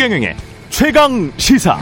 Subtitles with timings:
[0.00, 0.34] 최경영의
[0.70, 1.78] 최강 시사.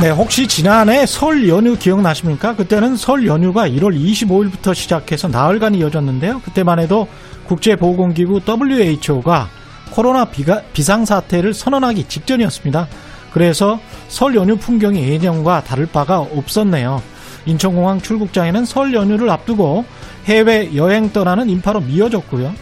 [0.00, 2.54] 네, 혹시 지난해 설 연휴 기억나십니까?
[2.54, 6.42] 그때는 설 연휴가 1월 25일부터 시작해서 나흘간 이어졌는데요.
[6.44, 7.08] 그때만 해도
[7.48, 9.48] 국제보건기구 WHO가
[9.90, 12.86] 코로나 비가, 비상사태를 선언하기 직전이었습니다.
[13.32, 17.02] 그래서 설 연휴 풍경이 예년과 다를 바가 없었네요.
[17.46, 19.84] 인천공항 출국장에는 설 연휴를 앞두고
[20.26, 22.54] 해외 여행 떠나는 인파로 미어졌고요.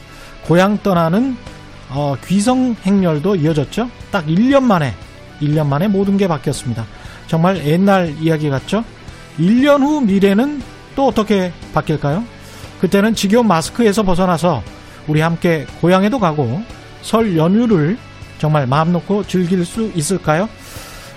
[0.44, 1.36] 고향 떠나는
[1.90, 3.90] 어, 귀성 행렬도 이어졌죠.
[4.10, 4.94] 딱 1년 만에
[5.40, 6.84] 1년 만에 모든 게 바뀌었습니다.
[7.26, 8.84] 정말 옛날 이야기 같죠?
[9.38, 10.62] 1년 후 미래는
[10.96, 12.24] 또 어떻게 바뀔까요?
[12.80, 14.62] 그때는 지겨운 마스크에서 벗어나서
[15.06, 16.62] 우리 함께 고향에도 가고
[17.02, 17.96] 설 연휴를
[18.38, 20.48] 정말 마음 놓고 즐길 수 있을까요?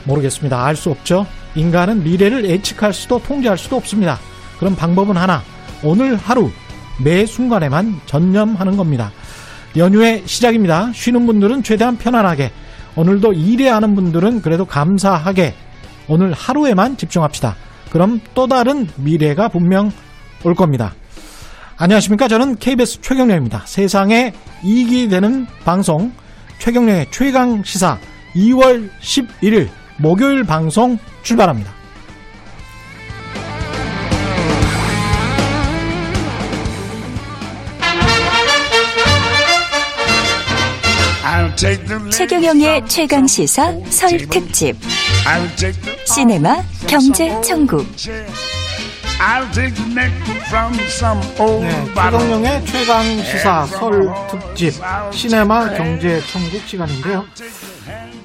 [0.03, 0.63] 모르겠습니다.
[0.63, 1.25] 알 수 없죠.
[1.55, 4.19] 인간은 미래를 예측할 수도 통제할 수도 없습니다.
[4.59, 5.43] 그럼 방법은 하나.
[5.83, 6.51] 오늘 하루
[7.03, 9.11] 매 순간에만 전념하는 겁니다.
[9.75, 10.91] 연휴의 시작입니다.
[10.93, 12.51] 쉬는 분들은 최대한 편안하게
[12.95, 15.53] 오늘도 일해야 하는 분들은 그래도 감사하게
[16.07, 17.55] 오늘 하루에만 집중합시다.
[17.89, 19.91] 그럼 또 다른 미래가 분명
[20.43, 20.93] 올 겁니다.
[21.77, 22.27] 안녕하십니까.
[22.27, 23.63] 저는 KBS 최경련입니다.
[23.65, 26.11] 세상에 이익이 되는 방송
[26.59, 27.97] 최경련의 최강 시사
[28.35, 31.80] 2월 11일 목요일 방송 출발합니다.
[42.11, 44.75] 최경영의 최강 시사 설 특집.
[46.05, 47.85] 시네마 경제 천국.
[51.61, 54.73] 네, 최경영의 최강 시사 설 특집.
[55.11, 57.23] 시네마 경제 천국 시간인데요.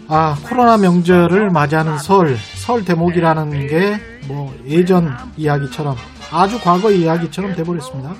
[0.09, 5.95] 아 코로나 명절을 맞이하는 설, 설 대목이라는 게 뭐 예전 이야기처럼
[6.33, 8.15] 아주 과거 이야기처럼 돼버렸습니다.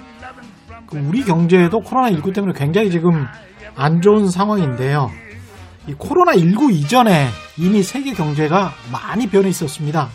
[0.87, 3.27] 그 우리 경제도 코로나 19 때문에 굉장히 지금
[3.77, 5.11] 안 좋은 상황인데요.
[5.87, 7.29] 이 코로나19 이전에
[7.59, 10.09] 이미 세계 경제가 많이 변해 있었습니다.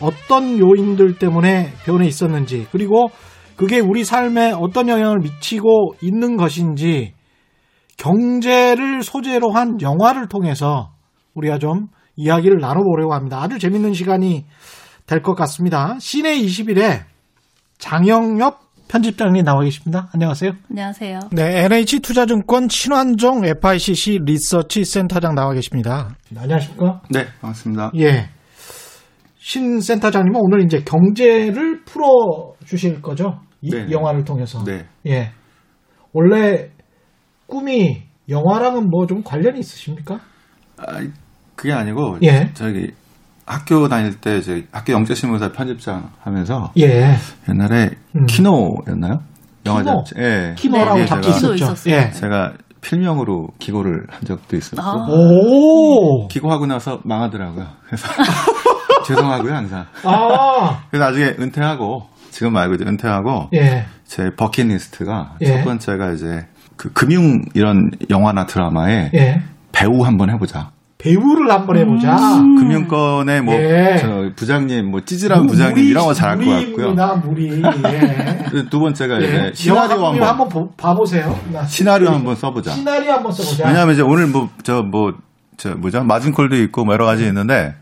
[0.00, 3.10] 어떤 요인들 때문에 변해 있었는지, 그리고
[3.56, 7.14] 그게 우리 삶에 어떤 영향을 미치고 있는 것인지,
[7.96, 10.92] 경제를 소재로 한 영화를 통해서
[11.34, 13.40] 우리가 좀 이야기를 나눠보려고 합니다.
[13.42, 14.46] 아주 재밌는 시간이
[15.06, 15.96] 될 것 같습니다.
[16.00, 17.02] 시내 21에
[17.78, 20.08] 장영엽 편집장님 나와 계십니다.
[20.14, 20.52] 안녕하세요.
[20.70, 21.20] 안녕하세요.
[21.32, 26.08] 네, NH투자증권 신환종 FICC 리서치 센터장 나와 계십니다.
[26.30, 27.02] 네, 안녕하십니까?
[27.10, 27.92] 네, 반갑습니다.
[27.98, 28.28] 예.
[29.38, 33.40] 신 센터장님은 오늘 이제 경제를 풀어 주실 거죠?
[33.60, 33.90] 이 네.
[33.90, 34.62] 영화를 통해서.
[34.64, 34.86] 네.
[35.06, 35.32] 예.
[36.12, 36.70] 원래
[37.46, 40.20] 꿈이 영화랑은 뭐 좀 관련이 있으십니까?
[40.78, 41.00] 아,
[41.54, 42.50] 그게 아니고 예.
[42.54, 42.90] 저기
[43.48, 47.16] 학교 다닐 때 저희 학교 영재신문사 편집장 하면서 예.
[47.48, 48.26] 옛날에 음.
[48.26, 49.20] 키노였나요?
[49.66, 50.04] 영화 키노?
[50.04, 50.14] 잡지.
[50.18, 50.54] 예.
[50.56, 51.90] 키노라고 거기에 잡지 제가, 있었죠.
[51.90, 52.10] 예.
[52.10, 55.06] 제가 필명으로 기고를 한 적도 있었고 아.
[55.08, 56.28] 오.
[56.28, 57.66] 기고하고 나서 망하더라고요.
[57.86, 58.06] 그래서
[59.06, 59.86] 죄송하고요 항상.
[60.04, 60.82] 아.
[60.90, 63.86] 그래서 나중에 은퇴하고 지금 말고 이제 은퇴하고 예.
[64.04, 65.46] 제 버킷리스트가 예.
[65.46, 69.42] 첫 번째가 이제 그 금융 이런 영화나 드라마에 예.
[69.72, 70.70] 배우 한번 해보자.
[70.98, 72.16] 배우를 한번 해보자.
[72.58, 73.96] 금융권의 뭐, 예.
[74.00, 76.88] 저 부장님, 뭐, 찌질한 부장님, 이런 거 잘할 것 같고요.
[76.88, 77.48] 무리입니다, 무리.
[77.94, 78.64] 예.
[78.68, 79.26] 두 번째가 예.
[79.26, 81.38] 이제 시나리오 한번, 한번 보- 봐보세요.
[81.52, 82.72] 나 시나리오 한번 써보자.
[82.72, 83.68] 시나리오 한번 써보자.
[83.68, 85.14] 왜냐하면 이제 오늘 뭐, 저, 뭐,
[85.56, 86.02] 저, 뭐죠?
[86.02, 87.74] 마진콜도 있고, 뭐, 여러 가지 있는데,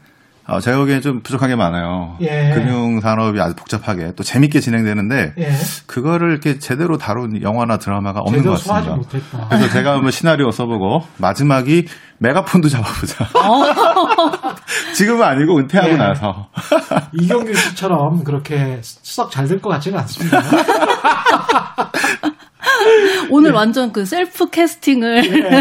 [0.49, 2.17] 어, 제가 보기엔 좀 부족한 게 많아요.
[2.21, 2.53] 예.
[2.55, 5.53] 금융 산업이 아주 복잡하게, 또 재밌게 진행되는데, 예.
[5.87, 8.95] 그거를 이렇게 제대로 다룬 영화나 드라마가 없는 것 같습니다.
[8.95, 9.47] 못했다.
[9.49, 11.87] 그래서 제가 한번 시나리오 써보고, 마지막이
[12.19, 13.27] 메가폰도 잡아보자.
[14.95, 15.97] 지금은 아니고 은퇴하고 예.
[15.97, 16.49] 나서.
[17.13, 20.41] 이경규 씨처럼 그렇게 썩 잘될 것 같지는 않습니다.
[23.31, 25.61] 오늘 완전 그 셀프 캐스팅을 예.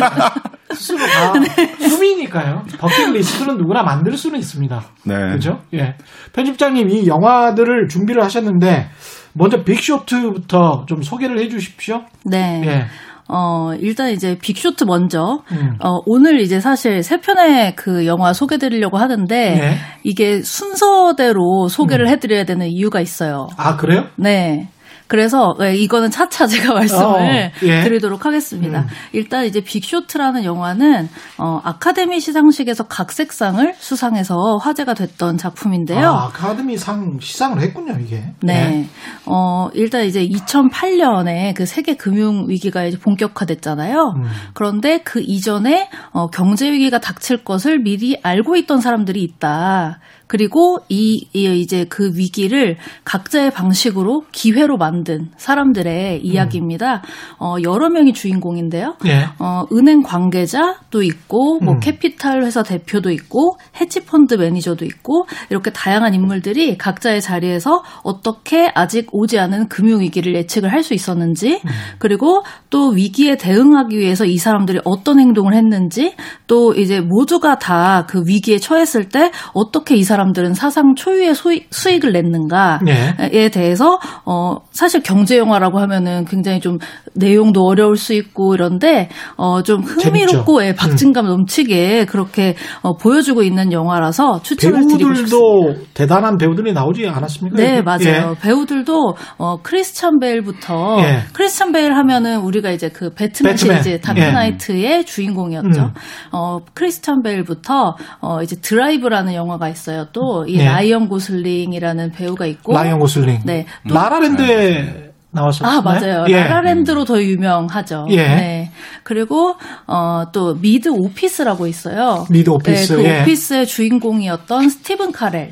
[0.74, 1.34] 스스로 다
[1.80, 2.64] 꿈이니까요.
[2.80, 4.84] 버킷리스트는 누구나 만들 수는 있습니다.
[5.06, 5.16] 네.
[5.34, 5.62] 그죠?
[5.74, 5.96] 예.
[6.34, 8.90] 편집장님 이 영화들을 준비를 하셨는데
[9.34, 12.04] 먼저 빅쇼트부터 좀 소개를 해 주십시오.
[12.26, 12.62] 네.
[12.66, 12.86] 예.
[13.28, 15.40] 어, 일단 이제 빅쇼트 먼저.
[15.52, 15.78] 음.
[15.84, 19.78] 어, 오늘 이제 사실 세 편의 그 영화 소개 드리려고 하는데 네.
[20.04, 21.68] 이게 순서대로 음.
[21.68, 23.48] 소개를 해 드려야 되는 이유가 있어요.
[23.58, 24.06] 아, 그래요?
[24.16, 24.70] 네.
[25.08, 27.84] 그래서 네, 이거는 차차 제가 말씀을 어, 예.
[27.84, 28.82] 드리도록 하겠습니다.
[28.82, 28.88] 음.
[29.14, 31.08] 일단 이제 빅쇼트라는 영화는
[31.38, 36.08] 어, 아카데미 시상식에서 각색상을 수상해서 화제가 됐던 작품인데요.
[36.10, 38.24] 아, 아카데미상 시상을 했군요, 이게.
[38.42, 38.88] 네.
[39.26, 44.14] 어, 일단 이제 2008년에 그 세계 금융 위기가 이제 본격화됐잖아요.
[44.18, 44.24] 음.
[44.54, 50.00] 그런데 그 이전에 어, 경제 위기가 닥칠 것을 미리 알고 있던 사람들이 있다.
[50.28, 57.04] 그리고 이, 이 이제 그 위기를 각자의 방식으로 기회로 만든 사람들의 이야기입니다.
[57.40, 58.96] 어, 여러 명이 주인공인데요.
[59.06, 59.26] 예.
[59.40, 61.80] 어, 은행 관계자도 있고, 뭐 음.
[61.80, 69.38] 캐피탈 회사 대표도 있고, 헤지펀드 매니저도 있고, 이렇게 다양한 인물들이 각자의 자리에서 어떻게 아직 오지
[69.40, 71.70] 않은 금융 위기를 예측을 할 수 있었는지, 음.
[71.98, 76.14] 그리고 또 위기에 대응하기 위해서 이 사람들이 어떤 행동을 했는지,
[76.46, 81.66] 또 이제 모두가 다 그 위기에 처했을 때 어떻게 이 사람 들은 사상 초유의 소이-
[81.72, 83.16] 수익을 냈는가, 예.
[83.32, 86.78] 에 대해서 어 사실 경제 영화라고 하면은 굉장히 좀
[87.14, 94.42] 내용도 어려울 수 있고 이런데 어좀 흥미롭고 예, 박진감 넘치게 그렇게 어, 보여주고 있는 영화라서
[94.42, 95.38] 추천을 드리고 싶습니다.
[95.38, 97.58] 배우들도 대단한 배우들이 나오지 않았습니까?
[97.58, 97.84] 네, 여기?
[97.84, 98.36] 맞아요.
[98.42, 101.20] 배우들도 어 크리스찬 베일부터 예.
[101.34, 103.82] 크리스찬 베일 하면은 우리가 이제 그 배트맨, 배트맨.
[103.84, 104.00] 시리즈 예.
[104.00, 105.82] 다크나이트의 주인공이었죠.
[105.82, 105.94] 음.
[106.32, 110.05] 어 크리스찬 베일부터 어 이제 드라이브라는 영화가 있어요.
[110.12, 110.66] 또 이 예.
[110.66, 113.42] 라이언 고슬링이라는 배우가 있고 라이언 고슬링.
[113.46, 113.66] 네.
[113.88, 115.78] 또 라라랜드에 나왔었나요?
[115.78, 116.26] 아 맞아요.
[116.30, 116.44] 예.
[116.44, 118.08] 라라랜드로 더 유명하죠.
[118.12, 118.16] 예.
[118.16, 118.72] 네.
[119.04, 119.56] 그리고
[119.88, 122.26] 어, 또 미드 오피스라고 있어요.
[122.30, 123.22] 미드 오피스, 네, 그 예.
[123.22, 125.52] 오피스의 주인공이었던 스티븐 카렐.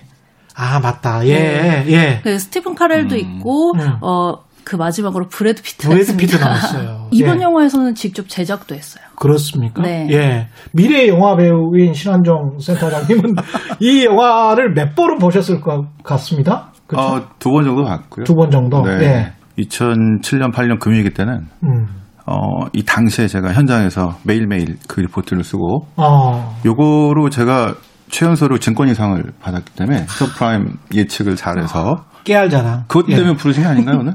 [0.55, 1.25] 아 맞다.
[1.27, 2.19] 예, 예.
[2.23, 3.97] 그 스티븐 카렐도 있고 음.
[4.01, 4.42] 어.
[4.63, 6.35] 그 마지막으로 브래드 피트가 브래드 피트.
[6.37, 7.07] 나왔어요.
[7.11, 7.43] 이번 예.
[7.43, 9.03] 영화에서는 직접 제작도 했어요.
[9.15, 9.81] 그렇습니까?
[9.81, 10.07] 네.
[10.11, 10.47] 예.
[10.71, 13.35] 미래 영화 배우인 신한정 센터장님은
[13.79, 16.71] 이 영화를 몇 번은 보셨을 것 같습니다.
[16.87, 17.07] 그렇죠?
[17.07, 18.23] 어, 두 번 정도 봤고요.
[18.25, 18.81] 두 번 정도.
[18.81, 19.03] 네.
[19.03, 19.33] 예.
[19.63, 21.85] 2007년, 8년 금융위기 때는 음.
[22.25, 26.57] 어, 이 당시에 제가 현장에서 매일매일 그 리포트를 쓰고 어.
[26.65, 27.75] 요거로 제가
[28.17, 32.85] 최연소로 증권인상을 받았기 때문에 서브프라임 예측을 잘해서 깨알 자랑.
[32.87, 33.15] 그것 예.
[33.15, 34.13] 때문에 부르신 게 아닌가요, 오늘?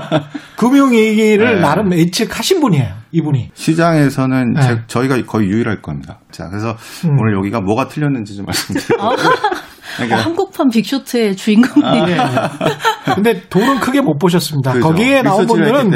[0.56, 1.60] 금융위기를 네.
[1.60, 2.88] 나름 예측하신 분이에요.
[3.12, 3.50] 이분이.
[3.54, 4.60] 시장에서는 네.
[4.62, 6.18] 제- 저희가 거의 유일할 겁니다.
[6.32, 6.70] 자, 그래서
[7.04, 7.16] 음.
[7.20, 8.98] 오늘 여기가 뭐가 틀렸는지 좀 말씀드릴게요.
[8.98, 9.14] 어,
[9.96, 13.14] 그러니까 한국판 빅쇼트의 주인공이 아, 예.
[13.14, 14.72] 근데 돈은 크게 못 보셨습니다.
[14.72, 14.88] 그죠.
[14.88, 15.90] 거기에 나온 분들은.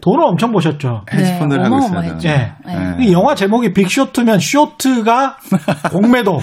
[0.00, 1.04] 돈을 엄청 보셨죠.
[1.12, 2.18] 헤지펀드를 네, 하고 있어요.
[2.24, 2.52] 예.
[2.66, 2.96] 네.
[3.06, 5.36] 이 영화 제목이 빅쇼트면 쇼트가
[5.92, 6.40] 공매도,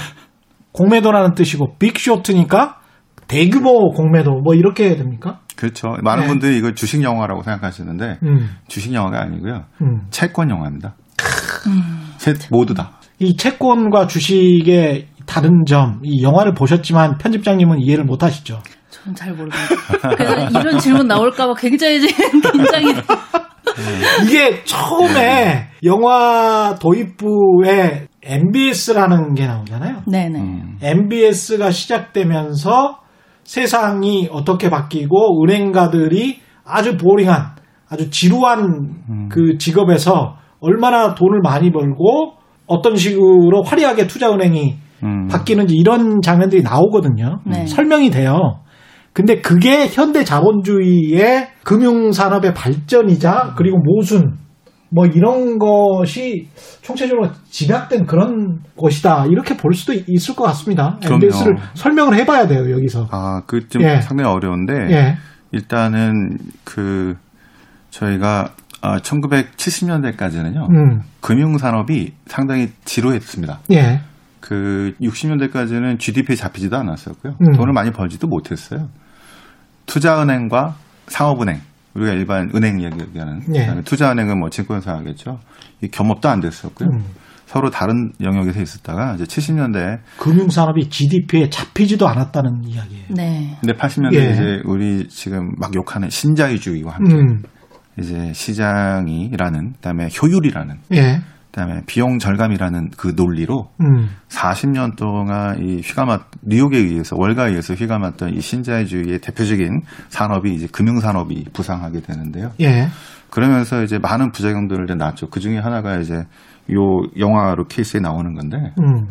[0.74, 2.80] 공매도라는 뜻이고 빅쇼트니까
[3.28, 5.40] 대규모 공매도 뭐 이렇게 해야 됩니까?
[5.56, 5.96] 그렇죠.
[6.02, 6.28] 많은 네.
[6.28, 9.66] 분들이 이걸 주식 영화라고 생각하시는데 음, 주식 영화가 아니고요.
[9.82, 10.02] 음.
[10.10, 10.96] 채권 영화입니다.
[12.18, 13.00] 셋 모두 다.
[13.20, 18.60] 이 채권과 주식의 다른 점, 이 영화를 보셨지만 편집장님은 이해를 못 하시죠.
[18.90, 19.58] 저는 잘 모릅니다.
[20.18, 23.04] 그래서 이런 질문 나올까봐 굉장히 지금 긴장이 돼요.
[24.26, 30.04] 이게 처음에 영화 도입부에 MBS라는 게 나오잖아요.
[30.06, 30.40] 네네.
[30.40, 30.78] 음.
[30.82, 33.00] MBS가 시작되면서
[33.44, 37.56] 세상이 어떻게 바뀌고 은행가들이 아주 보링한
[37.90, 42.34] 아주 지루한 그 직업에서 얼마나 돈을 많이 벌고
[42.68, 45.28] 어떤 식으로 화려하게 투자은행이 음.
[45.28, 47.42] 바뀌는지 이런 장면들이 나오거든요.
[47.46, 47.66] 네.
[47.66, 48.62] 설명이 돼요.
[49.14, 54.38] 근데 그게 현대 자본주의의 금융산업의 발전이자 그리고 모순
[54.94, 56.50] 뭐 이런 것이
[56.82, 61.00] 총체적으로 집약된 그런 것이다 이렇게 볼 수도 있을 것 같습니다.
[61.02, 63.08] MBS를 설명을 해봐야 돼요 여기서.
[63.12, 64.02] 아, 그좀 예.
[64.02, 65.18] 상당히 어려운데 예.
[65.54, 67.16] 일단은 그
[67.90, 68.50] 저희가
[68.82, 70.70] 아, 1970년대까지는요.
[70.72, 71.02] 음.
[71.22, 73.60] 금융 산업이 상당히 지루했습니다.
[73.72, 74.02] 예.
[74.42, 77.36] 그 60년대까지는 GDP에 잡히지도 않았었고요.
[77.40, 77.52] 음.
[77.54, 78.90] 돈을 많이 벌지도 못했어요.
[79.86, 80.76] 투자은행과
[81.08, 81.62] 상업은행
[81.94, 83.60] 우리가 일반 은행 얘기하는 예.
[83.60, 85.40] 그다음에 투자은행은 뭐 증권사 하겠죠.
[85.82, 86.90] 이 겸업도 안 됐었고요.
[86.90, 87.04] 음.
[87.46, 93.06] 서로 다른 영역에서 있었다가 이제 70년대 금융산업이 GDP에 잡히지도 않았다는 이야기예요.
[93.10, 93.58] 네.
[93.60, 94.32] 근데 80년대 예.
[94.32, 97.44] 이제 우리 지금 막 욕하는 신자유주의와 함께 음.
[98.00, 101.20] 이제 시장이라는 그다음에 효율이라는 예.
[101.52, 104.10] 그다음에 비용 절감이라는 그 논리로 음.
[104.30, 111.00] 40년 동안 이 휘감았 뉴욕에 의해서 월가에 의해서 휘감았던 이 신자유주의의 대표적인 산업이 이제 금융
[111.00, 112.52] 산업이 부상하게 되는데요.
[112.62, 112.88] 예.
[113.30, 115.30] 그러면서 이제 많은 부작용들을 이제 낳죠.
[115.30, 116.16] 그 중에 하나가 이제
[116.74, 119.08] 요 영화로 케이스에 나오는 건데 음.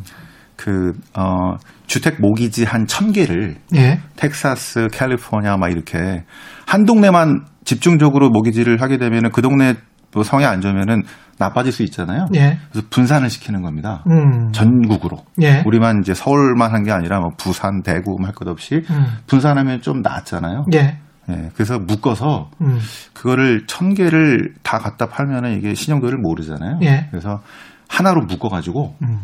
[0.57, 1.57] 그 어,
[1.87, 4.01] 주택 모기지 한 천 개를 예.
[4.17, 6.25] 텍사스, 캘리포니아 막 이렇게
[6.67, 9.75] 한 동네만 집중적으로 모기지를 하게 되면은 그 동네
[10.13, 11.03] 뭐 성에 안 좋으면은
[11.41, 12.27] 나빠질 수 있잖아요.
[12.35, 12.59] 예.
[12.71, 14.05] 그래서 분산을 시키는 겁니다.
[14.07, 14.53] 음.
[14.53, 15.25] 전국으로.
[15.41, 15.63] 예.
[15.67, 19.07] 우리만 이제 서울만 한 게 아니라 뭐 부산, 대구 할 것 없이 음.
[19.27, 20.67] 분산하면 좀 낫잖아요.
[20.75, 20.99] 예.
[21.29, 22.79] 예, 그래서 묶어서 음.
[23.15, 26.79] 그거를 천 개를 다 갖다 팔면은 이게 신용도를 모르잖아요.
[26.83, 27.07] 예.
[27.11, 27.41] 그래서
[27.89, 29.21] 하나로 묶어가지고 음.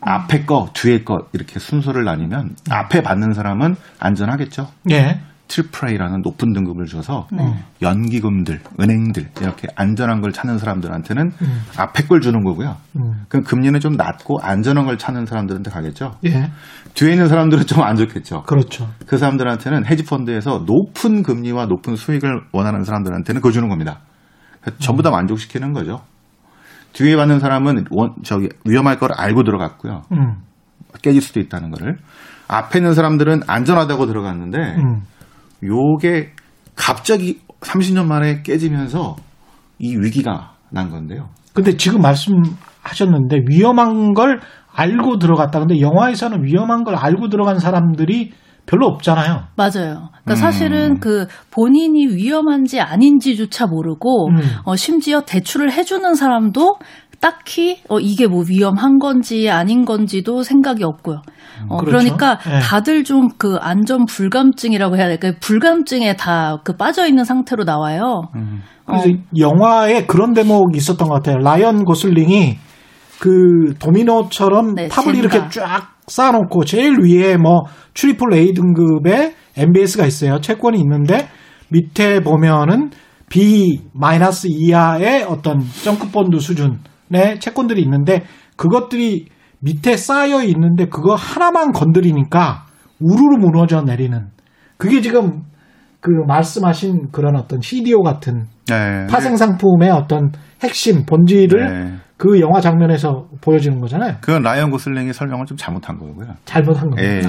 [0.00, 4.68] 앞에 거, 뒤에 거 이렇게 순서를 나뉘면 앞에 받는 사람은 안전하겠죠.
[4.90, 5.20] 예.
[5.48, 7.44] 트리플 A라는 높은 등급을 줘서 네.
[7.82, 11.62] 연기금들, 은행들 이렇게 안전한 걸 찾는 사람들한테는 음.
[11.76, 12.76] 앞에 걸 주는 거고요.
[12.96, 13.24] 음.
[13.28, 16.12] 그럼 금리는 좀 낮고 안전한 걸 찾는 사람들한테 가겠죠.
[16.24, 16.50] 예.
[16.94, 18.44] 뒤에 있는 사람들은 좀 안 좋겠죠.
[18.44, 18.88] 그렇죠.
[19.06, 24.00] 그 사람들한테는 헤지 펀드에서 높은 금리와 높은 수익을 원하는 사람들한테는 그거 주는 겁니다.
[24.66, 24.72] 음.
[24.78, 26.00] 전부 다 만족시키는 거죠.
[26.92, 30.02] 뒤에 받는 사람은 원, 저기 위험할 걸 알고 들어갔고요.
[30.12, 30.36] 음.
[31.02, 31.96] 깨질 수도 있다는 거를.
[32.48, 35.02] 앞에 있는 사람들은 안전하다고 들어갔는데 음.
[35.64, 36.32] 요게
[36.74, 39.16] 갑자기 30년 만에 깨지면서
[39.78, 41.28] 이 위기가 난 건데요.
[41.52, 44.40] 근데 지금 말씀하셨는데 위험한 걸
[44.74, 45.58] 알고 들어갔다.
[45.60, 48.32] 근데 영화에서는 위험한 걸 알고 들어간 사람들이
[48.64, 49.48] 별로 없잖아요.
[49.56, 50.10] 맞아요.
[50.24, 50.34] 그러니까 음.
[50.36, 54.40] 사실은 그 본인이 위험한지 아닌지조차 모르고 음.
[54.64, 56.76] 어, 심지어 대출을 해주는 사람도
[57.22, 61.22] 딱히 어, 이게 뭐 위험한 건지 아닌 건지도 생각이 없고요.
[61.68, 61.84] 어, 그렇죠.
[61.98, 62.58] 그러니까 네.
[62.60, 65.32] 다들 좀 그 안전 불감증이라고 해야 될까요?
[65.40, 68.22] 불감증에 다 그 빠져 있는 상태로 나와요.
[68.34, 68.60] 음.
[68.84, 69.12] 그래서 어.
[69.38, 71.38] 영화에 그런 대목이 있었던 것 같아요.
[71.38, 72.58] 라이언 고슬링이
[73.20, 75.18] 그 도미노처럼 네, 탑을 젠가.
[75.20, 77.62] 이렇게 쫙 쌓아놓고 제일 위에 뭐
[77.94, 80.40] 트리플 A 등급의 MBS가 있어요.
[80.40, 81.28] 채권이 있는데
[81.68, 82.90] 밑에 보면은
[83.30, 86.78] B 마이너스 이하의 어떤 정크본드 수준
[87.14, 88.24] 의 채권들이 있는데
[88.56, 89.26] 그것들이
[89.60, 92.64] 밑에 쌓여 있는데 그거 하나만 건드리니까
[93.00, 94.28] 우르르 무너져 내리는
[94.76, 95.42] 그게 지금
[96.00, 99.06] 그 말씀하신 그런 어떤 CDO 같은 네.
[99.08, 101.94] 파생 상품의 어떤 핵심 본질을 네.
[102.16, 104.16] 그 영화 장면에서 보여지는 거잖아요.
[104.20, 106.28] 그건 라이언 고슬링이 설명을 좀 잘못한 거고요.
[106.44, 107.10] 잘못한 거예요.
[107.10, 107.22] 예,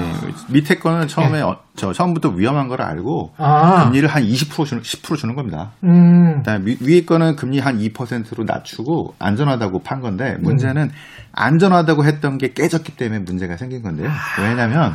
[0.50, 1.42] 밑에 거는 처음에 예.
[1.42, 3.84] 어, 저 처음부터 위험한 걸 알고 아.
[3.84, 5.72] 금리를 한 20% 주는 10% 주는 겁니다.
[5.82, 6.36] 음.
[6.38, 10.90] 그다음에 위에 거는 금리 한 2%로 낮추고 안전하다고 판 건데 문제는 음.
[11.32, 14.08] 안전하다고 했던 게 깨졌기 때문에 문제가 생긴 건데요.
[14.08, 14.42] 아.
[14.42, 14.94] 왜냐하면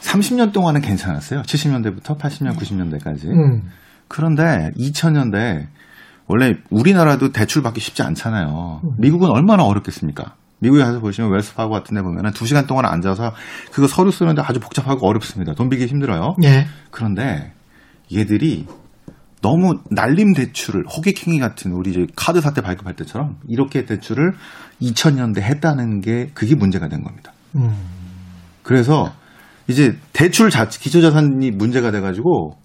[0.00, 1.42] 30년 동안은 괜찮았어요.
[1.42, 3.26] 70년대부터 80년, 90년대까지.
[3.26, 3.70] 음.
[4.08, 5.66] 그런데 2000년대
[6.28, 8.80] 원래 우리나라도 대출 받기 쉽지 않잖아요.
[8.84, 8.90] 음.
[8.98, 10.34] 미국은 얼마나 어렵겠습니까?
[10.58, 13.32] 미국에 가서 보시면 웰스파고 같은 데 보면은 2시간 동안 앉아서
[13.72, 15.54] 그거 서류 쓰는데 아주 복잡하고 어렵습니다.
[15.54, 16.36] 돈 빌기 힘들어요.
[16.44, 16.66] 예.
[16.90, 17.52] 그런데
[18.14, 18.66] 얘들이
[19.42, 24.32] 너무 날림 대출을 호객행위 같은 우리 이제 카드 사태 발급할 때처럼 이렇게 대출을
[24.80, 27.32] 2000년대 했다는 게 그게 문제가 된 겁니다.
[27.54, 27.70] 음.
[28.62, 29.12] 그래서
[29.68, 32.56] 이제 대출 자체 기초자산이 문제가 돼가지고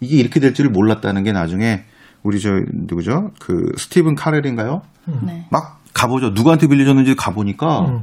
[0.00, 1.84] 이게 이렇게 될 줄을 몰랐다는 게 나중에
[2.26, 3.30] 우리 저 누구죠?
[3.38, 4.82] 그 스티븐 카렐인가요?
[5.22, 5.46] 네.
[5.50, 6.30] 막 가보죠.
[6.30, 8.00] 누구한테 빌려줬는지 가보니까 음.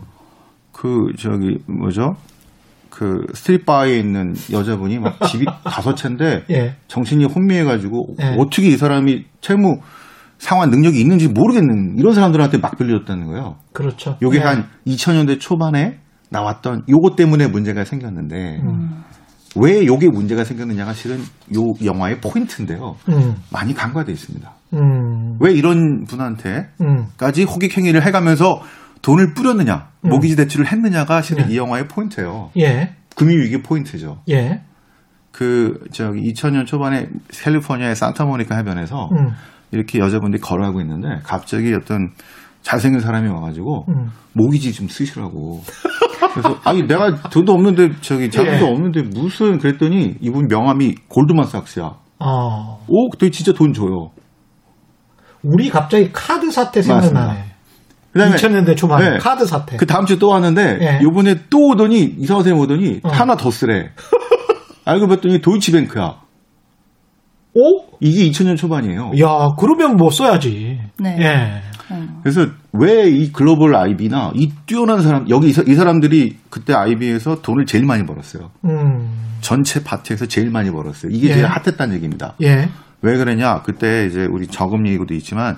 [0.72, 2.15] 그 저기 뭐죠?
[2.89, 6.75] 그 스트릿 바에 있는 여자분이 막 집이 다섯 채인데 예.
[6.88, 8.36] 정신이 혼미해가지고 예.
[8.39, 9.80] 어떻게 이 사람이 채무
[10.38, 13.58] 상환 능력이 있는지 모르겠는 이런 사람들한테 막 빌려줬다는 거예요.
[13.74, 14.18] 그렇죠.
[14.22, 14.42] 요게 예.
[14.42, 16.00] 한 2000년대 초반에
[16.30, 19.03] 나왔던 요것 때문에 문제가 생겼는데 음.
[19.55, 21.19] 왜 요게 문제가 생겼느냐가 실은
[21.55, 22.95] 요 영화의 포인트인데요.
[23.10, 23.36] 음.
[23.51, 24.51] 많이 간과돼 있습니다.
[24.74, 25.38] 음.
[25.39, 27.48] 왜 이런 분한테까지 음.
[27.48, 28.62] 호객 행위를 해가면서
[29.01, 30.10] 돈을 뿌렸느냐, 음.
[30.10, 31.53] 모기지 대출을 했느냐가 실은 네.
[31.53, 32.51] 이 영화의 포인트예요.
[32.57, 32.95] 예.
[33.15, 34.22] 금융 위기 포인트죠.
[34.29, 34.62] 예.
[35.31, 39.29] 그 저기 2000년 초반에 캘리포니아의 산타모니카 해변에서 음.
[39.72, 42.12] 이렇게 여자분들이 걸어가고 있는데 갑자기 어떤
[42.63, 44.10] 잘생긴 사람이 와가지고 음.
[44.34, 45.62] 모기지 좀 쓰시라고.
[46.34, 48.72] 그래서 아니 내가 돈도 없는데 저기 자금도 예.
[48.72, 51.93] 없는데 무슨 그랬더니 이분 명함이 골드만삭스야.
[52.20, 52.77] 아.
[52.88, 54.12] 오, 그때 진짜 돈 줘요.
[55.43, 57.43] 우리 갑자기 카드 사태 생각나네.
[58.13, 59.17] 그다음에 2000년대 초반에 네.
[59.17, 59.75] 카드 사태.
[59.75, 61.00] 그 다음 주에 또 왔는데 예.
[61.03, 63.10] 요번에 또 오더니 이사 선생님 오더니 어.
[63.10, 63.91] 하나 더 쓰래.
[64.86, 66.24] 알고 봤더니 도이치뱅크야.
[67.55, 67.86] 오?
[68.00, 69.12] 이게 2000년 초반이에요.
[69.20, 70.79] 야, 그러면 뭐 써야지.
[71.00, 71.17] 네.
[71.20, 71.73] 예.
[72.23, 77.85] 그래서 왜 이 글로벌 아이비나 이 뛰어난 사람 여기 이, 사람들이 그때 아이비에서 돈을 제일
[77.85, 78.51] 많이 벌었어요.
[78.65, 79.09] 음.
[79.41, 81.11] 전체 파트에서 제일 많이 벌었어요.
[81.13, 81.33] 이게 예.
[81.33, 82.35] 제일 핫했다는 얘기입니다.
[82.41, 82.69] 예.
[83.01, 83.61] 왜 그러냐?
[83.63, 85.57] 그때 이제 우리 저금리도 있지만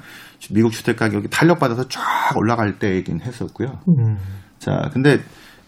[0.51, 2.01] 미국 주택 가격이 탄력 받아서 쫙
[2.35, 3.79] 올라갈 때이긴 했었고요.
[3.87, 4.17] 음.
[4.57, 5.19] 자, 근데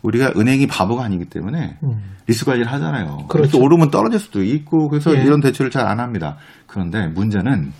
[0.01, 1.89] 우리가 은행이 바보가 아니기 때문에 음.
[2.27, 3.25] 리스크 관리를 하잖아요.
[3.29, 3.59] 그렇죠.
[3.59, 5.21] 오르면 떨어질 수도 있고 그래서 예.
[5.21, 6.37] 이런 대출을 잘 안 합니다.
[6.65, 7.71] 그런데 문제는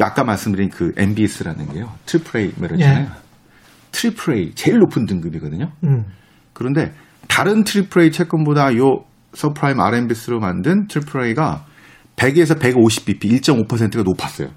[0.00, 1.92] 아까 말씀드린 그 MBS라는 게요.
[2.06, 3.04] 트리플 A 말했잖아요.
[3.04, 3.08] 예.
[3.92, 5.72] 트리플 A 제일 높은 등급이거든요.
[5.84, 6.04] 음.
[6.52, 6.92] 그런데
[7.28, 11.64] 다른 트리플 A 채권보다 요 서브프라임 RMBS로 만든 트리플 A가
[12.16, 14.48] 100에서 150bp 1.5%가 높았어요.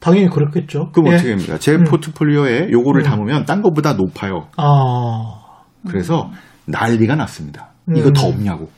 [0.00, 0.90] 당연히 그렇겠죠.
[0.92, 1.14] 그럼 예.
[1.14, 1.58] 어떻게 됩니까?
[1.58, 1.84] 제 음.
[1.84, 3.04] 포트폴리오에 요거를 음.
[3.04, 4.48] 담으면 딴 것보다 높아요.
[4.56, 5.64] 아.
[5.86, 6.30] 그래서
[6.66, 7.70] 난리가 났습니다.
[7.94, 8.34] 이거 더 음.
[8.34, 8.70] 없냐고.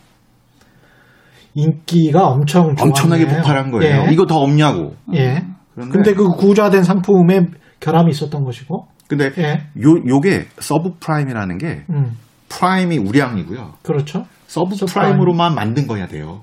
[1.55, 2.85] 인기가 엄청 좋았네요.
[2.85, 4.07] 엄청나게 폭발한 거예요.
[4.09, 4.13] 예.
[4.13, 4.95] 이거 더 없냐고.
[5.15, 5.45] 예.
[5.89, 7.47] 그런데 근데 그 구조화된 상품에
[7.81, 8.87] 결함이 있었던 것이고.
[9.09, 9.67] 근데 예.
[9.83, 12.17] 요 요게 서브 프라임이라는 게 음.
[12.49, 13.75] 프라임이 우량이고요.
[13.83, 14.25] 그렇죠.
[14.47, 16.43] 서브 프라임으로만 만든 거여야 돼요.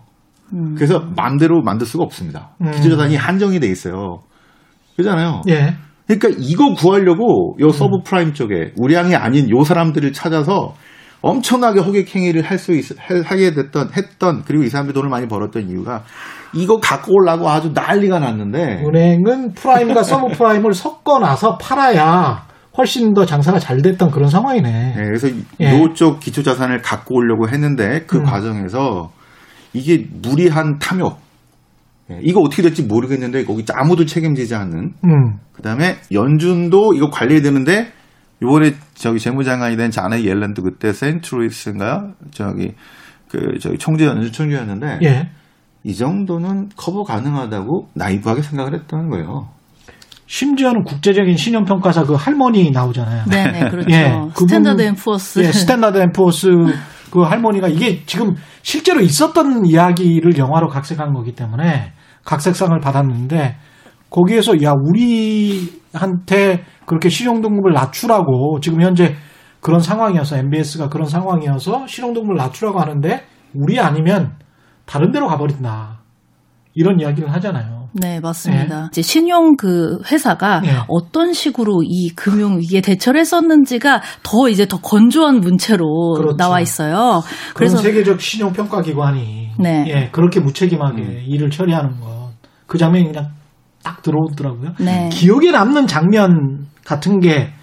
[0.53, 0.75] 음.
[0.75, 2.51] 그래서 마음대로 만들 수가 없습니다.
[2.61, 2.71] 음.
[2.71, 4.19] 기초자산이 한정이 돼 있어요.
[4.95, 5.41] 그잖아요.
[5.49, 5.75] 예.
[6.07, 10.73] 그러니까 이거 구하려고 요 서브 프라임 쪽에 우량이 아닌 요 사람들을 찾아서
[11.21, 12.85] 엄청나게 호객 행위를 할 수 있,
[13.25, 16.03] 하게 됐던 했던 그리고 이 사람들이 돈을 많이 벌었던 이유가
[16.53, 22.47] 이거 갖고 오려고 아주 난리가 났는데 은행은 프라임과 서브 프라임을 섞어 놔서 팔아야
[22.77, 24.93] 훨씬 더 장사가 잘 됐던 그런 상황이네.
[24.95, 25.27] 네, 그래서
[25.59, 25.79] 예.
[25.79, 28.23] 요쪽 기초 자산을 갖고 오려고 했는데 그 음.
[28.23, 29.11] 과정에서
[29.73, 31.17] 이게 무리한 탐욕.
[32.11, 34.93] 예, 이거 어떻게 될지 모르겠는데 거기 아무도 책임지지 않는.
[35.03, 35.39] 음.
[35.53, 37.91] 그다음에 연준도 이거 관리해야 되는데
[38.41, 42.13] 요번에 저기 재무장관이 된 재닛 옐런도 그때 센트루이스인가요?
[42.31, 42.73] 저기
[43.29, 45.29] 그 저기 총재 연준 총재였는데 예.
[45.83, 49.49] 이 정도는 커버 가능하다고 나이브하게 생각을 했다는 거예요.
[50.27, 53.25] 심지어는 국제적인 신용평가사 그 할머니 나오잖아요.
[53.29, 53.89] 네, 네 그렇죠.
[53.89, 55.39] 예, 스탠다드 앤 푸어스.
[55.39, 56.49] 예, 스탠다드 앤 푸어스
[57.09, 61.93] 그 할머니가 이게 지금 실제로 있었던 이야기를 영화로 각색한 거기 때문에
[62.25, 63.55] 각색상을 받았는데
[64.09, 69.15] 거기에서 야 우리한테 그렇게 실용등급을 낮추라고 지금 현재
[69.59, 73.23] 그런 상황이어서 MBS가 그런 상황이어서 실용등급을 낮추라고 하는데
[73.53, 74.35] 우리 아니면
[74.85, 76.01] 다른 데로 가버린다
[76.73, 77.89] 이런 이야기를 하잖아요.
[77.93, 78.81] 네, 맞습니다.
[78.81, 78.87] 네.
[78.91, 80.69] 이제 신용 그 회사가 네.
[80.87, 86.37] 어떤 식으로 이 금융 위기에 대처를 했었는지가 더 이제 더 건조한 문체로 그렇죠.
[86.37, 87.23] 나와 있어요.
[87.55, 89.85] 그래서 세계적 신용 평가 기관이 네.
[89.87, 91.23] 예, 그렇게 무책임하게 음.
[91.25, 92.31] 일을 처리하는 것.
[92.67, 93.31] 그 장면이 그냥
[93.87, 94.73] 딱 들어오더라고요.
[94.79, 95.09] 네.
[95.11, 97.53] 기억에 남는 장면 같은 게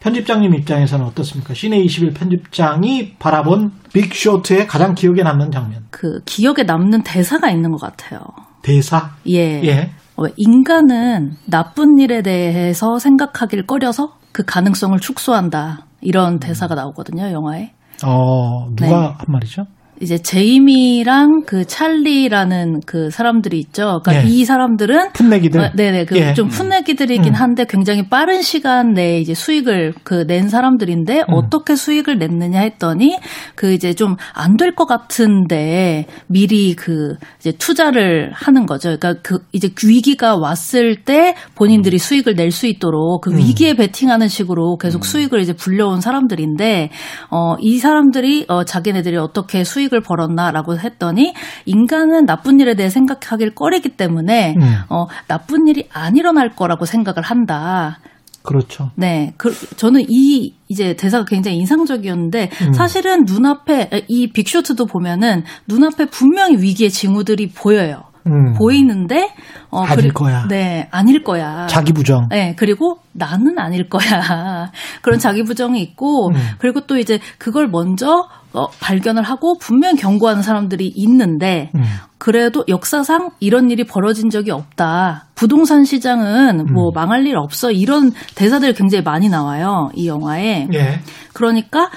[0.00, 1.54] 편집장님 입장에서는 어떻습니까?
[1.54, 5.84] 시내 21 편집장이 바라본 빅쇼트의 가장 기억에 남는 장면.
[5.90, 8.20] 그 기억에 남는 대사가 있는 것 같아요.
[8.62, 9.12] 대사?
[9.28, 9.62] 예.
[9.64, 9.90] 예.
[10.36, 15.86] 인간은 나쁜 일에 대해서 생각하길 꺼려서 그 가능성을 축소한다.
[16.00, 17.72] 이런 대사가 나오거든요, 영화에.
[18.04, 18.94] 어, 누가 네.
[18.94, 19.64] 한 말이죠?
[20.00, 24.00] 이제 제이미랑 그 찰리라는 그 사람들이 있죠.
[24.04, 24.30] 그러니까 예.
[24.30, 25.60] 이 사람들은 풋내기들.
[25.60, 26.04] 어, 네네.
[26.06, 26.50] 그좀 예.
[26.50, 27.34] 풋내기들이긴 음.
[27.34, 31.34] 한데 굉장히 빠른 시간 내에 이제 수익을 그 낸 사람들인데 음.
[31.34, 33.18] 어떻게 수익을 냈느냐 했더니
[33.54, 38.96] 그 이제 좀 안 될 것 같은데 미리 그 이제 투자를 하는 거죠.
[38.98, 41.98] 그러니까 그 이제 위기가 왔을 때 본인들이 음.
[41.98, 43.38] 수익을 낼 수 있도록 그 음.
[43.38, 45.02] 위기에 베팅하는 식으로 계속 음.
[45.02, 46.90] 수익을 이제 불려온 사람들인데
[47.30, 51.34] 어이 사람들이 어 자기네들이 어떻게 수익 수익을 벌었나라고 했더니
[51.66, 54.76] 인간은 나쁜 일에 대해 생각하길 꺼리기 때문에 음.
[54.88, 57.98] 어, 나쁜 일이 안 일어날 거라고 생각을 한다.
[58.42, 58.90] 그렇죠.
[58.94, 59.32] 네.
[59.38, 62.72] 그, 저는 이, 이제 대사가 굉장히 인상적이었는데, 음.
[62.74, 68.02] 사실은 눈앞에, 이 빅쇼트도 보면은 눈앞에 분명히 위기의 징후들이 보여요.
[68.26, 68.52] 음.
[68.52, 69.30] 보이는데,
[69.70, 70.46] 어, 아닐 그리, 거야.
[70.48, 71.66] 네, 아닐 거야.
[71.68, 72.28] 자기 부정.
[72.28, 74.70] 네, 그리고 나는 아닐 거야.
[75.00, 76.34] 그런 자기 부정이 있고, 음.
[76.58, 81.82] 그리고 또 이제 그걸 먼저 어, 발견을 하고 분명 경고하는 사람들이 있는데 음.
[82.18, 85.26] 그래도 역사상 이런 일이 벌어진 적이 없다.
[85.34, 86.92] 부동산 시장은 뭐 음.
[86.94, 87.70] 망할 일 없어.
[87.70, 89.90] 이런 대사들이 굉장히 많이 나와요.
[89.94, 90.68] 이 영화에.
[90.72, 91.00] 예.
[91.32, 91.90] 그러니까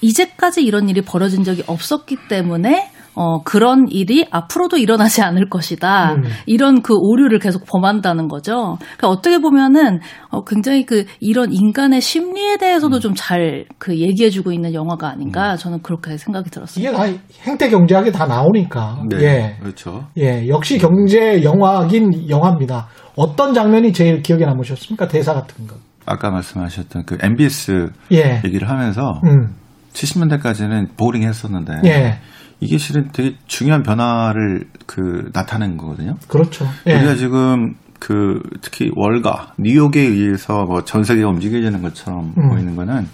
[0.00, 6.12] 이제까지 이런 일이 벌어진 적이 없었기 때문에 어, 그런 일이 앞으로도 일어나지 않을 것이다.
[6.16, 6.24] 음.
[6.44, 8.76] 이런 그 오류를 계속 범한다는 거죠.
[8.78, 13.00] 그러니까 어떻게 보면은 어, 굉장히 그 이런 인간의 심리에 대해서도 음.
[13.00, 15.56] 좀잘 그 얘기해주고 있는 영화가 아닌가 음.
[15.56, 16.90] 저는 그렇게 생각이 들었습니다.
[16.90, 19.02] 이게 다 행태 경제학이 다 나오니까.
[19.08, 19.56] 네, 예.
[19.60, 20.04] 그렇죠.
[20.18, 22.88] 예, 역시 경제 영화긴 영화입니다.
[23.16, 25.08] 어떤 장면이 제일 기억에 남으셨습니까?
[25.08, 25.74] 대사 같은 거.
[26.04, 28.42] 아까 말씀하셨던 그 MBS 예.
[28.44, 29.54] 얘기를 하면서 음.
[29.94, 32.18] 70년대까지는 보링 했었는데 예.
[32.60, 36.16] 이게 실은 되게 중요한 변화를 그 나타낸 거거든요.
[36.28, 36.66] 그렇죠.
[36.86, 36.94] 예.
[36.96, 42.48] 우리가 지금 그 특히 월가 뉴욕에 의해서 뭐 전 세계가 움직여지는 것처럼 음.
[42.48, 43.06] 보이는 거는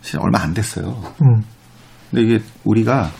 [0.00, 1.02] 사실 얼마 안 됐어요.
[1.22, 1.42] 음.
[2.10, 3.10] 근데 이게 우리가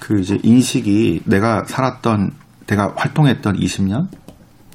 [0.00, 2.30] 그 이제 인식이 내가 살았던
[2.66, 4.08] 내가 활동했던 20년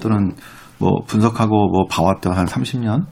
[0.01, 0.31] 또는
[0.77, 3.05] 뭐 분석하고 뭐 봐왔던 한 30년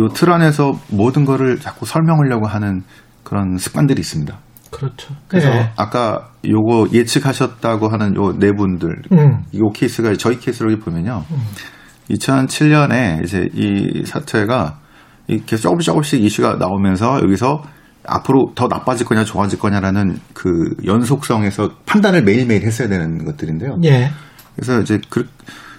[0.00, 2.82] 요 틀 안에서 모든 거를 자꾸 설명하려고 하는
[3.24, 4.38] 그런 습관들이 있습니다.
[4.78, 5.14] 그렇죠.
[5.26, 5.72] 그래서 네.
[5.76, 9.42] 아까 요거 예측하셨다고 하는 요 네 분들 음.
[9.56, 11.24] 요 케이스가 저희 케이스로 보면요.
[11.30, 11.36] 음.
[12.10, 14.78] 2007년에 이제 이 사태가
[15.26, 17.62] 이렇게 조금씩 조금씩 이슈가 나오면서 여기서
[18.06, 20.48] 앞으로 더 나빠질 거냐 좋아질 거냐라는 그
[20.86, 23.76] 연속성에서 판단을 매일매일 했어야 되는 것들인데요.
[23.84, 24.10] 예.
[24.56, 25.28] 그래서 이제 그,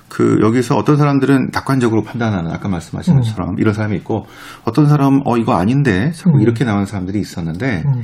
[0.08, 3.22] 그 여기서 어떤 사람들은 낙관적으로 판단하는 아까 말씀하신 음.
[3.22, 4.26] 것처럼 이런 사람이 있고
[4.66, 6.42] 어떤 사람 어 이거 아닌데 자꾸 음.
[6.42, 8.04] 이렇게 나오는 사람들이 있었는데 음.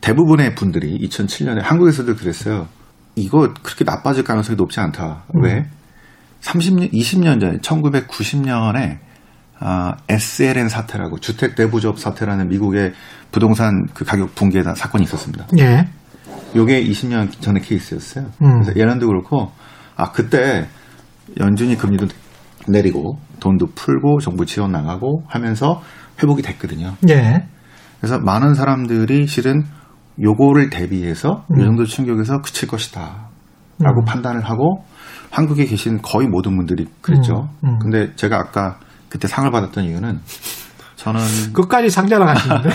[0.00, 2.68] 대부분의 분들이 2007년에 한국에서도 그랬어요.
[3.16, 5.24] 이거 그렇게 나빠질 가능성이 높지 않다.
[5.34, 5.42] 음.
[5.42, 5.66] 왜?
[6.40, 8.98] 30년, 20년 전에 1990년에
[9.60, 12.92] 아, SLN 사태라고 주택 대부조업 사태라는 미국의
[13.32, 15.48] 부동산 그 가격 붕괴 사건이 있었습니다.
[15.58, 15.88] 예.
[16.54, 18.26] 요게 20년 전의 케이스였어요.
[18.42, 18.60] 음.
[18.60, 19.50] 그래서 예란도 그렇고
[19.96, 20.68] 아 그때
[21.40, 22.06] 연준이 금리도
[22.68, 25.82] 내리고 돈도 풀고 정부 지원 나가고 하면서
[26.22, 26.94] 회복이 됐거든요.
[27.08, 27.46] 예.
[28.00, 29.64] 그래서 많은 사람들이 실은
[30.22, 31.60] 요거를 대비해서 음.
[31.60, 33.28] 이 정도 충격에서 그칠 것이다.
[33.78, 34.04] 라고 음.
[34.04, 34.84] 판단을 하고
[35.30, 37.48] 한국에 계신 거의 모든 분들이 그랬죠.
[37.64, 37.68] 음.
[37.68, 37.78] 음.
[37.78, 38.78] 근데 제가 아까
[39.08, 40.18] 그때 상을 받았던 이유는
[40.96, 41.20] 저는
[41.54, 42.70] 끝까지 상자랑 하시는데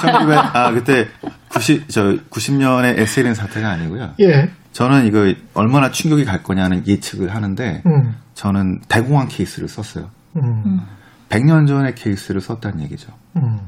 [0.00, 1.06] 1900, 아 그때
[1.50, 4.14] 90 저 90년의 SLN 사태가 아니고요.
[4.20, 4.50] 예.
[4.72, 8.14] 저는 이거 얼마나 충격이 갈 거냐는 예측을 하는데 음.
[8.34, 10.10] 저는 대공황 케이스를 썼어요.
[10.36, 10.80] 음.
[11.28, 13.12] 100년 전의 케이스를 썼다는 얘기죠.
[13.36, 13.58] 음.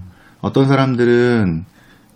[0.41, 1.65] 어떤 사람들은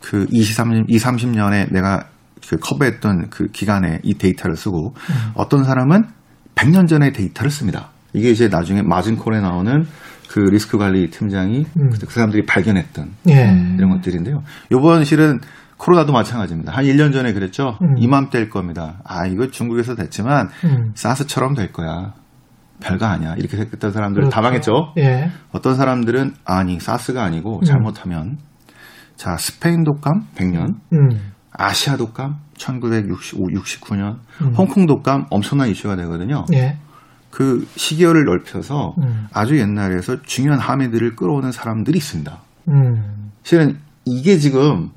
[0.00, 2.06] 그 20, 30, 20, 30년에 내가
[2.48, 5.32] 그 커버했던 그 기간에 이 데이터를 쓰고 음.
[5.34, 6.04] 어떤 사람은
[6.54, 7.90] 100년 전의 데이터를 씁니다.
[8.12, 9.86] 이게 이제 나중에 마진콜에 나오는
[10.28, 11.90] 그 리스크 관리 팀장이 음.
[11.90, 13.52] 그 사람들이 발견했던 예.
[13.78, 14.42] 이런 것들인데요.
[14.72, 15.40] 요번 실은
[15.76, 16.72] 코로나도 마찬가지입니다.
[16.72, 17.78] 한 1년 전에 그랬죠.
[17.82, 17.96] 음.
[17.98, 19.00] 이맘때일 겁니다.
[19.04, 20.92] 아, 이거 중국에서 됐지만 음.
[20.94, 22.12] 사스처럼 될 거야.
[22.80, 23.34] 별거 아니야.
[23.36, 24.34] 이렇게 생각했던 사람들 그렇죠.
[24.34, 24.92] 다 망했죠.
[24.98, 25.30] 예.
[25.52, 27.64] 어떤 사람들은 아니 사스가 아니고 음.
[27.64, 28.38] 잘못하면
[29.20, 31.08] 자 스페인 독감 100년, 음.
[31.52, 34.54] 아시아 독감 1965, 69년, 음.
[34.56, 36.46] 홍콩 독감 엄청난 이슈가 되거든요.
[36.54, 36.78] 예.
[37.30, 39.26] 그 시기열을 넓혀서 음.
[39.34, 42.38] 아주 옛날에서 중요한 함의들을 끌어오는 사람들이 있습니다.
[42.70, 43.30] 음.
[43.42, 44.88] 실은 이게 지금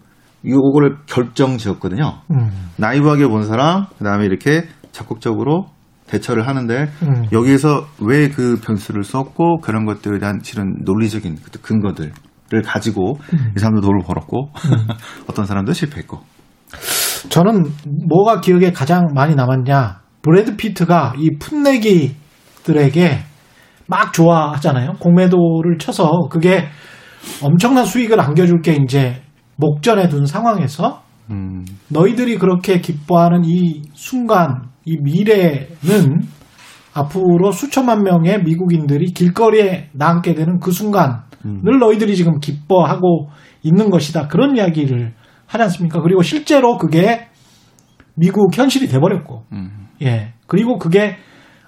[0.48, 2.22] 요거를 결정 지었거든요.
[2.32, 2.50] 음.
[2.78, 5.66] 나이브하게 본 사람, 그 다음에 이렇게 적극적으로
[6.08, 7.26] 대처를 하는데 음.
[7.34, 12.14] 여기에서 왜 그 변수를 썼고 그런 것들에 대한 실은 논리적인 근거들
[12.52, 13.54] 을 가지고 음.
[13.56, 14.88] 이 사람도 돈을 벌었고 음.
[15.28, 16.20] 어떤 사람도 실패했고
[17.30, 17.64] 저는
[18.08, 23.20] 뭐가 기억에 가장 많이 남았냐 브래드 피트가 이 풋내기들에게
[23.88, 26.66] 막 좋아하잖아요 공매도를 쳐서 그게
[27.42, 29.22] 엄청난 수익을 안겨줄 게 이제
[29.56, 31.66] 목전에 둔 상황에서 음.
[31.90, 36.22] 너희들이 그렇게 기뻐하는 이 순간, 이 미래는
[36.94, 41.80] 앞으로 수천만 명의 미국인들이 길거리에 나앉게 되는 그 순간 을 음.
[41.80, 43.30] 너희들이 지금 기뻐하고
[43.62, 44.28] 있는 것이다.
[44.28, 45.14] 그런 이야기를
[45.46, 46.02] 하지 않습니까?
[46.02, 47.28] 그리고 실제로 그게
[48.16, 49.88] 미국 현실이 돼버렸고, 음.
[50.02, 50.34] 예.
[50.48, 51.18] 그리고 그게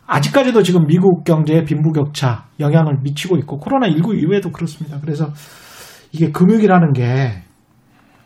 [0.07, 4.99] 아직까지도 지금 미국 경제에 빈부격차 영향을 미치고 있고, 코로나19 이후에도 그렇습니다.
[5.01, 5.31] 그래서
[6.11, 7.43] 이게 금융이라는 게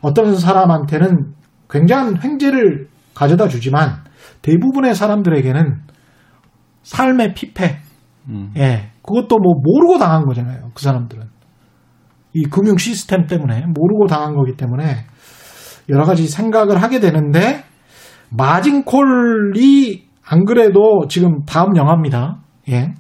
[0.01, 1.33] 어떤 사람한테는
[1.69, 4.03] 굉장한 횡재를 가져다 주지만
[4.41, 5.81] 대부분의 사람들에게는
[6.83, 7.77] 삶의 피폐,
[8.29, 8.51] 음.
[8.57, 10.69] 예, 그것도 뭐 모르고 당한 거잖아요.
[10.73, 11.38] 그 사람들은
[12.33, 15.05] 이 금융 시스템 때문에 모르고 당한 거기 때문에
[15.89, 17.63] 여러 가지 생각을 하게 되는데
[18.29, 22.37] 마진콜이 안 그래도 지금 다음 영화입니다.
[22.69, 22.93] 예.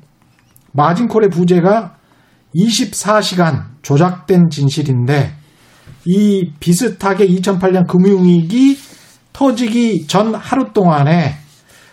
[0.73, 1.95] 마진콜의 부제가
[2.55, 5.31] 24시간 조작된 진실인데
[6.05, 8.77] 이 비슷하게 2008년 금융위기
[9.33, 11.33] 터지기 전 하루 동안에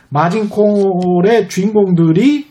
[0.08, 2.46] 마진콜의 주인공들이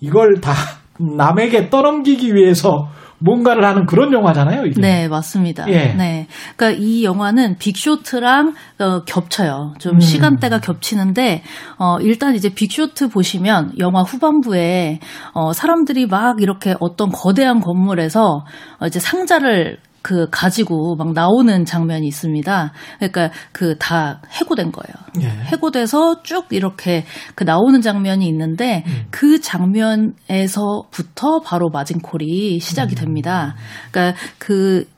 [0.00, 0.52] 이걸 다
[0.98, 2.88] 남에게 떠넘기기 위해서
[3.18, 4.66] 뭔가를 하는 그런 영화잖아요.
[4.66, 4.80] 이게.
[4.80, 5.68] 네, 맞습니다.
[5.68, 5.94] 예.
[5.94, 6.26] 네,
[6.56, 9.74] 그러니까 이 영화는 빅쇼트랑 어, 겹쳐요.
[9.78, 10.00] 좀 음.
[10.00, 11.42] 시간대가 겹치는데
[11.78, 15.00] 어, 일단 이제 빅쇼트 보시면 영화 후반부에
[15.34, 18.44] 어, 사람들이 막 이렇게 어떤 거대한 건물에서
[18.80, 22.72] 어, 이제 상자를 그 가지고 막 나오는 장면이 있습니다.
[22.98, 24.94] 그러니까 그 다 해고된 거예요.
[25.22, 25.28] 예.
[25.28, 29.04] 해고돼서 쭉 이렇게 그 나오는 장면이 있는데 음.
[29.10, 32.96] 그 장면에서부터 바로 마진콜이 시작이 음.
[32.96, 33.54] 됩니다.
[33.90, 34.88] 그러니까 그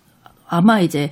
[0.46, 1.10] 아마 이제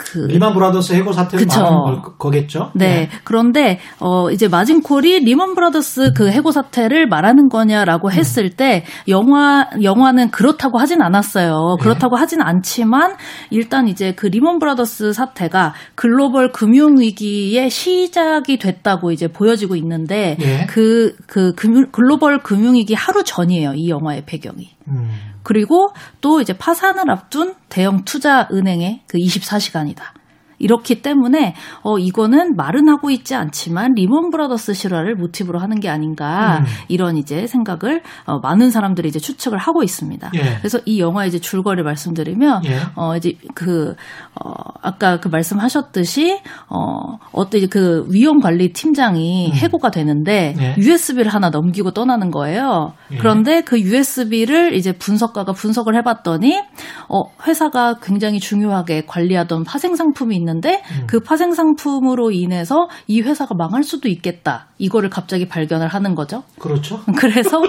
[0.00, 1.46] 그 리만 브라더스 해고 사태를.
[1.46, 2.70] 말하는 거겠죠.
[2.74, 2.86] 네.
[2.86, 3.08] 네.
[3.22, 8.12] 그런데 어 이제 마진콜이 리만 브라더스 그 해고 사태를 말하는 거냐라고 음.
[8.12, 11.76] 했을 때 영화 영화는 그렇다고 하진 않았어요.
[11.78, 11.82] 네.
[11.82, 13.16] 그렇다고 하진 않지만
[13.50, 20.36] 일단 이제 그 리먼 브라더스 사태가 글로벌 금융 위기의 시작이 됐다고 이제 보여지고 있는데
[20.68, 21.24] 그그 네.
[21.26, 21.52] 그
[21.92, 23.74] 글로벌 금융 위기 하루 전이에요.
[23.74, 24.70] 이 영화의 배경이.
[24.90, 25.10] 음.
[25.42, 30.19] 그리고 또 이제 파산을 앞둔 대형 투자 은행의 그 24시간이다.
[30.60, 36.58] 이렇기 때문에 어 이거는 말은 하고 있지 않지만 리먼 브라더스 실화를 모티브로 하는 게 아닌가
[36.58, 36.64] 음.
[36.88, 40.30] 이런 이제 생각을 어 많은 사람들이 이제 추측을 하고 있습니다.
[40.34, 40.56] 예.
[40.58, 42.78] 그래서 이 영화 이제 줄거리 말씀드리면 예.
[42.94, 43.94] 어 이제 그
[44.34, 49.52] 어, 아까 그 말씀하셨듯이 어, 어떤 그 위험 관리 팀장이 음.
[49.54, 50.74] 해고가 되는데 예.
[50.78, 52.92] USB를 하나 넘기고 떠나는 거예요.
[53.12, 53.16] 예.
[53.16, 56.60] 그런데 그 USB를 이제 분석가가 분석을 해봤더니
[57.08, 61.06] 어, 회사가 굉장히 중요하게 관리하던 파생 상품이 있는 데 음.
[61.06, 64.66] 그 파생 상품으로 인해서 이 회사가 망할 수도 있겠다.
[64.78, 66.42] 이거를 갑자기 발견을 하는 거죠.
[66.58, 67.00] 그렇죠.
[67.16, 67.62] 그래서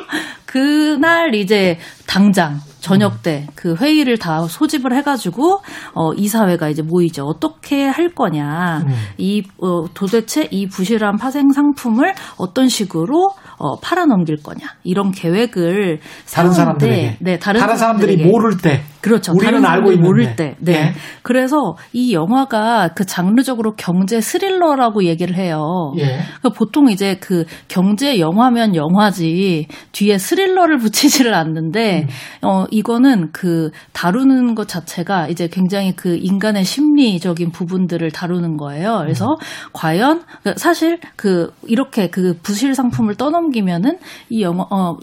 [0.45, 5.59] 그날 이제 당장 저녁 때 그 회의를 다 소집을 해가지고
[5.93, 7.25] 어, 이사회가 이제 모이죠.
[7.25, 8.79] 어떻게 할 거냐.
[8.79, 8.93] 음.
[9.17, 15.99] 이 어, 도대체 이 부실한 파생 상품을 어떤 식으로 어, 팔아넘길 거냐 이런 계획을
[16.33, 20.71] 다른 사람들에게 네 다른, 다른 사람들이 모를 때 그렇죠 우리는 알고 있는데 모를 때 네.
[20.71, 20.93] 네.
[21.21, 25.93] 그래서 이 영화가 그 장르적으로 경제 스릴러라고 얘기를 해요.
[25.97, 26.03] 예.
[26.05, 32.07] 그러니까 보통 이제 그 경제 영화면 영화지 뒤에 스릴러를 붙이지를 않는데
[32.43, 32.47] 음.
[32.47, 38.99] 어 이거는 그 다루는 것 자체가 이제 굉장히 그 인간의 심리적인 부분들을 다루는 거예요.
[39.01, 39.35] 그래서 음.
[39.73, 43.97] 과연 그러니까 사실 그 이렇게 그 부실 상품을 떠넘 넘기면은
[44.29, 44.97] 이 영화 어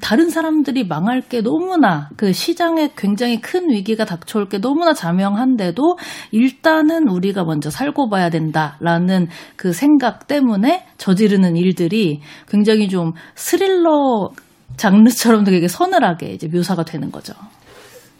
[0.00, 5.96] 다른 사람들이 망할 게 너무나 그 시장에 굉장히 큰 위기가 닥쳐올 게 너무나 자명한데도
[6.30, 14.30] 일단은 우리가 먼저 살고 봐야 된다라는 그 생각 때문에 저지르는 일들이 굉장히 좀 스릴러
[14.76, 17.34] 장르처럼 되게 서늘하게 이제 묘사가 되는 거죠.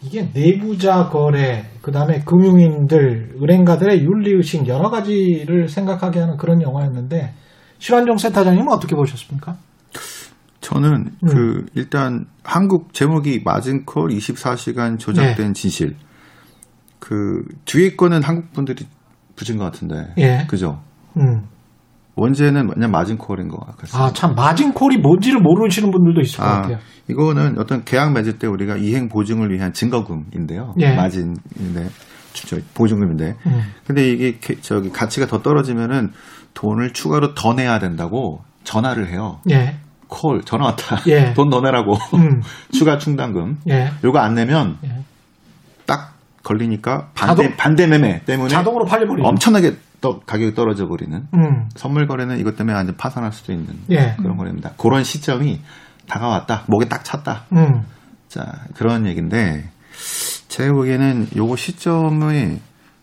[0.03, 7.33] 이게 내부자 거래, 그 다음에 금융인들, 은행가들의 윤리의식 여러 가지를 생각하게 하는 그런 영화였는데,
[7.79, 9.55] 실환종 센터장님은 어떻게 보셨습니까?
[10.63, 11.27] 저는 음.
[11.27, 15.53] 그 일단 한국 제목이 마진콜 24시간 조작된 네.
[15.53, 15.95] 진실.
[16.99, 18.85] 그 뒤에 거는 한국 분들이
[19.35, 20.13] 붙인 것 같은데.
[20.17, 20.47] 예.
[20.49, 20.81] 그죠?
[21.17, 21.43] 음.
[22.15, 24.03] 원제는 그냥 마진콜인 것 같아요.
[24.03, 26.77] 아, 참, 마진콜이 뭔지를 모르시는 분들도 있을 아, 것 같아요.
[27.09, 30.75] 이거는 어떤 계약 맺을 때 우리가 이행 보증을 위한 증거금인데요.
[30.79, 30.95] 예.
[30.95, 31.89] 마진인데,
[32.73, 33.35] 보증금인데.
[33.47, 33.61] 음.
[33.85, 36.11] 근데 이게 저기 가치가 더 떨어지면은
[36.53, 39.41] 돈을 추가로 더 내야 된다고 전화를 해요.
[39.49, 39.75] 예.
[40.13, 41.01] 콜 전화 왔다.
[41.07, 41.33] 예.
[41.35, 42.41] 돈 넣어내라고 음.
[42.71, 43.57] 추가 충당금.
[43.69, 43.91] 예.
[44.03, 45.03] 요거 안 내면 예.
[45.87, 49.27] 딱 걸리니까 반대 자동, 반대 매매 때문에 자동으로 팔려버리죠.
[49.27, 51.69] 엄청나게 또 가격이 떨어져 버리는 음.
[51.75, 54.15] 선물 거래는 이것 때문에 완전 파산할 수도 있는 예.
[54.19, 54.73] 그런 거래입니다.
[54.77, 55.61] 그런 시점이
[56.07, 56.65] 다가왔다.
[56.67, 57.45] 목에 딱 찼다.
[57.53, 57.83] 음.
[58.27, 58.45] 자
[58.75, 59.69] 그런 얘기인데
[60.47, 62.59] 제가 보기에는 요거 시점이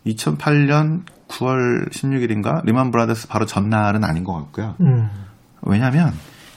[0.06, 4.74] 2008년 9월 16일인가 리만 브라더스 바로 전날은 아닌 것 같고요.
[4.80, 5.08] 음.
[5.62, 6.12] 왜냐하면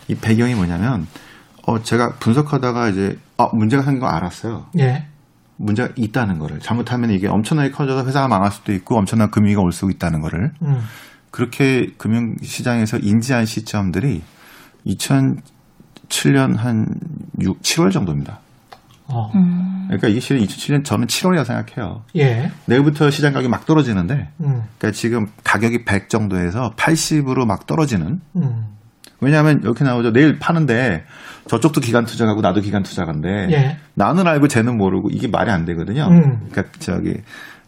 [0.07, 1.07] 이 배경이 뭐냐면
[1.65, 4.67] 어 제가 분석하다가 이제 아 문제가 생긴 거 알았어요.
[4.79, 5.07] 예.
[5.57, 9.89] 문제가 있다는 거를 잘못하면 이게 엄청나게 커져서 회사가 망할 수도 있고 엄청난 금위가 올 수
[9.89, 10.81] 있다는 거를 음.
[11.31, 14.21] 그렇게 금융 시장에서 인지한 시점들이
[16.09, 16.87] 2007년 한
[17.39, 18.39] 6, 7월 정도입니다.
[19.07, 19.31] 어.
[19.35, 19.83] 음.
[19.87, 22.03] 그러니까 이게 실은 2007년 저는 7월이라 생각해요.
[22.15, 22.51] 예.
[22.65, 24.63] 내일부터 시장 가격이 막 떨어지는데, 음.
[24.77, 28.21] 그러니까 지금 가격이 100 정도에서 80으로 막 떨어지는.
[28.37, 28.65] 음.
[29.23, 30.12] 왜냐하면 이렇게 나오죠.
[30.12, 31.05] 내일 파는데
[31.47, 33.77] 저쪽도 기관 투자자고 나도 기관 투자잔데 예.
[33.95, 36.07] 나는 알고 쟤는 모르고 이게 말이 안 되거든요.
[36.09, 36.47] 음.
[36.51, 37.15] 그러니까 저기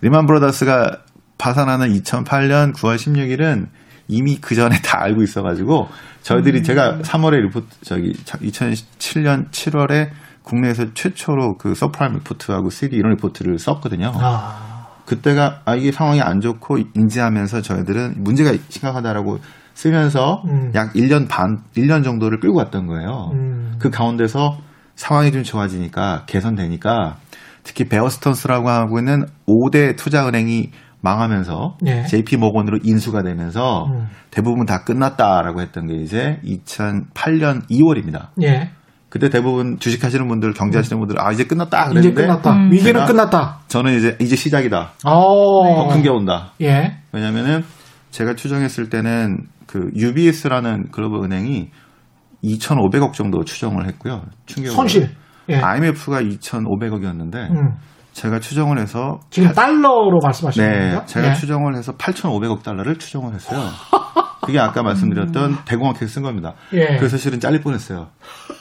[0.02, 1.02] 리만 브로더스가
[1.38, 3.68] 파산하는 2008년 9월 16일은
[4.08, 5.90] 이미 그 전에 다 알고 있어가지고
[6.22, 6.64] 저희들이 음.
[6.64, 10.10] 제가 3월에 리포트 저기 2007년 7월에
[10.44, 14.12] 국내에서 최초로 그 서브프라임 리포트하고 CDO 이런 리포트를 썼거든요.
[14.16, 14.76] 아.
[15.06, 19.40] 그때가 아 이게 상황이 안 좋고 인지하면서 저희들은 문제가 심각하다라고
[19.76, 20.72] 쓰면서 음.
[20.74, 23.32] 약 1년 반, 1년 정도를 끌고 왔던 거예요.
[23.34, 23.76] 음.
[23.78, 24.58] 그 가운데서
[24.96, 27.18] 상황이 좀 좋아지니까 개선되니까
[27.64, 32.04] 특히 베어스턴스라고 하고 있는 5대 투자은행이 망하면서 예.
[32.06, 34.08] JP 모건으로 인수가 되면서 음.
[34.32, 38.30] 대부분 다 끝났다라고 했던 게 이제 2008년 2월입니다.
[38.44, 38.72] 예.
[39.10, 41.90] 그때 대부분 주식하시는 분들, 경제하시는 분들, 아, 이제 끝났다.
[41.90, 42.10] 그랬는데.
[42.10, 42.52] 이제 끝났다.
[42.54, 42.72] 음.
[42.72, 43.60] 위기는 끝났다.
[43.68, 44.94] 저는 이제, 이제 시작이다.
[45.04, 46.52] 더큰 게 온다.
[46.62, 46.98] 예.
[47.14, 47.64] 왜냐면은
[48.12, 49.40] 제가 추정했을 때는
[49.76, 51.70] 그 UBS라는 글로벌 은행이
[52.42, 54.24] 2,500억 정도 추정을 했고요.
[54.46, 54.74] 충격으로.
[54.74, 55.10] 손실.
[55.50, 55.58] 예.
[55.58, 57.76] IMF가 2,500억이었는데 음.
[58.14, 61.06] 제가 추정을 해서 지금 8, 달러로 말씀하시는 네, 겁니까?
[61.06, 61.34] 제가 예.
[61.34, 63.60] 추정을 해서 8,500억 달러를 추정을 했어요.
[64.46, 65.58] 그게 아까 말씀드렸던 음.
[65.66, 66.54] 대공황 쓴 겁니다.
[66.72, 66.96] 예.
[66.98, 68.08] 그래서 실은 잘릴 뻔했어요.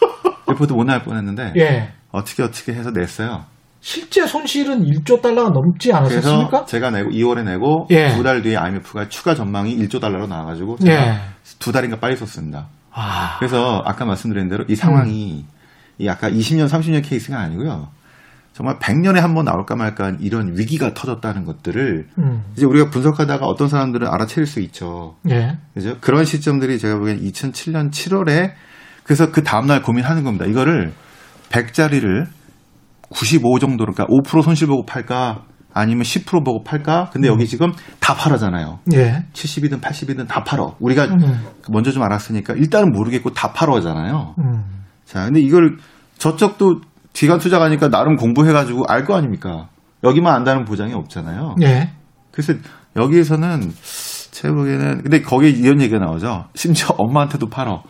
[0.50, 1.92] 리포트 못 나갈 뻔했는데 예.
[2.11, 3.44] 어떻게 어떻게 해서 냈어요.
[3.87, 6.49] 실제 손실은 1조 달러가 넘지 않았습니까?
[6.49, 8.14] 그래서 제가 내고 2월에 내고 예.
[8.14, 11.20] 두달 뒤에 IMF가 추가 전망이 1조 달러로 나와가지고 제가 예.
[11.59, 12.68] 두 달인가 빨리 썼습니다.
[12.90, 13.37] 아.
[13.38, 15.53] 그래서 아까 말씀드린 대로 이 상황이 음.
[15.99, 17.88] 이 아까 20년, 30년 케이스가 아니고요.
[18.55, 22.42] 정말 100년에 한 번 나올까 말까 이런 위기가 터졌다는 것들을 음.
[22.57, 25.16] 이제 우리가 분석하다가 어떤 사람들은 알아채릴 수 있죠.
[25.29, 25.59] 예.
[25.75, 25.99] 그죠?
[26.01, 28.53] 그런 시점들이 제가 보기엔 2007년 7월에
[29.03, 30.47] 그래서 그 다음날 고민하는 겁니다.
[30.47, 30.94] 이거를
[31.51, 32.27] 100짜리를
[33.14, 37.11] 95 정도로 그러니까 5% 손실 보고 팔까 아니면 10% 보고 팔까?
[37.12, 37.46] 근데 여기 음.
[37.46, 38.79] 지금 다 팔아잖아요.
[38.94, 39.24] 예.
[39.33, 40.77] 70이든 80이든 다 팔어.
[40.81, 41.44] 우리가 음.
[41.70, 44.35] 먼저 좀 알았으니까 일단은 모르겠고 다 팔어잖아요.
[44.38, 44.64] 음.
[45.05, 45.77] 자, 근데 이걸
[46.18, 46.81] 저쪽도
[47.12, 49.68] 기관 투자 가니까 나름 공부해가지고 알 거 아닙니까?
[50.05, 51.57] 여기만 안다는 보장이 없잖아요.
[51.62, 51.90] 예.
[52.31, 52.53] 그래서
[52.96, 53.72] 여기에서는
[54.31, 56.46] 제가 보기에는 근데 거기에 이런 얘기가 나오죠.
[56.55, 57.83] 심지어 엄마한테도 팔어.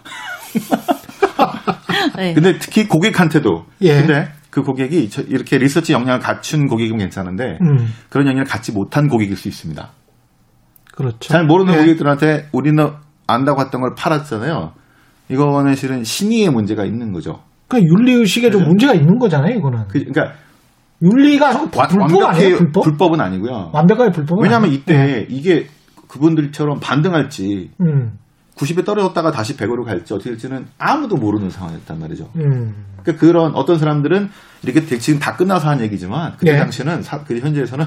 [2.17, 2.35] 네.
[2.35, 3.67] 근데 특히 고객한테도.
[3.83, 3.95] 예.
[4.01, 7.89] 근데 그 고객이 이렇게 리서치 역량을 갖춘 고객이면 괜찮은데 음.
[8.09, 9.91] 그런 역량을 갖지 못한 고객일 수 있습니다.
[10.95, 11.19] 그렇죠.
[11.19, 11.81] 잘 모르는 네.
[11.81, 12.89] 고객들한테 우리는
[13.27, 14.75] 안다고 했던 걸 팔았잖아요.
[15.29, 17.41] 이거는 실은 신의의 문제가 있는 거죠.
[17.67, 18.69] 그러니까 윤리의식에 좀 네.
[18.69, 19.89] 문제가 있는 거잖아요, 이거는.
[19.89, 20.35] 그, 러니까
[21.03, 22.57] 윤리가 불법 아니에요?
[22.59, 22.85] 불법?
[22.85, 23.71] 불법은 아니고요.
[23.73, 25.27] 완벽하게 불법은 왜냐하면 이때 네.
[25.29, 25.67] 이게
[26.07, 28.13] 그분들처럼 반등할지 음.
[28.57, 32.31] 90에 떨어졌다가 다시 100으로 갈지 어떻게 될지는 아무도 모르는 상황이었단 말이죠.
[32.37, 32.75] 음.
[33.03, 34.31] 그러니까 그런 어떤 사람들은
[34.63, 36.59] 이렇게 지금 다 끝나서 한 얘기지만 그때 네.
[36.59, 37.85] 당시는 사, 그 현재에서는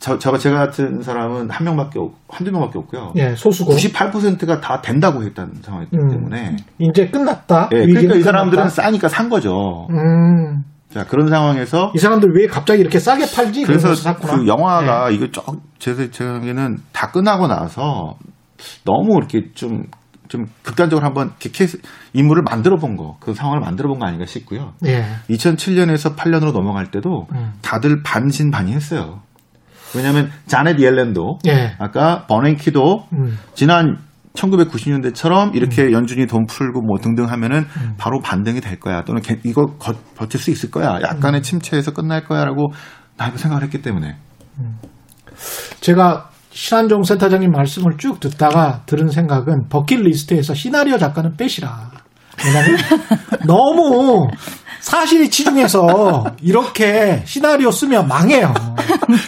[0.00, 3.12] 저, 저, 제가 같은 사람은 한 명밖에 없, 한두 명밖에 없고요.
[3.16, 3.74] 예, 소수고.
[3.74, 6.56] 98%가 다 된다고 했다는 상황이기 음, 때문에.
[6.78, 7.68] 이제 끝났다.
[7.72, 8.82] 예, 그러니까 이 사람들은 끝났다.
[8.82, 9.88] 싸니까 산 거죠.
[9.90, 10.64] 음.
[10.90, 11.92] 자, 그런 상황에서.
[11.94, 13.64] 이 사람들 왜 갑자기 이렇게 싸게 팔지?
[13.64, 15.14] 그래서 그 영화가 네.
[15.14, 15.44] 이거 쭉,
[15.78, 18.16] 제 생각에는 다 끝나고 나서
[18.84, 19.84] 너무 이렇게 좀,
[20.28, 21.78] 좀 극단적으로 한번 케이스,
[22.12, 24.74] 인물을 만들어 본 거, 그 상황을 만들어 본 거 아닌가 싶고요.
[24.86, 25.04] 예.
[25.30, 27.52] 2007년에서 8년으로 넘어갈 때도 음.
[27.62, 29.20] 다들 반신반의 했어요.
[29.96, 31.74] 왜냐하면 자넷 옐렌도 예.
[31.78, 33.38] 아까 버냉키도 음.
[33.54, 33.96] 지난
[34.34, 35.92] 1990년대처럼 이렇게 음.
[35.92, 37.94] 연준이 돈 풀고 뭐 등등 하면은 음.
[37.98, 41.42] 바로 반등이 될 거야 또는 이거 거, 버틸 수 있을 거야 약간의 음.
[41.42, 42.72] 침체에서 끝날 거야라고
[43.16, 44.16] 나이도 생각을 했기 때문에
[44.60, 44.78] 음.
[45.80, 51.90] 제가 신한종 센터장님 말씀을 쭉 듣다가 들은 생각은 버킷리스트에서 시나리오 작가는 빼시라.
[52.44, 52.78] 왜냐면
[53.46, 54.28] 너무
[54.80, 58.52] 사실이 치중해서 이렇게 시나리오 쓰면 망해요.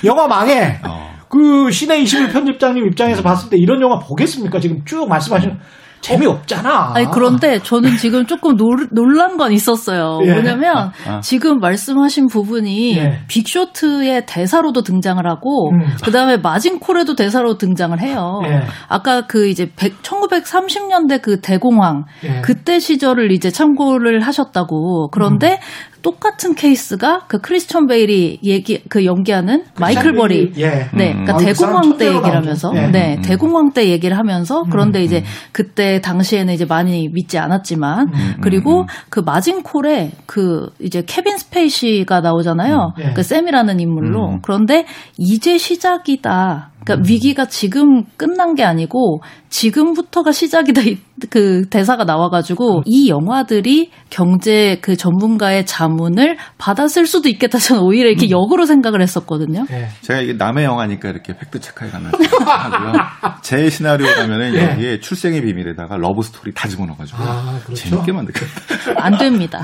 [0.04, 0.80] 영화 망해.
[0.84, 1.12] 어.
[1.28, 4.60] 그 신의 21 편집장님 입장에서 봤을 때 이런 영화 보겠습니까?
[4.60, 5.58] 지금 쭉 말씀하시는
[6.02, 6.92] 재미없잖아.
[6.94, 10.18] 아니, 그런데 저는 지금 조금 놀, 놀란 건 있었어요.
[10.24, 10.32] 예.
[10.32, 11.20] 뭐냐면 아, 아.
[11.20, 13.20] 지금 말씀하신 부분이 예.
[13.28, 15.80] 빅쇼트의 대사로도 등장을 하고 음.
[16.04, 18.40] 그다음에 마진콜에도 대사로 등장을 해요.
[18.44, 18.62] 예.
[18.88, 22.40] 아까 그 이제 100, 1930년대 그 대공황 예.
[22.42, 25.08] 그때 시절을 이제 참고를 하셨다고.
[25.10, 25.91] 그런데 음.
[26.02, 30.88] 똑같은 케이스가 그 크리스천 베일이 얘기 그 연기하는 마이클 버리 예.
[30.94, 31.44] 네 그러니까 음.
[31.44, 32.88] 대공황 때 얘기를 하면서 예.
[32.88, 33.22] 네 음.
[33.22, 35.04] 대공황 때 얘기를 하면서 그런데 음.
[35.04, 38.34] 이제 그때 당시에는 이제 많이 믿지 않았지만 음.
[38.42, 43.12] 그리고 그 마진콜에 그 이제 케빈 스페이시가 나오잖아요 예.
[43.14, 44.84] 그 샘이라는 인물로 그런데
[45.16, 47.08] 이제 시작이다 그러니까 음.
[47.08, 50.82] 위기가 지금 끝난 게 아니고 지금부터가 시작이다
[51.30, 52.82] 그 대사가 나와가지고 음.
[52.86, 58.30] 이 영화들이 경제 그 전문가의 자문을 받았을 수도 있겠다 저는 오히려 이렇게 음.
[58.30, 59.66] 역으로 생각을 했었거든요.
[59.68, 59.88] 네.
[60.00, 62.12] 제가 이게 남의 영화니까 이렇게 팩트 체크해 가면
[62.46, 62.92] 하고요.
[63.42, 64.70] 제 시나리오라면은 네.
[64.72, 67.74] 여기에 출생의 비밀에다가 러브 스토리 다 집어넣어가지고 아, 그렇죠?
[67.74, 68.96] 재밌게 만들거든요.
[68.98, 69.60] 안 됩니다.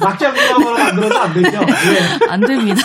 [0.00, 1.60] 막장 드라마로 만들어도 안 되죠.
[1.60, 2.26] 네.
[2.30, 2.82] 안 됩니다.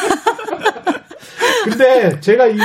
[1.66, 2.58] 근데 제가 이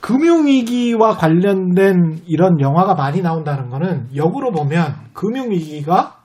[0.00, 6.18] 금융위기와 관련된 이런 영화가 많이 나온다는 거는 역으로 보면 금융위기가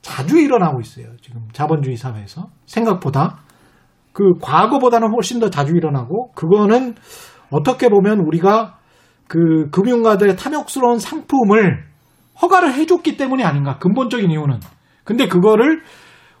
[0.00, 1.06] 자주 일어나고 있어요.
[1.20, 2.48] 지금 자본주의 사회에서.
[2.64, 3.38] 생각보다.
[4.12, 6.94] 그 과거보다는 훨씬 더 자주 일어나고, 그거는
[7.50, 8.78] 어떻게 보면 우리가
[9.28, 11.84] 그 금융가들의 탐욕스러운 상품을
[12.40, 13.78] 허가를 해줬기 때문이 아닌가.
[13.78, 14.58] 근본적인 이유는.
[15.04, 15.82] 근데 그거를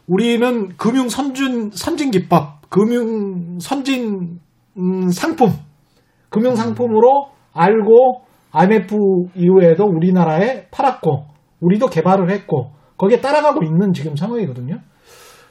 [0.06, 4.40] 우리는 금융 선진, 선진 기법, 금융 선진
[4.80, 5.50] 음, 상품,
[6.30, 8.96] 금융 상품으로 알고 IMF
[9.34, 11.26] 이후에도 우리나라에 팔았고
[11.60, 14.78] 우리도 개발을 했고 거기에 따라가고 있는 지금 상황이거든요.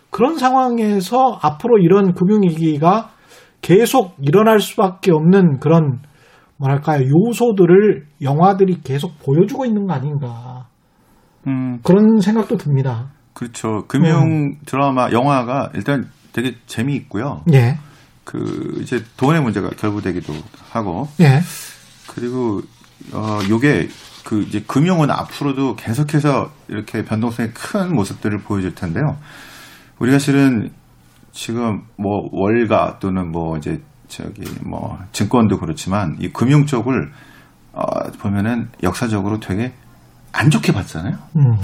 [0.10, 3.12] 그런 상황에서 앞으로 이런 금융위기가
[3.62, 6.00] 계속 일어날 수밖에 없는 그런
[6.58, 10.68] 뭐랄까요 요소들을 영화들이 계속 보여주고 있는 거 아닌가
[11.48, 13.12] 음, 그런 생각도 듭니다.
[13.34, 13.84] 그렇죠.
[13.88, 14.56] 금융 음.
[14.66, 17.44] 드라마 영화가 일단 되게 재미있고요.
[17.54, 17.78] 예.
[18.30, 20.36] 그 이제 돈의 문제가 결부되기도
[20.70, 21.42] 하고 예.
[22.06, 22.62] 그리고
[23.12, 23.90] 어 요게
[24.24, 29.18] 그 이제 금융은 앞으로도 계속해서 이렇게 변동성이 큰 모습들을 보여줄 텐데요.
[29.98, 30.72] 우리가 실은
[31.32, 37.12] 지금 뭐 월가 또는 뭐 이제 저기 뭐 증권도 그렇지만 이 금융 쪽을
[37.72, 39.74] 어 보면은 역사적으로 되게
[40.32, 41.18] 안 좋게 봤잖아요.
[41.36, 41.58] 음.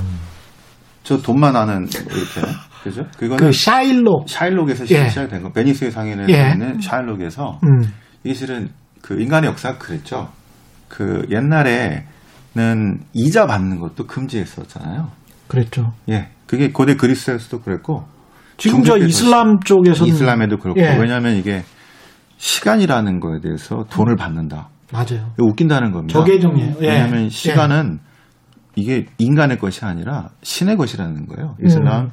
[1.04, 2.42] 저 돈만 아는 이렇게
[2.86, 3.04] 그죠?
[3.18, 5.10] 그거는 그 샤일록 샤일록에서 예.
[5.10, 5.52] 시작된 거.
[5.52, 6.52] 베니스의 상에는 예.
[6.52, 7.82] 있는 샤일록에서 음.
[8.24, 8.70] 이게 실은
[9.02, 10.30] 그 인간의 역사가 그랬죠.
[10.88, 12.06] 그 옛날에는
[13.14, 15.10] 이자 받는 것도 금지했었잖아요.
[15.48, 15.94] 그랬죠.
[16.10, 16.30] 예.
[16.46, 18.06] 그게 고대 그리스에서도 그랬고
[18.58, 20.96] 지금 저 이슬람 쪽에서 이슬람에도 그렇고 예.
[20.98, 21.64] 왜냐하면 이게
[22.38, 24.70] 시간이라는 거에 대해서 돈을 받는다.
[24.94, 25.32] 맞아요.
[25.40, 26.20] 웃긴다는 겁니다.
[26.20, 26.76] 저계정이에요.
[26.82, 26.88] 예.
[26.88, 28.00] 왜냐하면 시간은
[28.76, 31.56] 이게 인간의 것이 아니라 신의 것이라는 거예요.
[31.66, 32.12] 이슬람 음.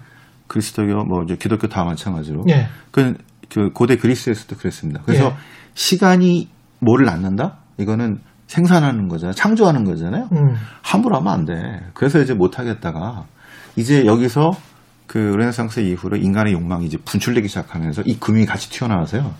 [0.52, 2.44] 그리스도교 뭐 이제 기독교 다 마찬가지로.
[2.50, 2.68] 예.
[2.90, 3.14] 그,
[3.48, 5.00] 그 고대 그리스에서도 그랬습니다.
[5.06, 5.34] 그래서 예.
[5.74, 6.50] 시간이
[6.80, 7.56] 뭐를 낳는다?
[7.78, 9.32] 이거는 생산하는 거잖아요.
[9.32, 10.28] 창조하는 거잖아요.
[10.30, 10.54] 음.
[10.82, 11.54] 함부로 하면 안 돼.
[11.94, 13.24] 그래서 이제 못 하겠다가
[13.76, 14.50] 이제 여기서
[15.06, 19.32] 그 르네상스 이후로 인간의 욕망이 이제 분출되기 시작하면서 이 금융이 같이 튀어나와서요.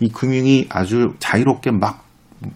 [0.00, 2.04] 이 금융이 아주 자유롭게 막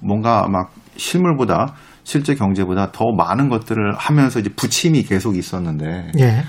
[0.00, 6.42] 뭔가 막 실물보다 실제 경제보다 더 많은 것들을 하면서 이제 부침이 계속 있었는데 예.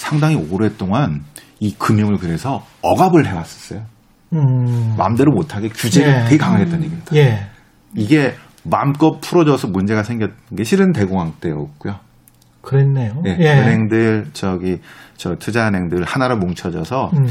[0.00, 1.22] 상당히 오랫동안
[1.60, 3.82] 이 금융을 그래서 억압을 해왔었어요.
[4.32, 4.94] 음.
[4.96, 6.24] 마음대로 못하게 규제가 예.
[6.24, 7.16] 되게 강했다는 얘기입니다.
[7.16, 7.46] 예.
[7.94, 8.34] 이게
[8.64, 11.96] 마음껏 풀어져서 문제가 생겼던 게 실은 대공황 때였고요.
[12.62, 13.22] 그랬네요.
[13.26, 13.60] 예, 예.
[13.60, 14.78] 은행들 저기
[15.16, 17.26] 저 투자은행들 하나로 뭉쳐져서 음.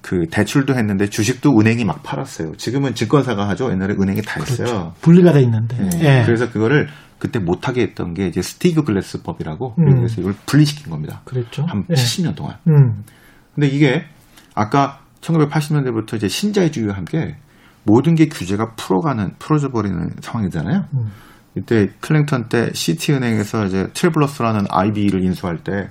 [0.00, 2.56] 그 대출도 했는데 주식도 은행이 막 팔았어요.
[2.56, 3.70] 지금은 증권사가 하죠.
[3.70, 4.66] 옛날에 은행이 다 했어요.
[4.66, 4.92] 그렇죠.
[5.00, 5.76] 분리가 돼 있는데.
[6.02, 6.20] 예.
[6.20, 6.22] 예.
[6.24, 6.88] 그래서 그거를
[7.20, 9.96] 그때 못하게 했던 게 이제 스티그 글래스법이라고 음.
[9.96, 11.20] 그래서 이걸 분리시킨 겁니다.
[11.24, 11.64] 그랬죠.
[11.66, 11.94] 한 예.
[11.94, 12.56] 70년 동안.
[12.66, 13.04] 음.
[13.54, 14.04] 근데 이게
[14.54, 17.36] 아까 1980년대부터 이제 신자유주의와 함께
[17.84, 20.86] 모든 게 규제가 풀어가는 풀어져 버리는 상황이잖아요.
[20.94, 21.12] 음.
[21.56, 25.90] 이때 클린턴 때 시티 은행에서 이제 트래블러스라는 IB를 인수할 때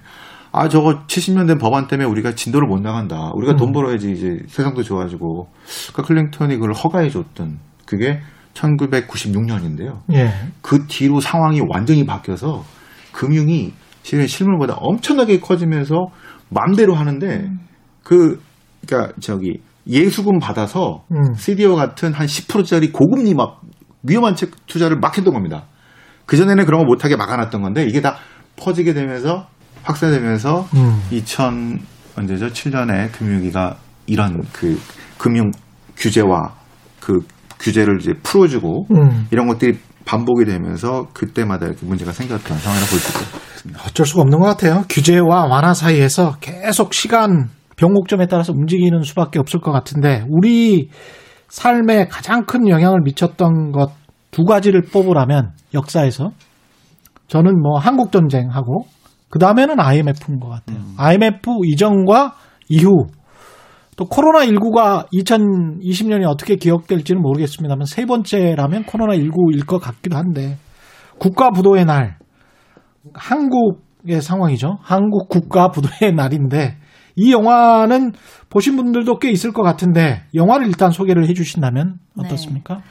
[0.52, 3.32] 아, 저거 70년 된 법안 때문에 우리가 진도를 못 나간다.
[3.36, 3.58] 우리가 음.
[3.58, 5.48] 돈 벌어야지 이제 세상도 좋아지고.
[5.92, 8.20] 그러니까 클린턴이 그걸 허가해 줬던 그게
[8.54, 10.00] 1996년인데요.
[10.14, 10.32] 예.
[10.62, 12.64] 그 뒤로 상황이 완전히 바뀌어서
[13.12, 13.74] 금융이
[14.04, 16.08] 실물보다 엄청나게 커지면서
[16.50, 17.60] 맘대로 하는데 음.
[18.04, 18.42] 그
[18.86, 21.34] 그러니까 저기 예수금 받아서 음.
[21.36, 23.62] CDO 같은 한 10%짜리 고금리 막
[24.04, 25.66] 위험한 책 투자를 막 했던 겁니다.
[26.26, 28.18] 그 전에는 그런 거 못하게 막아놨던 건데 이게 다
[28.56, 29.48] 퍼지게 되면서
[29.84, 31.02] 확산되면서 음.
[31.12, 31.80] 2000
[32.18, 32.48] 언제죠?
[32.48, 34.78] 7년에 금융위기가 이런 그
[35.18, 35.52] 금융
[35.96, 36.56] 규제와
[37.00, 37.20] 그
[37.60, 39.28] 규제를 이제 풀어주고 음.
[39.32, 43.08] 이런 것들이 반복이 되면서 그때마다 이렇게 문제가 생겼던 상황이라고 볼 수
[43.58, 43.82] 있습니다.
[43.86, 44.84] 어쩔 수가 없는 것 같아요.
[44.90, 50.90] 규제와 완화 사이에서 계속 시간 병목점에 따라서 움직이는 수밖에 없을 것 같은데 우리
[51.50, 54.00] 삶에 가장 큰 영향을 미쳤던 것
[54.32, 56.32] 두 가지를 뽑으라면 역사에서
[57.28, 58.86] 저는 뭐 한국 전쟁하고
[59.30, 60.78] 그 다음에는 IMF인 것 같아요.
[60.78, 60.96] 음.
[60.98, 62.34] IMF 이전과
[62.70, 63.08] 이후
[64.00, 70.58] 또 코로나19가 2020년이 어떻게 기억될지는 모르겠습니다만 세 번째라면 코로나19일 것 같기도 한데
[71.18, 72.18] 국가 부도의 날
[73.14, 74.78] 한국의 상황이죠.
[74.82, 76.78] 한국 국가 부도의 날인데
[77.18, 78.14] 이 영화는
[78.50, 82.26] 보신 분들도 꽤 있을 것 같은데 영화를 일단 소개를 해 주신다면 네.
[82.26, 82.76] 어떻습니까?
[82.76, 82.82] 네.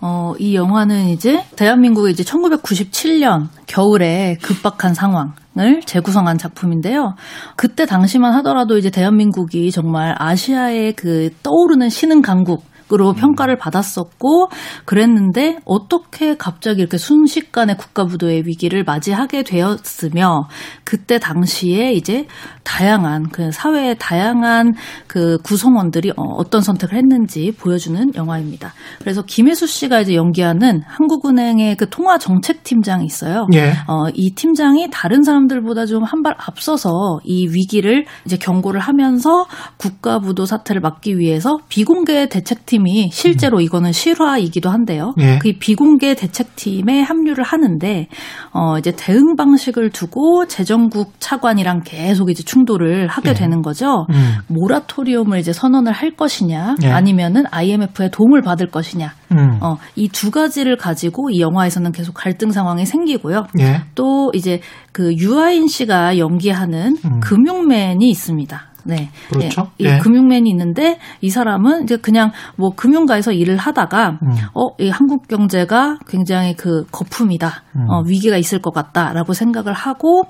[0.00, 7.16] 어, 이 영화는 이제 대한민국의 이제 1997년 겨울에 급박한 상황 을 재구성한 작품인데요.
[7.56, 12.62] 그때 당시만 하더라도 이제 대한민국이 정말 아시아의 그 떠오르는 신흥 강국
[12.92, 13.14] 으로 음.
[13.14, 14.48] 평가를 받았었고
[14.84, 20.48] 그랬는데 어떻게 갑자기 이렇게 순식간에 국가부도의 위기를 맞이하게 되었으며
[20.84, 22.26] 그때 당시에 이제
[22.64, 24.74] 다양한 그 사회의 다양한
[25.06, 28.72] 그 구성원들이 어, 어떤 선택을 했는지 보여주는 영화입니다.
[29.00, 33.46] 그래서 김혜수 씨가 이제 연기하는 한국은행의 그 통화 정책 팀장이 있어요.
[33.54, 33.72] 예.
[33.86, 40.46] 어, 이 팀장이 다른 사람들보다 좀 한 발 앞서서 이 위기를 이제 경고를 하면서 국가부도
[40.46, 43.62] 사태를 막기 위해서 비공개 대책팀 이 실제로 음.
[43.62, 45.14] 이거는 실화이기도 한데요.
[45.18, 45.38] 예.
[45.40, 48.06] 그 비공개 대책팀에 합류를 하는데
[48.52, 53.34] 어, 이제 대응 방식을 두고 재정국 차관이랑 계속 이제 충돌을 하게 네.
[53.40, 54.06] 되는 거죠.
[54.10, 54.34] 음.
[54.48, 56.90] 모라토리움을 이제 선언을 할 것이냐, 네.
[56.90, 59.12] 아니면은 IMF의 도움을 받을 것이냐.
[59.32, 59.58] 음.
[59.62, 63.46] 어, 이 두 가지를 가지고 이 영화에서는 계속 갈등 상황이 생기고요.
[63.54, 63.82] 네.
[63.94, 64.60] 또 이제
[64.90, 67.20] 그 유아인 씨가 연기하는 음.
[67.20, 68.67] 금융맨이 있습니다.
[68.88, 69.10] 네.
[69.28, 69.70] 그렇죠.
[69.80, 69.98] 예, 예.
[69.98, 74.30] 금융맨이 있는데 이 사람은 이제 그냥 뭐 금융가에서 일을 하다가 음.
[74.54, 77.64] 어, 이 한국 경제가 굉장히 그 거품이다.
[77.76, 77.90] 음.
[77.90, 80.22] 어, 위기가 있을 것 같다라고 생각을 하고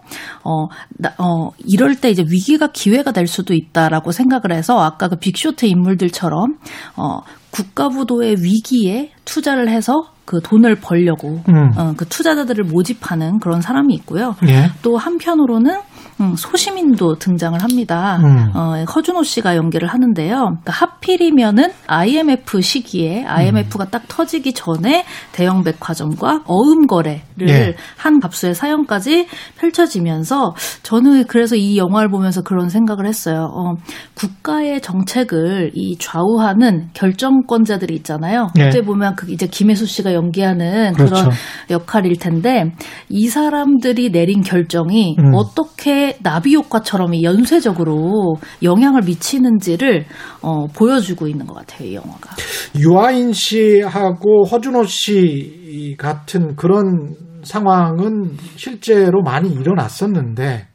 [0.42, 0.66] 어,
[0.98, 5.66] 나, 어 이럴 때 이제 위기가 기회가 될 수도 있다라고 생각을 해서 아까 그 빅쇼트
[5.66, 6.56] 인물들처럼
[6.96, 11.70] 어 국가부도의 위기에 투자를 해서 그 돈을 벌려고 음.
[11.78, 14.34] 어, 그 투자자들을 모집하는 그런 사람이 있고요.
[14.46, 14.70] 예.
[14.82, 15.97] 또 한편으로는 음,
[16.36, 18.16] 소시민도 등장을 합니다.
[18.16, 18.56] 음.
[18.56, 20.34] 어, 허준호 씨가 연기를 하는데요.
[20.36, 23.90] 그러니까 하필이면은 IMF 시기에 IMF가 음.
[23.90, 27.74] 딱 터지기 전에 대형 백화점과 어음 거래를 예.
[27.96, 33.48] 한 갑수의 사연까지 펼쳐지면서 저는 그래서 이 영화를 보면서 그런 생각을 했어요.
[33.54, 33.74] 어,
[34.14, 38.48] 국가의 정책을 이 좌우하는 결정권자들이 있잖아요.
[38.58, 38.64] 예.
[38.64, 41.14] 어떻게 보면 그 이제 김혜수 씨가 연기하는 그렇죠.
[41.14, 41.30] 그런
[41.70, 42.72] 역할일 텐데
[43.08, 45.32] 이 사람들이 내린 결정이 음.
[45.34, 50.06] 어떻게 나비 효과처럼 연쇄적으로 영향을 미치는지를
[50.42, 52.36] 어, 보여주고 있는 것 같아요 이 영화가.
[52.78, 60.68] 유아인 씨하고 허준호 씨 같은 그런 상황은 실제로 많이 일어났었는데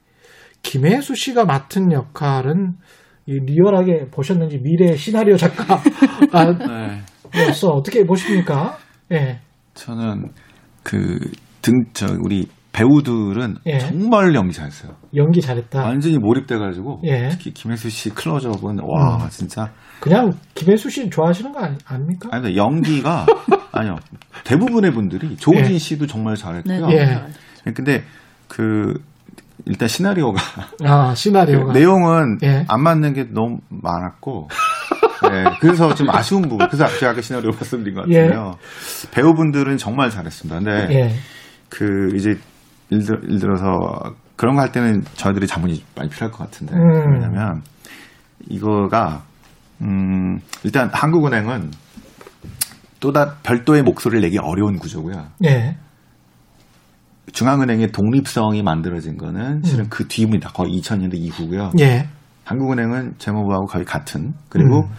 [0.62, 2.74] 김혜수 씨가 맡은 역할은
[3.26, 5.82] 리얼하게 보셨는지 미래 시나리오 작가
[6.32, 7.02] 아, 네.
[7.70, 8.78] 어떻게 보십니까?
[9.12, 9.40] 예.
[9.74, 10.32] 저는
[10.84, 11.20] 그
[11.64, 13.78] 등 저 우리 배우들은 예.
[13.78, 14.94] 정말 연기 잘했어요.
[15.16, 15.84] 연기 잘했다.
[15.84, 17.30] 완전히 몰입돼가지고 예.
[17.30, 19.30] 특히 김혜수 씨 클로즈업은 와 음.
[19.30, 22.30] 진짜 그냥 김혜수 씨 좋아하시는 거 아니, 아닙니까?
[22.32, 23.26] 아니 연기가
[23.72, 23.96] 아니요
[24.44, 25.78] 대부분의 분들이 조진 예.
[25.78, 26.88] 씨도 정말 잘했고요.
[26.88, 27.24] 네, 네.
[27.68, 27.72] 예.
[27.72, 28.04] 근데
[28.48, 28.96] 그
[29.66, 30.42] 일단 시나리오가
[30.84, 32.66] 아 시나리오가 그 내용은 예.
[32.68, 34.50] 안 맞는 게 너무 많았고
[35.30, 36.68] 네, 그래서 좀 아쉬운 부분.
[36.68, 38.56] 그래서 제가 아까 시나리오 말씀드린 것 같은데요.
[38.58, 39.12] 예.
[39.12, 40.60] 배우분들은 정말 잘했습니다.
[40.60, 41.14] 근데 예.
[41.70, 42.36] 그 이제
[42.94, 47.14] 예를, 들, 예를 들어서 그런 거 할 때는 저희들이 자문이 많이 필요할 것 같은데 음.
[47.14, 47.62] 왜냐면
[48.50, 49.24] 이거가
[49.82, 51.72] 음 일단 한국은행은
[53.00, 55.28] 또다 별도의 목소리를 내기 어려운 구조고요.
[55.46, 55.78] 예.
[57.32, 59.90] 중앙은행의 독립성이 만들어진 거는 실은 음.
[59.90, 60.50] 그 뒤입니다.
[60.50, 61.72] 거의 2000년대 이후고요.
[61.80, 62.08] 예.
[62.46, 64.90] 한국은행은 재무부하고 거의 같은 그리고 음.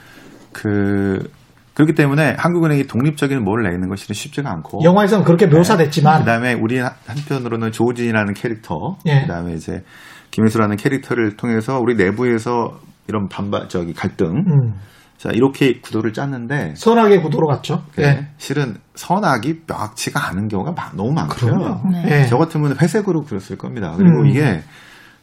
[0.52, 1.30] 그
[1.74, 6.24] 그렇기 때문에 한국은행이 독립적인 뭐를 내는 것이 쉽지가 않고 영화에서는 그렇게 묘사됐지만 네.
[6.24, 9.22] 그다음에 우리 한편으로는 조진이라는 캐릭터 예.
[9.22, 9.82] 그다음에 이제
[10.30, 14.74] 김혜수라는 캐릭터를 통해서 우리 내부에서 이런 반발 저기 갈등 음.
[15.16, 17.82] 자 이렇게 구도를 짰는데 선악의 구도로 갔죠.
[17.96, 18.04] 네.
[18.04, 18.28] 예.
[18.36, 21.82] 실은 선악이 명확치가 않은 경우가 너무 많고요.
[21.90, 22.20] 네.
[22.20, 22.26] 예.
[22.26, 23.94] 저 같으면 회색으로 그렸을 겁니다.
[23.96, 24.26] 그리고 음.
[24.26, 24.62] 이게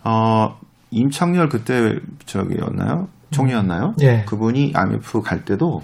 [0.04, 0.58] 어
[0.92, 1.96] 임창열 그때
[2.26, 3.08] 저기였나요?
[3.32, 3.94] 총리였나요?
[4.02, 4.26] 예.
[4.26, 5.82] 그분이 IMF 갈 때도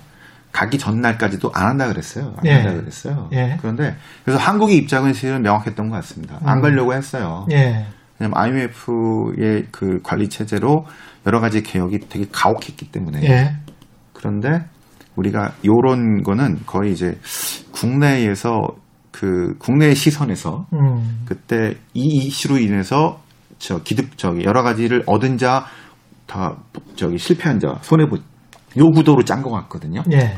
[0.57, 2.33] 가기 전날까지도 안 한다 그랬어요.
[2.37, 2.53] 안 예.
[2.53, 3.29] 한다 그랬어요.
[3.31, 3.57] 예.
[3.61, 3.95] 그런데
[4.25, 6.39] 그래서 한국의 입장은 실은 명확했던 것 같습니다.
[6.43, 6.61] 안 음.
[6.63, 7.45] 가려고 했어요.
[7.51, 7.85] 예.
[8.17, 10.85] 왜냐면 IMF의 그 관리 체제로
[11.27, 13.21] 여러 가지 개혁이 되게 가혹했기 때문에.
[13.29, 13.55] 예.
[14.13, 14.65] 그런데
[15.15, 17.19] 우리가 요런 거는 거의 이제
[17.71, 18.61] 국내에서
[19.11, 21.21] 그 국내 시선에서 음.
[21.25, 23.21] 그때 이 이슈로 인해서
[23.59, 25.65] 저 기득 저기 여러 가지를 얻은 자
[26.27, 26.57] 다
[26.95, 28.17] 저기 실패한 자 손해 보.
[28.77, 30.03] 요 구도로 짠 것 같거든요.
[30.11, 30.35] 예.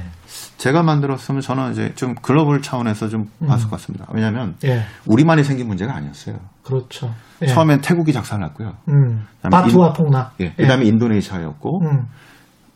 [0.58, 3.48] 제가 만들었으면 저는 이제 좀 글로벌 차원에서 좀 음.
[3.48, 4.06] 봤을 것 같습니다.
[4.14, 4.82] 왜냐하면 예.
[5.08, 6.36] 우리만이 생긴 문제가 아니었어요.
[6.64, 7.14] 그렇죠.
[7.42, 7.48] 예.
[7.48, 8.74] 처음엔 태국이 작살났고요.
[8.90, 9.26] 음.
[9.50, 10.34] 바투와 폭락.
[10.42, 10.52] 예.
[10.54, 10.88] 그다음에 예.
[10.90, 12.06] 인도네시아였고 음.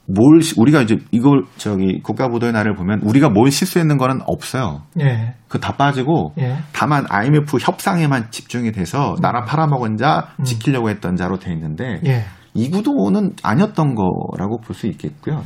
[0.05, 4.81] 뭘 우리가 이제 이걸 저기 국가보도의 날을 보면 우리가 뭘 실수했는 거는 없어요.
[4.99, 5.35] 예.
[5.47, 6.57] 그 다 빠지고 예.
[6.73, 9.21] 다만 IMF 협상에만 집중이 돼서 음.
[9.21, 10.43] 나라 팔아먹은 자 음.
[10.43, 12.23] 지키려고 했던 자로 돼 있는데 예.
[12.53, 15.43] 이 구도는 아니었던 거라고 볼 수 있겠고요.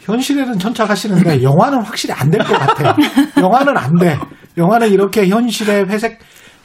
[0.00, 2.94] 현실에는 천착하시는데 영화는 확실히 안 될 것 같아요.
[3.40, 4.18] 영화는 안 돼.
[4.56, 6.18] 영화는 이렇게 현실의 회색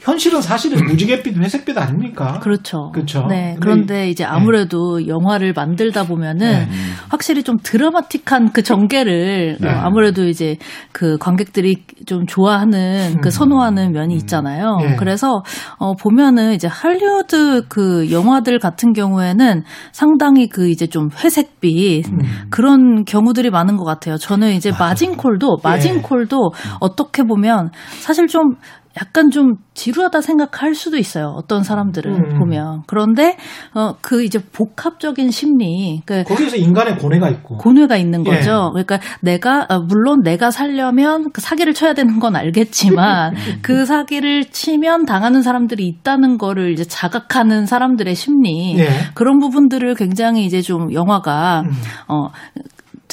[0.04, 2.38] 현실은 사실은 무지갯빛 회색빛 아닙니까?
[2.40, 2.90] 그렇죠.
[2.92, 3.26] 그렇죠.
[3.26, 3.56] 네.
[3.58, 4.28] 그런데 이제 네.
[4.30, 5.06] 아무래도 네.
[5.08, 6.68] 영화를 만들다 보면은 네.
[7.08, 9.66] 확실히 좀 드라마틱한 그 전개를 네.
[9.66, 10.58] 어, 아무래도 이제
[10.92, 13.30] 그 관객들이 좀 좋아하는 그 음.
[13.30, 14.76] 선호하는 면이 있잖아요.
[14.82, 14.96] 네.
[14.96, 15.42] 그래서
[15.78, 22.18] 어 보면은 이제 할리우드 그 영화들 같은 경우에는 상당히 그 이제 좀 회색빛 음.
[22.50, 24.18] 그런 경우들이 많은 것 같아요.
[24.18, 26.70] 저는 이제 마진콜도 마진콜도 예.
[26.80, 28.56] 어떻게 보면 사실 좀
[29.00, 31.34] 약간 좀 지루하다 생각할 수도 있어요.
[31.36, 32.38] 어떤 사람들은 음.
[32.38, 32.82] 보면.
[32.86, 33.36] 그런데
[33.74, 38.30] 어 그 이제 복합적인 심리 그 거기서 인간의 고뇌가 있고 고뇌가 있는 예.
[38.30, 38.70] 거죠.
[38.72, 45.06] 그러니까 내가 어, 물론 내가 살려면 그 사기를 쳐야 되는 건 알겠지만 그 사기를 치면
[45.06, 48.88] 당하는 사람들이 있다는 거를 이제 자각하는 사람들의 심리 예.
[49.14, 51.70] 그런 부분들을 굉장히 이제 좀 영화가 음.
[52.08, 52.28] 어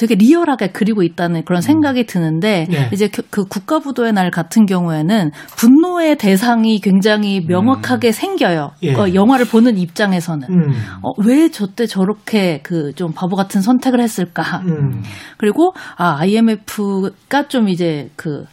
[0.06, 2.88] 되게 리얼하게 그리고 있다는 그런 생각이 드는데 네.
[2.92, 8.12] 이제 그, 그 국가부도의 날 같은 경우에는 분노의 대상이 굉장히 명확하게 음.
[8.12, 8.70] 생겨요.
[8.84, 8.94] 예.
[8.94, 10.72] 어, 영화를 보는 입장에서는 음.
[11.02, 14.58] 어, 왜 저때 저렇게 그 좀 바보 같은 선택을 했을까?
[14.66, 15.02] 음.
[15.36, 18.44] 그리고 아 IMF가 좀 이제 그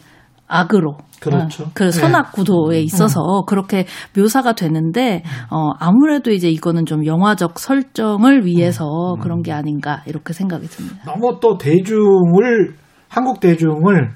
[0.48, 1.64] 악으로 그렇죠.
[1.64, 2.82] 어, 그 선악 구도에 네.
[2.82, 3.46] 있어서 음.
[3.46, 3.84] 그렇게
[4.16, 9.20] 묘사가 되는데 어 아무래도 이제 이거는 좀 영화적 설정을 위해서 음.
[9.20, 11.02] 그런 게 아닌가 이렇게 생각이 듭니다.
[11.04, 12.74] 너무 또 대중을
[13.08, 14.12] 한국 대중을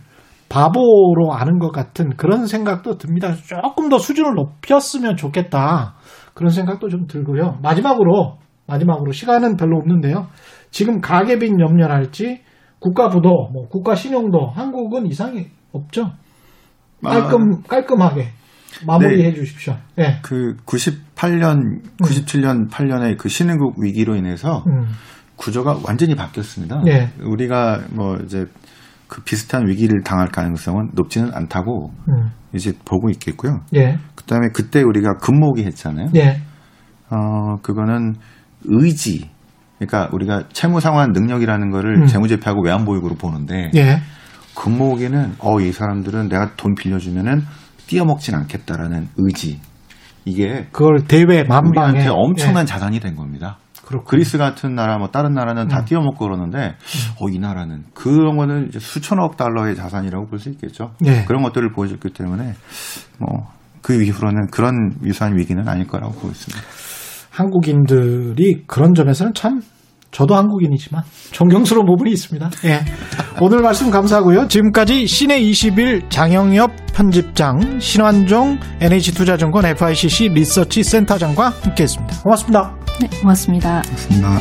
[0.48, 3.34] 바보로 아는 것 같은 그런 생각도 듭니다.
[3.34, 5.94] 조금 더 수준을 높였으면 좋겠다.
[6.32, 7.58] 그런 생각도 좀 들고요.
[7.62, 10.28] 마지막으로 마지막으로 시간은 별로 없는데요.
[10.70, 12.42] 지금 가계빈 염려할지
[12.78, 16.10] 국가부도 뭐 국가 신용도 한국은 이상이 없죠.
[17.04, 18.28] 깔끔 깔끔하게
[18.86, 19.34] 마무리해 네.
[19.34, 19.76] 주십시오.
[19.96, 20.18] 네.
[20.22, 24.88] 그 98년, 97년, 8년의 그 신흥국 위기로 인해서 음.
[25.36, 26.82] 구조가 완전히 바뀌었습니다.
[26.84, 27.10] 네.
[27.22, 28.46] 우리가 뭐 이제
[29.08, 32.30] 그 비슷한 위기를 당할 가능성은 높지는 않다고 음.
[32.52, 33.60] 이제 보고 있겠고요.
[33.74, 33.98] 예.
[34.14, 36.08] 그다음에 그때 우리가 금모기 했잖아요.
[36.16, 36.40] 예.
[37.10, 38.14] 어 그거는
[38.64, 39.30] 의지.
[39.78, 42.06] 그러니까 우리가 채무 상환 능력이라는 거를 음.
[42.06, 43.98] 재무제표하고 외환보유고로 보는데 예.
[44.56, 47.42] 금목에는 어 이 사람들은 내가 돈 빌려주면은
[47.86, 49.60] 띄어먹진 않겠다라는 의지
[50.24, 52.66] 이게 그걸 대외 만방에 엄청난 예.
[52.66, 53.58] 자산이 된 겁니다.
[53.84, 54.08] 그렇군요.
[54.08, 55.84] 그리스 같은 나라 뭐 다른 나라는 다 음.
[55.84, 57.14] 띄어먹고 그러는데 음.
[57.20, 60.92] 어이 나라는 그런 거는 이제 수천억 달러의 자산이라고 볼 수 있겠죠.
[61.04, 61.24] 예.
[61.24, 62.54] 그런 것들을 보여줬기 때문에
[63.18, 66.66] 뭐 그 이후로는 그런 유사한 위기는 아닐 거라고 보고 있습니다.
[67.28, 69.60] 한국인들이 그런 점에서는 참
[70.14, 71.02] 저도 한국인이지만
[71.32, 72.48] 존경스러운 부분이 있습니다.
[72.66, 72.84] 예.
[73.40, 74.46] 오늘 말씀 감사하고요.
[74.46, 82.22] 지금까지 시내 20일 장영엽 편집장, 신환종 NH투자증권 FICC 리서치 센터장과 함께했습니다.
[82.22, 82.76] 고맙습니다.
[83.00, 83.82] 네, 고맙습니다.
[83.82, 84.38] 고맙습니다.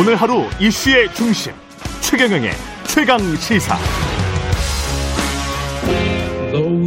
[0.00, 1.52] 오늘 하루 이슈의 중심
[2.00, 2.52] 최경영의
[2.84, 3.76] 최강 시사.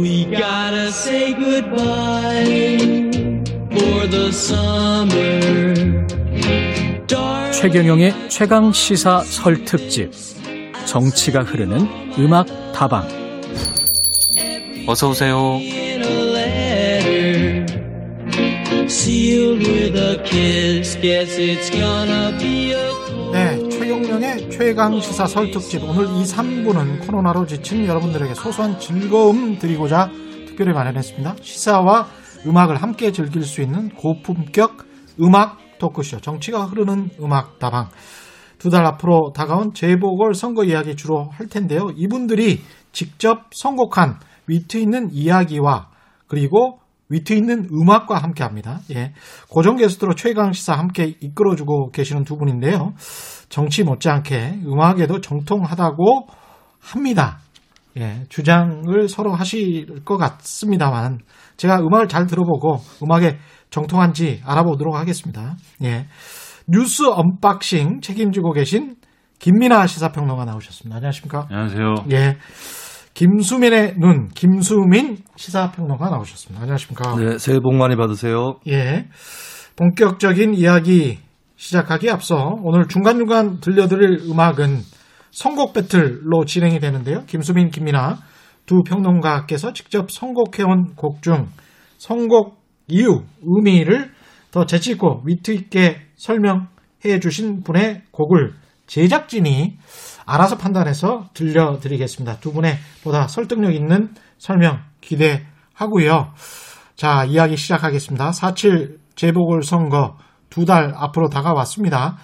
[0.02, 3.10] We gotta say goodbye
[3.70, 6.02] for the summer.
[7.52, 10.10] 최경영의 최강 시사 설 특집.
[10.86, 13.06] 정치가 흐르는 음악 다방.
[14.88, 15.58] 어서 오세요.
[23.32, 30.08] 네, 최경령의 최강 시사 설 특집 오늘 2, 3부는 코로나로 지친 여러분들에게 소소한 즐거움 드리고자
[30.46, 31.34] 특별히 마련했습니다.
[31.40, 32.06] 시사와
[32.46, 34.86] 음악을 함께 즐길 수 있는 고품격
[35.20, 37.88] 음악 토크쇼 정치가 흐르는 음악 다방
[38.60, 41.88] 두 달 앞으로 다가온 재보궐 선거 이야기 주로 할 텐데요.
[41.96, 42.60] 이분들이
[42.92, 45.88] 직접 선곡한 위트 있는 이야기와
[46.28, 46.78] 그리고
[47.08, 48.80] 위트 있는 음악과 함께 합니다.
[48.94, 49.12] 예.
[49.50, 52.94] 고정 게스트로 최강 시사 함께 이끌어주고 계시는 두 분인데요.
[53.52, 56.26] 정치 못지않게 음악에도 정통하다고
[56.80, 57.38] 합니다.
[57.98, 58.24] 예.
[58.30, 61.18] 주장을 서로 하실 것 같습니다만
[61.58, 63.36] 제가 음악을 잘 들어보고 음악에
[63.68, 65.56] 정통한지 알아보도록 하겠습니다.
[65.82, 66.06] 예.
[66.66, 68.96] 뉴스 언박싱 책임지고 계신
[69.38, 70.96] 김민아 시사평론가 나오셨습니다.
[70.96, 71.46] 안녕하십니까?
[71.50, 71.94] 안녕하세요.
[72.12, 72.38] 예.
[73.12, 76.62] 김수민의 눈, 김수민 시사평론가 나오셨습니다.
[76.62, 77.16] 안녕하십니까?
[77.16, 78.54] 네, 새해 복 많이 받으세요.
[78.68, 79.08] 예.
[79.76, 81.18] 본격적인 이야기
[81.62, 84.80] 시작하기 앞서 오늘 중간중간 들려드릴 음악은
[85.30, 87.22] 선곡 배틀로 진행이 되는데요.
[87.26, 88.18] 김수민, 김민아
[88.66, 91.46] 두 평론가께서 직접 선곡해온 곡 중
[91.98, 94.10] 선곡 이유, 의미를
[94.50, 98.54] 더 재치있고 위트있게 설명해 주신 분의 곡을
[98.88, 99.78] 제작진이
[100.26, 102.38] 알아서 판단해서 들려드리겠습니다.
[102.40, 106.32] 두 분의 보다 설득력 있는 설명 기대하고요.
[106.96, 108.30] 자, 이야기 시작하겠습니다.
[108.32, 110.16] 4.7 재보궐선거
[110.52, 112.18] 두 달 앞으로 다가왔습니다.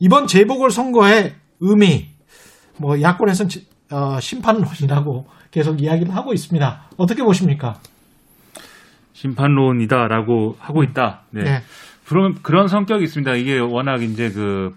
[0.00, 2.08] 이번 재보궐선거의 의미,
[2.78, 3.50] 뭐, 야권에서는
[3.92, 6.82] 어, 심판론이라고 계속 이야기를 하고 있습니다.
[6.96, 7.78] 어떻게 보십니까?
[9.12, 11.22] 심판론이다라고 하고 있다.
[11.30, 11.42] 네.
[11.42, 11.62] 네.
[12.06, 13.34] 그런, 그런 성격이 있습니다.
[13.34, 14.74] 이게 워낙 이제 그,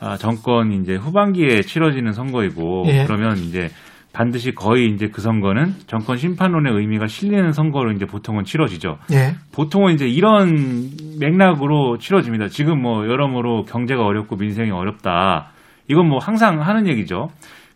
[0.00, 3.04] 아, 정권 이제 후반기에 치러지는 선거이고 예.
[3.06, 3.70] 그러면 이제
[4.14, 8.98] 반드시 거의 이제 그 선거는 정권 심판론의 의미가 실리는 선거로 이제 보통은 치러지죠.
[9.12, 9.34] 예.
[9.52, 10.88] 보통은 이제 이런
[11.18, 12.46] 맥락으로 치러집니다.
[12.46, 15.50] 지금 뭐 여러모로 경제가 어렵고 민생이 어렵다.
[15.90, 17.28] 이건 뭐 항상 하는 얘기죠.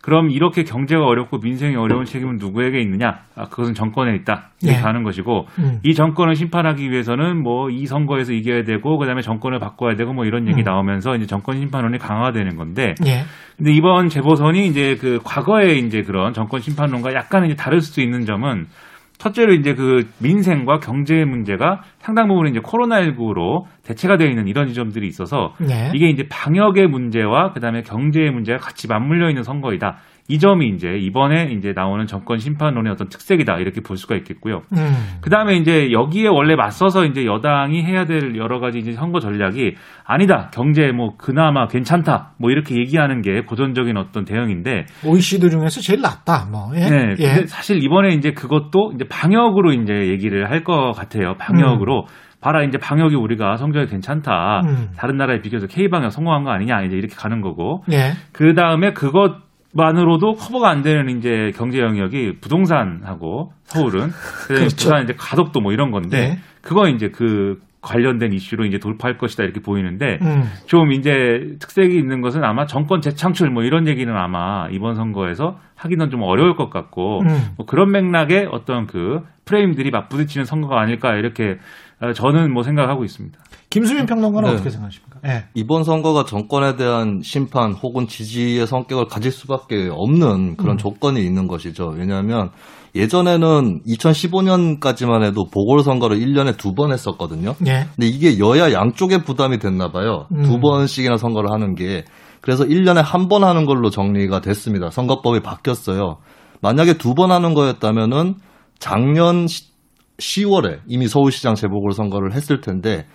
[0.03, 3.21] 그럼 이렇게 경제가 어렵고 민생이 어려운 책임은 누구에게 있느냐?
[3.37, 4.51] 아, 그것은 정권에 있다.
[4.63, 4.83] 이렇게 예.
[4.83, 5.81] 하는 것이고 음.
[5.85, 10.49] 이 정권을 심판하기 위해서는 뭐 이 선거에서 이겨야 되고 그다음에 정권을 바꿔야 되고 뭐 이런
[10.49, 10.65] 얘기 음.
[10.65, 13.23] 나오면서 이제 정권 심판론이 강화되는 건데 예.
[13.57, 18.25] 근데 이번 재보선이 이제 그 과거에 이제 그런 정권 심판론과 약간은 이제 다를 수 있는
[18.25, 18.67] 점은
[19.19, 25.07] 첫째로 이제 그 민생과 경제 문제가 상당 부분 이제 코로나19로 대체가 되어 있는 이런 지점들이
[25.09, 25.91] 있어서 네.
[25.95, 29.97] 이게 이제 방역의 문제와 그다음에 경제의 문제가 같이 맞물려 있는 선거이다.
[30.31, 34.61] 이 점이 이제 이번에 이제 나오는 정권 심판론의 어떤 특색이다 이렇게 볼 수가 있겠고요.
[34.77, 35.19] 음.
[35.23, 39.75] 그 다음에 이제 여기에 원래 맞서서 이제 여당이 해야 될 여러 가지 이제 선거 전략이
[40.05, 46.03] 아니다 경제 뭐 그나마 괜찮다 뭐 이렇게 얘기하는 게 고전적인 어떤 대응인데 OECD 중에서 제일
[46.03, 46.73] 낫다 뭐.
[46.77, 46.89] 예.
[46.91, 47.15] 네.
[47.21, 47.47] 예.
[47.47, 51.35] 사실 이번에 이제 그것도 이제 방역으로 이제 얘기를 할 것 같아요.
[51.39, 52.01] 방역으로.
[52.01, 52.07] 음.
[52.41, 54.61] 봐라 이제 방역이 우리가 성적이 괜찮다.
[54.65, 54.89] 음.
[54.97, 57.83] 다른 나라에 비교해서 K 방역 성공한 거 아니냐 이제 이렇게 가는 거고.
[57.91, 58.13] 예.
[58.33, 64.11] 그 다음에 그것 만으로도 커버가 안 되는 이제 경제 영역이 부동산하고 서울은
[64.49, 64.77] 그렇죠.
[64.77, 66.39] 부산 이제 가덕도 뭐 이런 건데 네.
[66.63, 70.51] 그거 이제 그 관련된 이슈로 이제 돌파할 것이다 이렇게 보이는데 음.
[70.67, 76.11] 좀 이제 특색이 있는 것은 아마 정권 재창출 뭐 이런 얘기는 아마 이번 선거에서 하기는
[76.11, 77.51] 좀 어려울 것 같고 음.
[77.57, 81.59] 뭐 그런 맥락의 어떤 그 프레임들이 맞부딪히는 선거가 아닐까 이렇게
[82.15, 83.39] 저는 뭐 생각하고 있습니다.
[83.71, 84.55] 김수민 평론가는 네.
[84.55, 85.21] 어떻게 생각하십니까?
[85.23, 85.45] 네.
[85.55, 90.79] 이번 선거가 정권에 대한 심판 혹은 지지의 성격을 가질 수밖에 없는 그런 음.
[90.79, 91.89] 조건이 있는 것이죠.
[91.97, 92.51] 왜냐하면
[92.95, 97.55] 예전에는 2015년까지만 해도 보궐선거를 1년에 두 번 했었거든요.
[97.59, 97.87] 네.
[97.97, 100.27] 근데 이게 여야 양쪽에 부담이 됐나 봐요.
[100.33, 100.43] 음.
[100.43, 102.05] 두 번씩이나 선거를 하는 게.
[102.41, 104.91] 그래서 1년에 한 번 하는 걸로 정리가 됐습니다.
[104.91, 106.19] 선거법이 바뀌었어요.
[106.63, 108.37] 만약에 두 번 하는 거였다면은
[108.79, 109.47] 작년
[110.19, 113.07] 10월에 이미 서울시장 재보궐선거를 했을 텐데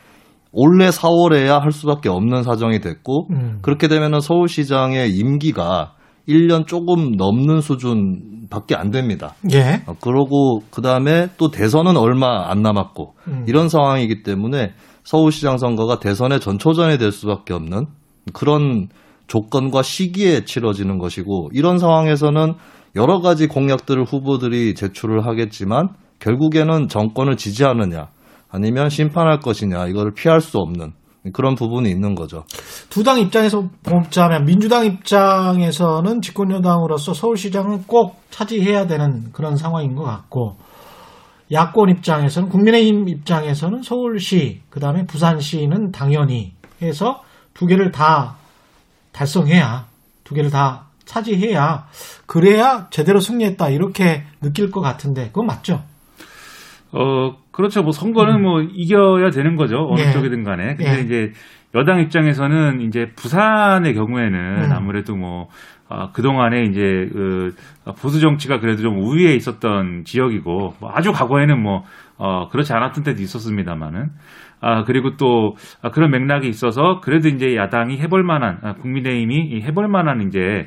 [0.53, 3.57] 올해 4월에야 할 수밖에 없는 사정이 됐고 음.
[3.61, 5.93] 그렇게 되면은 서울시장의 임기가
[6.29, 9.33] 1년 조금 넘는 수준밖에 안 됩니다.
[9.51, 9.81] 예.
[9.87, 13.45] 어, 그러고 그다음에 또 대선은 얼마 안 남았고 음.
[13.47, 14.73] 이런 상황이기 때문에
[15.03, 17.87] 서울시장 선거가 대선의 전초전이 될 수밖에 없는
[18.33, 18.87] 그런
[19.27, 22.53] 조건과 시기에 치러지는 것이고 이런 상황에서는
[22.95, 25.89] 여러 가지 공약들을 후보들이 제출을 하겠지만
[26.19, 28.07] 결국에는 정권을 지지하느냐
[28.53, 30.93] 아니면 심판할 것이냐 이거를 피할 수 없는
[31.33, 32.43] 그런 부분이 있는 거죠.
[32.89, 40.03] 두 당 입장에서 보자면 민주당 입장에서는 집권 여당으로서 서울시장은 꼭 차지해야 되는 그런 상황인 것
[40.03, 40.57] 같고
[41.51, 47.21] 야권 입장에서는 국민의힘 입장에서는 서울시 그다음에 부산시는 당연히 해서
[47.53, 48.35] 두 개를 다
[49.13, 49.85] 달성해야
[50.23, 51.87] 두 개를 다 차지해야
[52.25, 55.83] 그래야 제대로 승리했다 이렇게 느낄 것 같은데 그건 맞죠?
[56.91, 57.83] 어 그렇죠.
[57.83, 58.41] 뭐 선거는 음.
[58.41, 59.87] 뭐 이겨야 되는 거죠.
[59.89, 60.11] 어느 예.
[60.11, 60.75] 쪽이든 간에.
[60.75, 61.01] 근데 예.
[61.01, 61.31] 이제
[61.75, 64.71] 여당 입장에서는 이제 부산의 경우에는 음.
[64.71, 65.47] 아무래도 뭐
[65.87, 67.53] 아, 그동안에 이제 그
[68.01, 71.83] 보수 정치가 그래도 좀 우위에 있었던 지역이고 뭐 아주 과거에는 뭐
[72.17, 74.09] 어, 그렇지 않았던 때도 있었습니다만은
[74.59, 79.87] 아, 그리고 또 아, 그런 맥락이 있어서 그래도 이제 야당이 해볼 만한 아, 국민의힘이 해볼
[79.87, 80.63] 만한 이제 아,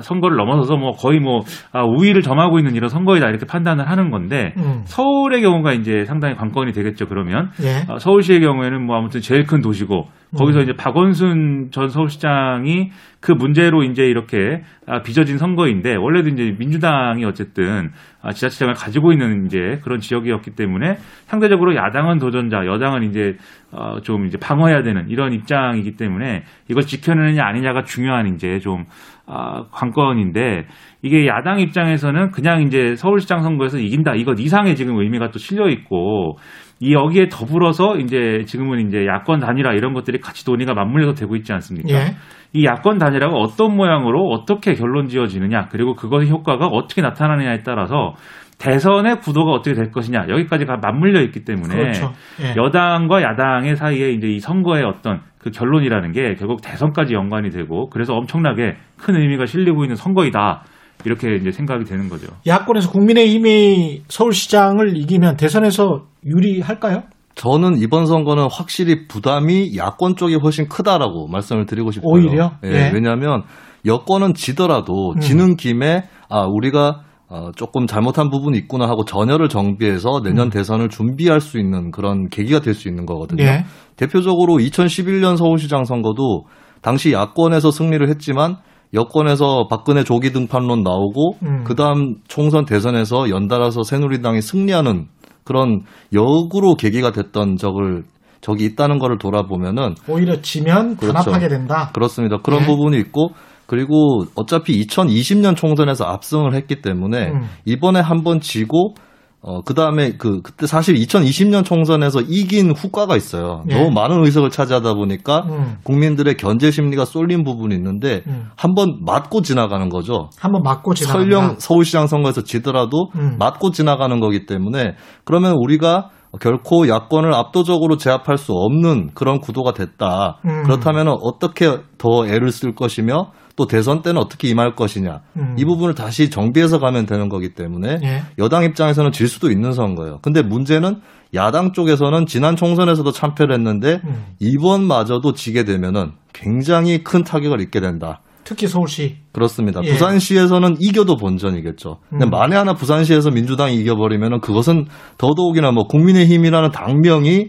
[0.00, 1.40] 선거를 넘어서서 뭐 거의 뭐
[1.72, 4.82] 아, 우위를 점하고 있는 이런 선거이다 이렇게 판단을 하는 건데 음.
[4.84, 7.90] 서울의 경우가 이제 상당히 관건이 되겠죠 그러면 예.
[7.92, 10.62] 어, 서울시의 경우에는 뭐 아무튼 제일 큰 도시고 거기서 음.
[10.64, 17.90] 이제 박원순 전 서울시장이 그 문제로 이제 이렇게 아, 빚어진 선거인데 원래도 이제 민주당이 어쨌든
[18.20, 23.36] 아, 지자체장을 가지고 있는 이제 그런 지역이었기 때문에 상대적으로 야당은 도전자, 여당은 이제
[23.72, 28.84] 어, 좀 이제 방어해야 되는 이런 입장이기 때문에 이걸 지켜내느냐 아니냐가 중요한 이제 좀
[29.30, 30.64] 아, 관건인데
[31.02, 36.38] 이게 야당 입장에서는 그냥 이제 서울시장 선거에서 이긴다 이것 이상의 지금 의미가 또 실려 있고
[36.80, 41.52] 이 여기에 더불어서 이제 지금은 이제 야권 단일화 이런 것들이 같이 논의가 맞물려서 되고 있지
[41.52, 41.88] 않습니까?
[41.90, 42.14] 예.
[42.54, 48.14] 이 야권 단일화가 어떤 모양으로 어떻게 결론 지어지느냐 그리고 그것의 효과가 어떻게 나타나느냐에 따라서
[48.58, 52.12] 대선의 구도가 어떻게 될 것이냐 여기까지가 맞물려 있기 때문에 그렇죠.
[52.42, 52.54] 예.
[52.56, 58.14] 여당과 야당의 사이에 이제 이 선거의 어떤 그 결론이라는 게 결국 대선까지 연관이 되고 그래서
[58.14, 60.64] 엄청나게 큰 의미가 실리고 있는 선거이다.
[61.04, 62.26] 이렇게 이제 생각이 되는 거죠.
[62.44, 67.04] 야권에서 국민의힘이 서울시장을 이기면 대선에서 유리할까요?
[67.36, 72.10] 저는 이번 선거는 확실히 부담이 야권 쪽이 훨씬 크다라고 말씀을 드리고 싶어요.
[72.10, 72.52] 오히려?
[72.64, 72.90] 예, 예.
[72.92, 73.44] 왜냐하면
[73.86, 75.20] 여권은 지더라도 음.
[75.20, 80.50] 지는 김에 아 우리가 어, 조금 잘못한 부분이 있구나 하고 전열을 정비해서 내년 음.
[80.50, 83.44] 대선을 준비할 수 있는 그런 계기가 될 수 있는 거거든요.
[83.44, 83.64] 예.
[83.96, 86.44] 대표적으로 2011년 서울시장 선거도
[86.80, 88.56] 당시 야권에서 승리를 했지만
[88.94, 91.64] 여권에서 박근혜 조기 등판론 나오고 음.
[91.64, 95.06] 그다음 총선 대선에서 연달아서 새누리당이 승리하는
[95.44, 95.82] 그런
[96.14, 98.04] 역으로 계기가 됐던 적을
[98.40, 101.12] 적이 있다는 것을 돌아보면은 오히려 지면 그렇죠.
[101.12, 101.90] 단합하게 된다.
[101.92, 102.38] 그렇습니다.
[102.42, 102.66] 그런 네.
[102.66, 103.30] 부분이 있고
[103.68, 107.42] 그리고 어차피 2020년 총선에서 압승을 했기 때문에 음.
[107.66, 108.94] 이번에 한 번 지고
[109.40, 113.62] 어, 그 다음에 그, 그때 사실 2020년 총선에서 이긴 후과가 있어요.
[113.70, 113.74] 예.
[113.74, 115.76] 너무 많은 의석을 차지하다 보니까 음.
[115.84, 118.46] 국민들의 견제 심리가 쏠린 부분이 있는데 음.
[118.56, 120.30] 한번 맞고 지나가는 거죠.
[120.40, 123.36] 한번 맞고 지나가 설령 서울시장 선거에서 지더라도 음.
[123.38, 126.10] 맞고 지나가는 거기 때문에 그러면 우리가
[126.40, 130.40] 결코 야권을 압도적으로 제압할 수 없는 그런 구도가 됐다.
[130.46, 130.64] 음.
[130.64, 135.56] 그렇다면 어떻게 더 애를 쓸 것이며 또 대선 때는 어떻게 임할 것이냐 음.
[135.58, 138.22] 이 부분을 다시 정비해서 가면 되는 거기 때문에 예.
[138.38, 140.20] 여당 입장에서는 질 수도 있는 선거예요.
[140.22, 141.00] 근데 문제는
[141.34, 144.26] 야당 쪽에서는 지난 총선에서도 참패를 했는데 음.
[144.38, 148.20] 이번마저도 지게 되면은 굉장히 큰 타격을 입게 된다.
[148.44, 149.16] 특히 서울시.
[149.32, 149.80] 그렇습니다.
[149.82, 149.90] 예.
[149.90, 151.98] 부산시에서는 이겨도 본전이겠죠.
[152.10, 152.30] 근데 음.
[152.30, 154.86] 만에 하나 부산시에서 민주당이 이겨버리면은 그것은
[155.18, 157.48] 더더욱이나 뭐 국민의힘이라는 당명이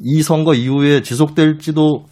[0.00, 2.06] 이 선거 이후에 지속될지도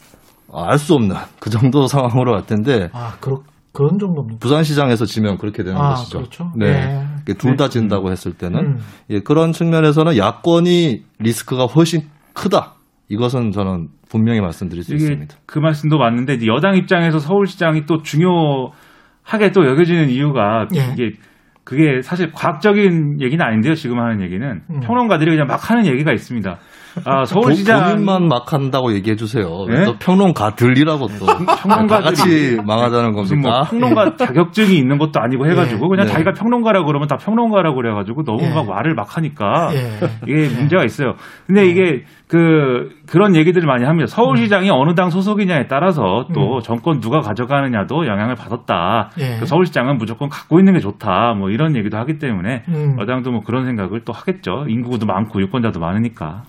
[0.54, 2.88] 알 수 없는 그 정도 상황으로 갈 텐데.
[2.92, 3.42] 아, 그렇,
[3.72, 4.38] 그런 정도입니까?
[4.40, 6.18] 부산시장에서 지면 그렇게 되는 아, 것이죠.
[6.18, 6.52] 그렇죠.
[6.56, 7.04] 네.
[7.26, 7.34] 네.
[7.34, 8.58] 둘다 진다고 했을 때는.
[8.60, 8.78] 음.
[9.10, 12.02] 예, 그런 측면에서는 야권이 리스크가 훨씬
[12.34, 12.74] 크다.
[13.08, 15.36] 이것은 저는 분명히 말씀드릴 수 있습니다.
[15.46, 20.92] 그 말씀도 맞는데 여당 입장에서 서울시장이 또 중요하게 또 여겨지는 이유가 예.
[20.92, 21.16] 이게
[21.64, 23.74] 그게 사실 과학적인 얘기는 아닌데요.
[23.74, 24.80] 지금 하는 얘기는 음.
[24.80, 26.58] 평론가들이 그냥 막 하는 얘기가 있습니다.
[27.04, 29.66] 아, 서울시장 본인만 막 한다고 얘기해 주세요.
[29.68, 29.84] 네?
[29.84, 31.26] 또 평론가들이라고 또
[31.62, 33.36] 평론가 같이 망하자는 겁니까?
[33.36, 35.88] 뭐 평론가 자격증이 있는 것도 아니고 해가지고 네.
[35.88, 36.12] 그냥 네.
[36.12, 38.68] 자기가 평론가라고 그러면 다 평론가라고 그래가지고 너무 막 예.
[38.68, 39.98] 말을 막 하니까 예.
[40.26, 41.14] 이게 문제가 있어요.
[41.46, 44.06] 근데 이게 그 그런 얘기들을 많이 합니다.
[44.06, 44.74] 서울시장이 음.
[44.74, 46.60] 어느 당 소속이냐에 따라서 또 음.
[46.62, 49.10] 정권 누가 가져가느냐도 영향을 받았다.
[49.18, 49.36] 예.
[49.38, 51.34] 그 서울시장은 무조건 갖고 있는 게 좋다.
[51.34, 52.96] 뭐 이런 얘기도 하기 때문에 음.
[53.00, 54.66] 여당도 뭐 그런 생각을 또 하겠죠.
[54.68, 56.42] 인구도 많고 유권자도 많으니까.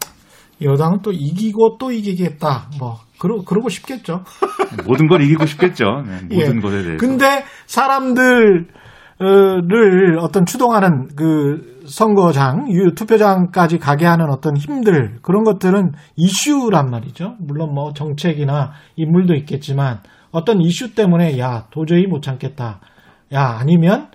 [0.62, 2.70] 여당은 또 이기고 또 이기겠다.
[2.80, 4.24] 뭐 그러 그러고 싶겠죠.
[4.86, 5.86] 모든 걸 이기고 싶겠죠.
[6.06, 6.62] 네, 모든 예.
[6.62, 6.98] 것에 대해서.
[6.98, 8.68] 근데 사람들을
[10.20, 17.36] 어떤 추동하는 그 선거장, 투표장까지 가게 하는 어떤 힘들 그런 것들은 이슈란 말이죠.
[17.40, 20.00] 물론 뭐 정책이나 인물도 있겠지만
[20.32, 22.80] 어떤 이슈 때문에 야 도저히 못 참겠다.
[23.34, 24.08] 야 아니면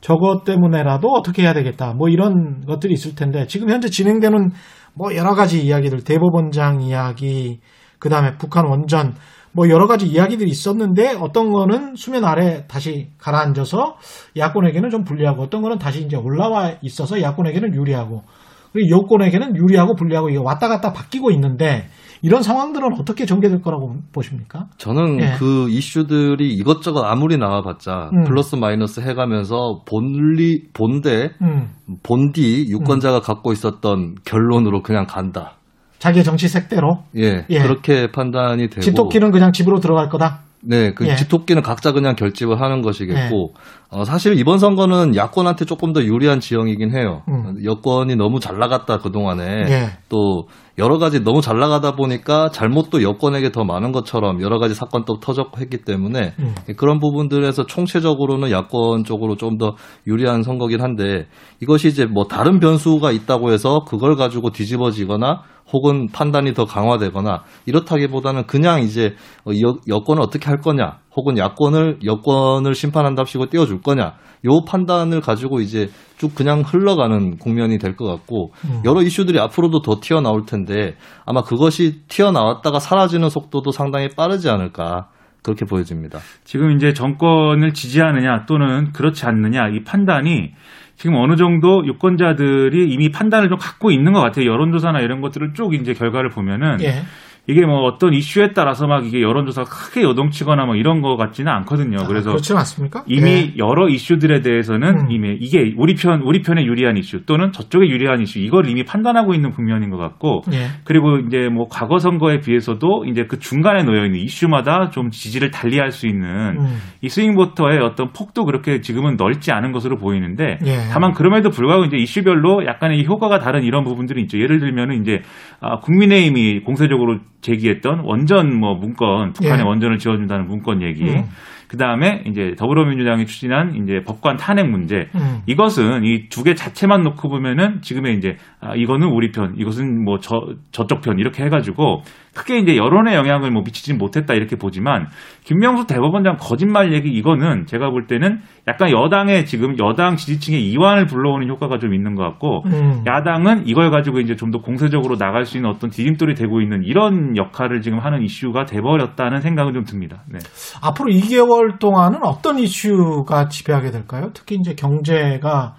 [0.00, 1.92] 저것 때문에라도 어떻게 해야 되겠다.
[1.92, 4.50] 뭐 이런 것들이 있을 텐데 지금 현재 진행되는
[4.98, 7.60] 뭐 여러 가지 이야기들 대법원장 이야기
[8.00, 9.14] 그 다음에 북한 원전
[9.52, 13.96] 뭐 여러 가지 이야기들이 있었는데 어떤 거는 수면 아래 다시 가라앉아서
[14.36, 18.24] 야권에게는 좀 불리하고 어떤 거는 다시 이제 올라와 있어서 야권에게는 유리하고
[18.72, 21.88] 그리고 여권에게는 유리하고 불리하고 이게 왔다 갔다 바뀌고 있는데
[22.22, 24.66] 이런 상황들은 어떻게 전개될 거라고 보십니까?
[24.76, 25.34] 저는 예.
[25.38, 28.24] 그 이슈들이 이것저것 아무리 나와봤자 음.
[28.24, 31.70] 플러스 마이너스 해가면서 본리 본대 음.
[32.02, 33.22] 본디 유권자가 음.
[33.22, 35.52] 갖고 있었던 결론으로 그냥 간다.
[35.98, 37.04] 자기의 정치 색대로.
[37.16, 37.58] 예, 예.
[37.60, 38.80] 그렇게 판단이 되고.
[38.80, 40.42] 집토끼는 그냥 집으로 들어갈 거다.
[40.62, 41.14] 네, 그 예.
[41.16, 43.60] 집토끼는 각자 그냥 결집을 하는 것이겠고, 예.
[43.90, 47.22] 어, 사실 이번 선거는 야권한테 조금 더 유리한 지형이긴 해요.
[47.28, 47.56] 음.
[47.64, 49.88] 여권이 너무 잘 나갔다 그동안에 예.
[50.10, 55.20] 또 여러 가지 너무 잘 나가다 보니까 잘못도 여권에게 더 많은 것처럼 여러 가지 사건도
[55.20, 56.54] 터졌고 했기 때문에 음.
[56.76, 59.74] 그런 부분들에서 총체적으로는 야권 쪽으로 좀 더
[60.06, 61.26] 유리한 선거긴 한데
[61.60, 68.46] 이것이 이제 뭐 다른 변수가 있다고 해서 그걸 가지고 뒤집어지거나 혹은 판단이 더 강화되거나 이렇다기보다는
[68.46, 69.14] 그냥 이제
[69.44, 75.60] 어, 여, 여권을 어떻게 할 거냐 혹은 야권을 여권을 심판한답시고 띄워줄 거냐 요 판단을 가지고
[75.60, 78.82] 이제 쭉 그냥 흘러가는 국면이 될 것 같고 음.
[78.84, 80.94] 여러 이슈들이 앞으로도 더 튀어나올 텐데
[81.26, 85.08] 아마 그것이 튀어나왔다가 사라지는 속도도 상당히 빠르지 않을까
[85.42, 86.18] 그렇게 보여집니다.
[86.44, 90.52] 지금 이제 정권을 지지하느냐 또는 그렇지 않느냐 이 판단이
[90.96, 94.46] 지금 어느 정도 유권자들이 이미 판단을 좀 갖고 있는 것 같아요.
[94.50, 97.02] 여론조사나 이런 것들을 쭉 이제 결과를 보면은 예.
[97.48, 101.96] 이게 뭐 어떤 이슈에 따라서 막 이게 여론조사가 크게 요동치거나 뭐 이런 거 같지는 않거든요.
[102.02, 103.04] 아, 그래서 아, 그렇지 않습니까?
[103.06, 103.54] 이미 네.
[103.56, 105.10] 여러 이슈들에 대해서는 음.
[105.10, 109.32] 이미 이게 우리 편 우리 편에 유리한 이슈 또는 저쪽에 유리한 이슈 이걸 이미 판단하고
[109.32, 110.66] 있는 국면인 것 같고 네.
[110.84, 115.90] 그리고 이제 뭐 과거 선거에 비해서도 이제 그 중간에 놓여 있는 이슈마다 좀 지지를 달리할
[115.90, 116.76] 수 있는 음.
[117.00, 120.88] 이 스윙 보터의 어떤 폭도 그렇게 지금은 넓지 않은 것으로 보이는데 네.
[120.92, 124.38] 다만 그럼에도 불구하고 이제 이슈별로 약간의 효과가 다른 이런 부분들이 있죠.
[124.38, 125.22] 예를 들면은 이제
[125.60, 129.64] 아, 국민의힘이 공세적으로 제기했던 원전 뭐 문건 북한에 예.
[129.66, 131.04] 원전을 지어준다는 문건 얘기.
[131.04, 131.24] 음.
[131.68, 135.08] 그 다음에 이제 더불어민주당이 추진한 이제 법관 탄핵 문제.
[135.14, 135.40] 음.
[135.46, 140.18] 이것은 이 두 개 자체만 놓고 보면은 지금의 이제 아, 이거는 우리 편, 이것은 뭐
[140.20, 140.40] 저
[140.72, 142.02] 저쪽 편 이렇게 해가지고
[142.34, 145.06] 크게 이제 여론에 영향을 뭐 미치진 못했다 이렇게 보지만
[145.44, 151.48] 김명수 대법원장 거짓말 얘기 이거는 제가 볼 때는 약간 여당의 지금 여당 지지층의 이완을 불러오는
[151.48, 153.04] 효과가 좀 있는 것 같고 음.
[153.06, 157.36] 야당은 이걸 가지고 이제 좀 더 공세적으로 나갈 수 있는 어떤 디딤돌이 되고 있는 이런
[157.36, 160.22] 역할을 지금 하는 이슈가 돼버렸다는 생각은 좀 듭니다.
[160.30, 160.38] 네.
[160.82, 164.30] 앞으로 2개월 동안은 어떤 이슈가 지배하게 될까요?
[164.32, 165.74] 특히 이제 경제가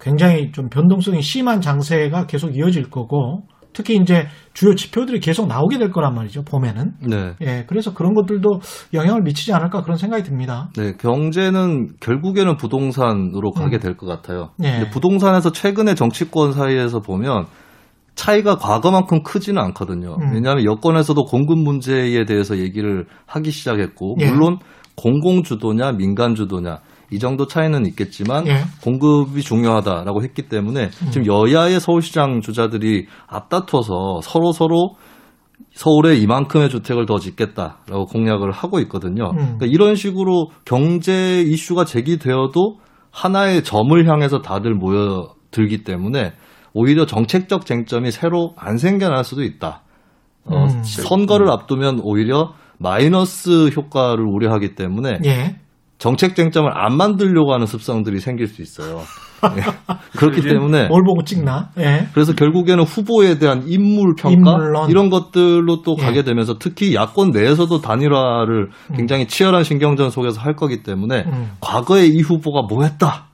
[0.00, 3.44] 굉장히 좀 변동성이 심한 장세가 계속 이어질 거고
[3.74, 6.44] 특히 이제 주요 지표들이 계속 나오게 될 거란 말이죠.
[6.44, 6.92] 봄에는.
[7.06, 7.34] 네.
[7.42, 7.64] 예.
[7.68, 8.60] 그래서 그런 것들도
[8.94, 10.70] 영향을 미치지 않을까 그런 생각이 듭니다.
[10.76, 10.92] 네.
[10.96, 13.80] 경제는 결국에는 부동산으로 가게 음.
[13.80, 14.50] 될것 같아요.
[14.56, 14.88] 네.
[14.90, 17.46] 부동산에서 최근에 정치권 사이에서 보면
[18.14, 20.16] 차이가 과거만큼 크지는 않거든요.
[20.20, 20.34] 음.
[20.34, 24.30] 왜냐하면 여권에서도 공급 문제에 대해서 얘기를 하기 시작했고, 예.
[24.30, 24.58] 물론
[24.96, 26.78] 공공주도냐 민간주도냐
[27.10, 28.62] 이 정도 차이는 있겠지만 예.
[28.82, 31.10] 공급이 중요하다라고 했기 때문에 음.
[31.10, 34.96] 지금 여야의 서울시장 주자들이 앞다퉈서 서로 서로
[35.72, 39.30] 서울에 이만큼의 주택을 더 짓겠다라고 공약을 하고 있거든요.
[39.30, 39.36] 음.
[39.36, 42.78] 그러니까 이런 식으로 경제 이슈가 제기되어도
[43.10, 46.32] 하나의 점을 향해서 다들 모여들기 때문에
[46.72, 49.82] 오히려 정책적 쟁점이 새로 안 생겨날 수도 있다.
[50.46, 50.82] 어, 음.
[50.82, 55.56] 선거를 앞두면 오히려 마이너스 효과를 우려하기 때문에 예.
[55.98, 59.02] 정책 쟁점을 안 만들려고 하는 습성들이 생길 수 있어요.
[59.56, 59.62] 예.
[60.16, 61.70] 그렇기 때문에 뭘 보고 찍나?
[61.78, 62.06] 예.
[62.14, 64.90] 그래서 결국에는 후보에 대한 인물 평가 인물론.
[64.90, 66.02] 이런 것들로 또 예.
[66.04, 68.96] 가게 되면서 특히 야권 내에서도 단일화를 음.
[68.96, 71.50] 굉장히 치열한 신경전 속에서 할 거기 때문에 음.
[71.60, 73.26] 과거에 이 후보가 뭐 했다.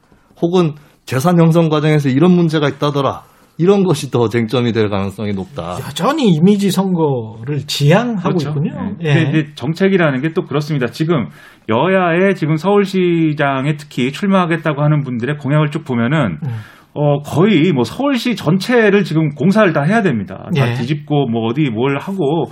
[0.42, 3.22] 혹은 재산 형성 과정에서 이런 문제가 있다더라.
[3.60, 5.76] 이런 것이 더 쟁점이 될 가능성이 높다.
[5.86, 8.48] 여전히 이미지 선거를 지향하고 그렇죠.
[8.48, 8.96] 있군요.
[8.98, 9.04] 네.
[9.04, 9.24] 예.
[9.24, 10.86] 근데 정책이라는 게 또 그렇습니다.
[10.86, 11.26] 지금
[11.68, 16.48] 여야의 지금 서울시장에 특히 출마하겠다고 하는 분들의 공약을 쭉 보면은 음.
[16.92, 20.48] 어, 거의 뭐 서울시 전체를 지금 공사를 다 해야 됩니다.
[20.56, 20.74] 다 예.
[20.74, 22.46] 뒤집고 뭐 어디 뭘 하고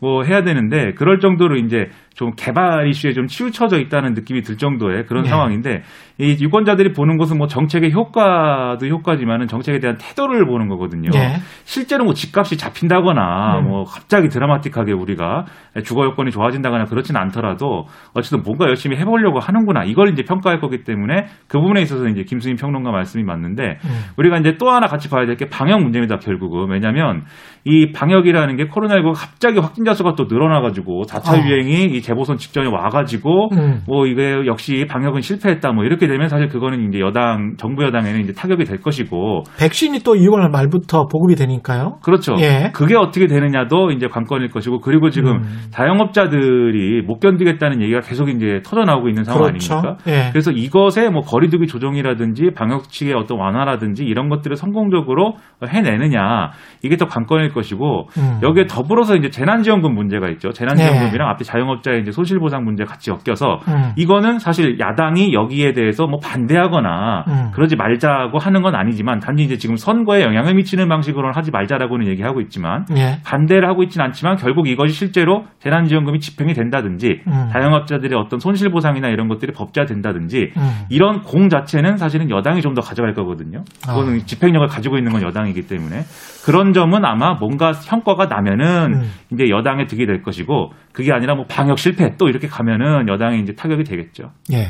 [0.00, 5.04] 뭐 해야 되는데 그럴 정도로 이제 좀 개발 이슈에 좀 치우쳐져 있다는 느낌이 들 정도의
[5.04, 5.28] 그런 네.
[5.28, 5.82] 상황인데
[6.18, 11.10] 이 유권자들이 보는 것은 뭐 정책의 효과도 효과지만은 정책에 대한 태도를 보는 거거든요.
[11.10, 11.36] 네.
[11.64, 13.68] 실제로 뭐 집값이 잡힌다거나 음.
[13.68, 15.44] 뭐 갑자기 드라마틱하게 우리가
[15.84, 21.26] 주거 여건이 좋아진다거나 그렇지는 않더라도 어쨌든 뭔가 열심히 해보려고 하는구나 이걸 이제 평가할 거기 때문에
[21.48, 23.90] 그 부분에 있어서 이제 김수인 평론가 말씀이 맞는데 음.
[24.16, 27.24] 우리가 이제 또 하나 같이 봐야 될 게 방역 문제입니다 결국은 왜냐하면
[27.64, 31.44] 이 방역이라는 게 코로나19 갑자기 확진자 수가 또 늘어나가지고 4차 어.
[31.44, 33.80] 유행이 이 재보선 직전에 와가지고 음.
[33.86, 38.32] 뭐 이게 역시 방역은 실패했다 뭐 이렇게 되면 사실 그거는 이제 여당 정부 여당에는 이제
[38.32, 41.98] 타격이 될 것이고 백신이 또 2월 말부터 보급이 되니까요.
[42.02, 42.34] 그렇죠.
[42.38, 42.70] 예.
[42.74, 45.42] 그게 어떻게 되느냐도 이제 관건일 것이고 그리고 지금 음.
[45.70, 49.74] 자영업자들이 못 견디겠다는 얘기가 계속 이제 터져 나오고 있는 상황 그렇죠.
[49.74, 49.96] 아닙니까?
[50.06, 50.30] 예.
[50.30, 55.34] 그래서 이것에 뭐 거리두기 조정이라든지 방역치의 어떤 완화라든지 이런 것들을 성공적으로
[55.66, 56.50] 해내느냐
[56.82, 58.40] 이게 더 관건일 것이고 음.
[58.42, 60.50] 여기에 더불어서 이제 재난지원금 문제가 있죠.
[60.50, 61.32] 재난지원금이랑 네.
[61.32, 63.92] 앞에 자영업자 의 이제 손실보상 문제 같이 엮여서 음.
[63.96, 67.50] 이거는 사실 야당이 여기에 대해서 뭐 반대하거나 음.
[67.54, 72.40] 그러지 말자고 하는 건 아니지만 단지 이제 지금 선거에 영향을 미치는 방식으로는 하지 말자라고는 얘기하고
[72.42, 73.18] 있지만 네.
[73.24, 77.48] 반대를 하고 있지는 않지만 결국 이것이 실제로 재난지원금이 집행이 된다든지 음.
[77.50, 80.70] 자영업자들의 어떤 손실보상이나 이런 것들이 법제화된다든지 음.
[80.90, 83.64] 이런 공 자체는 사실은 여당이 좀 더 가져갈 거거든요.
[83.86, 84.26] 그거는 아.
[84.26, 86.02] 집행력을 가지고 있는 건 여당이기 때문에
[86.44, 89.10] 그런 점은 아마 뭔가 성과가 나면은 음.
[89.32, 93.52] 이제 여당에 득이 될 것이고 그게 아니라 뭐 방역 실패 또 이렇게 가면은 여당에 이제
[93.52, 94.30] 타격이 되겠죠.
[94.52, 94.68] 예.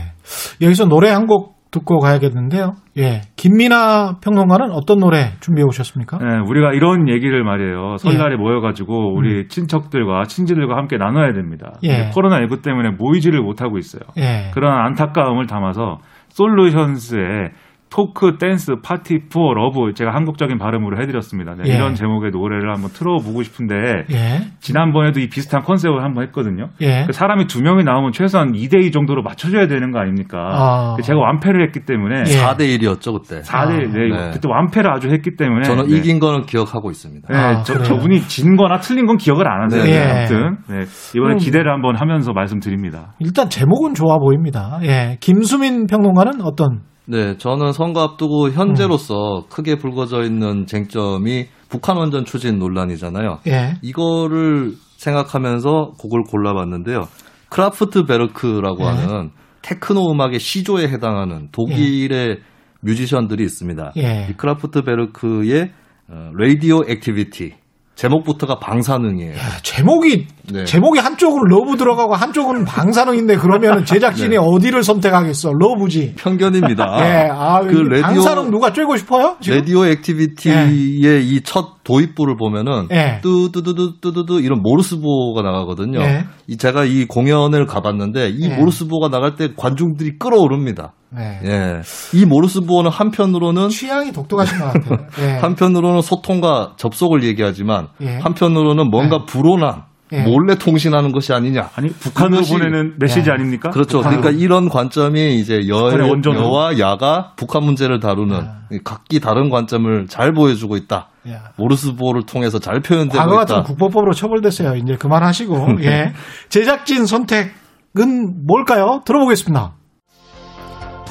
[0.61, 2.75] 여기서 노래 한 곡 듣고 가야겠는데요.
[2.99, 3.23] 예.
[3.35, 6.19] 김민아 평론가는 어떤 노래 준비해 오셨습니까?
[6.19, 7.97] 네, 우리가 이런 얘기를 말이에요.
[7.99, 8.37] 설날에 예.
[8.37, 9.49] 모여가지고 우리 음.
[9.49, 11.73] 친척들과 친지들과 함께 나눠야 됩니다.
[11.83, 12.11] 예.
[12.11, 14.03] 코로나19 때문에 모이지를 못하고 있어요.
[14.19, 14.53] 예.
[14.55, 15.99] 그런 안타까움을 담아서
[16.29, 17.51] 솔루션스의
[17.95, 21.55] Talk, Dance, Party, for, Love 제가 한국적인 발음으로 해드렸습니다.
[21.55, 21.77] 네, 예.
[21.77, 23.77] 이런 제목의 노래를 한번 틀어보고 싶은데
[24.11, 24.41] 예.
[24.59, 26.71] 지난번에도 이 비슷한 컨셉을 한번 했거든요.
[26.81, 27.05] 예.
[27.07, 30.39] 그 사람이 두 명이 나오면 최소한 2대2 정도로 맞춰줘야 되는 거 아닙니까?
[30.39, 30.95] 아.
[30.97, 33.43] 그 제가 완패를 했기 때문에 4대1이었죠 그때.
[33.43, 33.93] 4대1 아.
[33.93, 34.31] 네, 네.
[34.33, 35.97] 그때 완패를 아주 했기 때문에 저는 네.
[35.97, 37.29] 이긴 거는 기억하고 있습니다.
[37.31, 39.85] 네, 아, 저, 저분이 진 거나 틀린 건 기억을 안 하세요.
[39.85, 40.03] 네.
[40.03, 40.81] 아무튼 네,
[41.15, 43.13] 이번에 기대를 한번 하면서 말씀드립니다.
[43.21, 44.81] 일단 제목은 좋아 보입니다.
[44.83, 49.43] 예, 김수민 평론가는 어떤 네, 저는 선거 앞두고 현재로서 음.
[49.51, 53.41] 크게 불거져 있는 쟁점이 북한 원전 추진 논란이잖아요.
[53.47, 53.75] 예.
[53.83, 57.09] 이거를 생각하면서 곡을 골라봤는데요.
[57.51, 58.87] 크라프트 베르크라고 예.
[58.87, 59.31] 하는
[59.63, 62.37] 테크노 음악의 시조에 해당하는 독일의 예.
[62.81, 63.93] 뮤지션들이 있습니다.
[63.97, 64.29] 예.
[64.31, 65.73] 이 크라프트 베르크의
[66.09, 67.53] Radioactivity
[67.95, 69.33] 제목부터가 방사능이에요.
[69.33, 70.65] 야, 제목이 네.
[70.65, 74.37] 제목이 한쪽으로 love 들어가고 한쪽은 방사능인데 그러면 제작진이 네.
[74.37, 75.53] 어디를 선택하겠어?
[75.59, 76.15] 러브지.
[76.17, 76.85] 편견입니다.
[76.99, 79.37] 네, 아, 그 레디오, 방사능 누가 쬐고 싶어요?
[79.41, 79.59] 지금?
[79.59, 81.21] Radio Activity의 네.
[81.21, 83.21] 이첫 도입부를 보면은 네.
[83.23, 86.01] 뚜뚜뚜뚜뚜뚜 이런 모르스 부호가 나가거든요.
[86.01, 86.25] 네.
[86.47, 88.57] 이 제가 이 공연을 가봤는데 이 네.
[88.57, 90.93] 모르스 부호가 나갈 때 관중들이 끓어오릅니다.
[91.11, 91.41] 네.
[91.45, 91.81] 예.
[92.13, 95.07] 이 모르스 부호는 한편으로는 취향이 독특하신 것 같아요.
[95.21, 95.39] 예.
[95.39, 98.17] 한편으로는 소통과 접속을 얘기하지만 예.
[98.17, 99.27] 한편으로는 뭔가 예.
[99.27, 100.23] 불온한 예.
[100.23, 101.71] 몰래 통신하는 것이 아니냐.
[101.75, 103.35] 아니 북한으로 보내는 메시지 예.
[103.35, 103.71] 아닙니까?
[103.71, 104.01] 그렇죠.
[104.01, 105.91] 그러니까 이런 관점이 이제 여,
[106.27, 108.65] 여와 야가 북한 문제를 다루는 아.
[108.85, 111.09] 각기 다른 관점을 잘 보여주고 있다.
[111.31, 111.53] 야.
[111.57, 113.47] 모르스 부호를 통해서 잘 표현되고 과거 있다.
[113.47, 114.77] 과거 같은 국보법으로 처벌됐어요.
[114.77, 116.13] 이제 그만하시고 예.
[116.51, 119.01] 제작진 선택은 뭘까요?
[119.07, 119.75] 들어보겠습니다.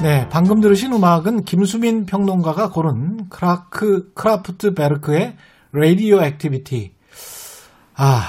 [0.02, 5.36] 네, 방금 들으신 음악은 김수민 평론가가 고른 크라크 크라프트 베르크의
[5.72, 6.92] Radio Activity.
[7.96, 8.22] 아,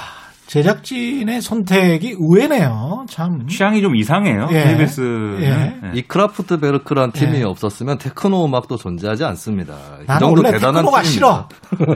[0.46, 3.06] 제작진의 선택이 의외네요.
[3.08, 4.48] 참 취향이 좀 이상해요.
[4.52, 4.64] 예.
[4.64, 5.48] KBS 예.
[5.48, 5.80] 네.
[5.94, 7.42] 이 크라프트 베르크란 팀이 예.
[7.42, 9.74] 없었으면 테크노 음악도 존재하지 않습니다.
[10.06, 11.02] 나는 원래 테크노가 팀입니다.
[11.02, 11.48] 싫어.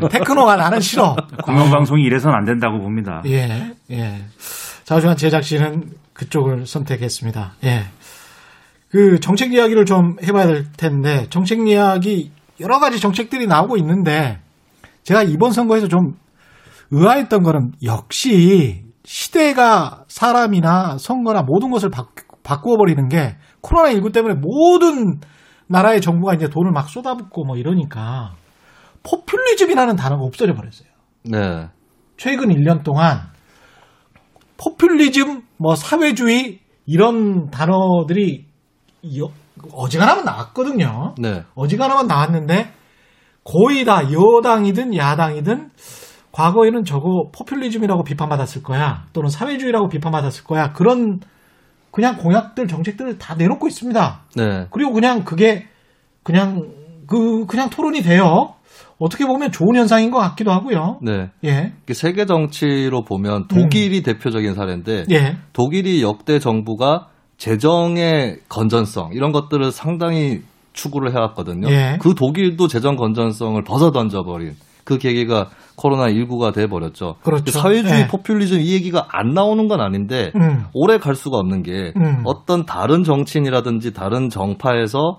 [0.09, 1.17] 테크노가 나는 싫어.
[1.45, 3.23] 공영방송이 이래서는 안 된다고 봅니다.
[3.27, 4.25] 예, 예.
[4.85, 7.53] 자주한 제작진은 그쪽을 선택했습니다.
[7.65, 7.85] 예.
[8.91, 14.41] 그 정책 이야기를 좀 해봐야 될 텐데 정책 이야기 여러 가지 정책들이 나오고 있는데
[15.05, 16.17] 제가 이번 선거에서 좀
[16.91, 21.91] 의아했던 거는 역시 시대가 사람이나 선거나 모든 것을
[22.43, 25.21] 바꾸어 버리는 게 코로나19 때문에 모든
[25.67, 28.35] 나라의 정부가 이제 돈을 막 쏟아붓고 뭐 이러니까
[29.03, 30.89] 포퓰리즘이라는 단어가 없어져 버렸어요.
[31.25, 31.69] 네.
[32.17, 33.31] 최근 1년 동안
[34.59, 38.47] 포퓰리즘, 뭐 사회주의 이런 단어들이
[39.73, 41.15] 어지간하면 나왔거든요.
[41.19, 41.45] 네.
[41.55, 42.73] 어지간하면 나왔는데
[43.45, 45.71] 거의 다 여당이든 야당이든
[46.33, 49.05] 과거에는 저거 포퓰리즘이라고 비판받았을 거야.
[49.13, 50.73] 또는 사회주의라고 비판받았을 거야.
[50.73, 51.21] 그런
[51.91, 54.21] 그냥 공약들 정책들을 다 내놓고 있습니다.
[54.37, 54.67] 네.
[54.71, 55.67] 그리고 그냥 그게
[56.23, 56.69] 그냥
[57.07, 58.55] 그 그냥 토론이 돼요.
[58.99, 60.99] 어떻게 보면 좋은 현상인 것 같기도 하고요.
[61.03, 61.31] 네.
[61.43, 61.73] 예.
[61.93, 64.03] 세계 정치로 보면 독일이 음.
[64.03, 65.37] 대표적인 사례인데 예.
[65.53, 67.09] 독일이 역대 정부가
[67.39, 70.43] 재정의 건전성 이런 것들을 상당히
[70.75, 71.71] 추구를 해왔거든요.
[71.71, 71.99] 예.
[72.01, 74.55] 그 독일도 재정 건전성을 벗어 던져 버린
[74.85, 75.49] 그 계기가
[75.81, 77.15] 코로나 19가 돼 버렸죠.
[77.23, 77.51] 그렇죠.
[77.51, 78.07] 사회주의 예.
[78.07, 80.65] 포퓰리즘 이 얘기가 안 나오는 건 아닌데 음.
[80.75, 82.23] 오래 갈 수가 없는 게 음.
[82.25, 85.19] 어떤 다른 정치인이라든지 다른 정파에서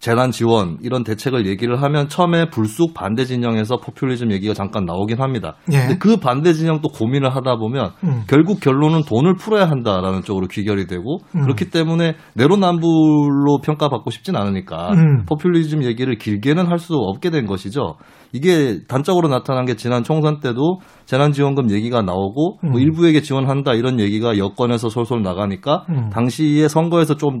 [0.00, 5.56] 재난 지원 이런 대책을 얘기를 하면 처음에 불쑥 반대 진영에서 포퓰리즘 얘기가 잠깐 나오긴 합니다.
[5.72, 5.78] 예.
[5.80, 8.22] 근데 그 반대 진영 또 고민을 하다 보면 음.
[8.28, 11.42] 결국 결론은 돈을 풀어야 한다라는 쪽으로 귀결이 되고 음.
[11.42, 15.24] 그렇기 때문에 내로남불로 평가받고 싶진 않으니까 음.
[15.26, 17.96] 포퓰리즘 얘기를 길게는 할 수 없게 된 것이죠.
[18.32, 22.78] 이게 단적으로 나타난 게 지난 총선 때도 재난지원금 얘기가 나오고 뭐 음.
[22.78, 26.08] 일부에게 지원한다 이런 얘기가 여권에서 솔솔 나가니까 음.
[26.10, 27.40] 당시에 선거에서 좀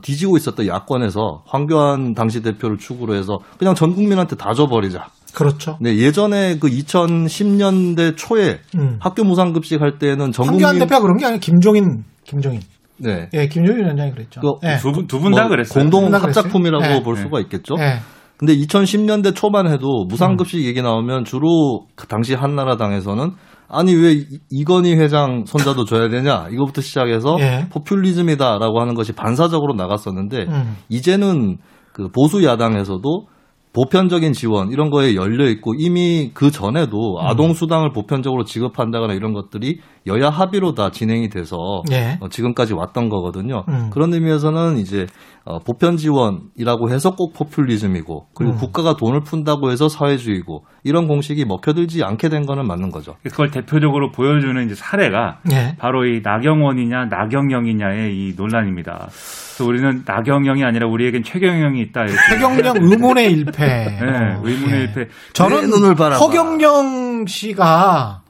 [0.00, 5.06] 뒤지고 있었던 야권에서 황교안 당시 대표를 축으로 해서 그냥 전 국민한테 다 줘버리자.
[5.34, 5.76] 그렇죠.
[5.80, 8.98] 네, 예전에 그 2010년대 초에 음.
[9.00, 12.60] 학교 무상급식 할 때는 전 국민 황교안 대표가 그런 게 아니라 김종인, 김종인.
[12.98, 13.28] 네.
[13.34, 14.40] 예, 김종인 위원장이 그랬죠.
[14.40, 14.76] 그, 네.
[14.78, 15.82] 두분 두 분다 뭐 그랬어요.
[15.82, 17.02] 공동 합작품이라고 네.
[17.02, 17.74] 볼 수가 있겠죠.
[17.74, 17.98] 네.
[18.36, 20.64] 근데 2010년대 초반 해도 무상급식 음.
[20.66, 23.32] 얘기 나오면 주로 그 당시 한나라당에서는
[23.68, 27.68] 아니 왜 이건희 회장 손자도 줘야 되냐 이거부터 시작해서 예.
[27.70, 30.76] 포퓰리즘이다라고 하는 것이 반사적으로 나갔었는데 음.
[30.88, 31.58] 이제는
[31.92, 33.26] 그 보수 야당에서도
[33.72, 37.26] 보편적인 지원 이런 거에 열려 있고 이미 그 전에도 음.
[37.26, 41.56] 아동 수당을 보편적으로 지급한다거나 이런 것들이 여야 합의로 다 진행이 돼서
[41.90, 42.18] 예.
[42.20, 43.64] 어, 지금까지 왔던 거거든요.
[43.68, 43.90] 음.
[43.90, 45.06] 그런 의미에서는 이제
[45.44, 48.58] 어, 보편 지원이라고 해서 꼭 포퓰리즘이고 그리고 음.
[48.58, 53.14] 국가가 돈을 푼다고 해서 사회주의고 이런 공식이 먹혀들지 않게 된 거는 맞는 거죠.
[53.22, 55.76] 그걸 대표적으로 보여주는 이제 사례가 예.
[55.78, 59.08] 바로 이 나경원이냐 나경영이냐의 이 논란입니다.
[59.54, 62.06] 그래서 우리는 나경영이 아니라 우리에겐 최경영이 있다.
[62.30, 63.66] 최경영 의문의 일패.
[63.66, 64.80] 네, 의문의 예.
[64.82, 65.08] 일패.
[65.32, 68.23] 저는 눈을 허경영 씨가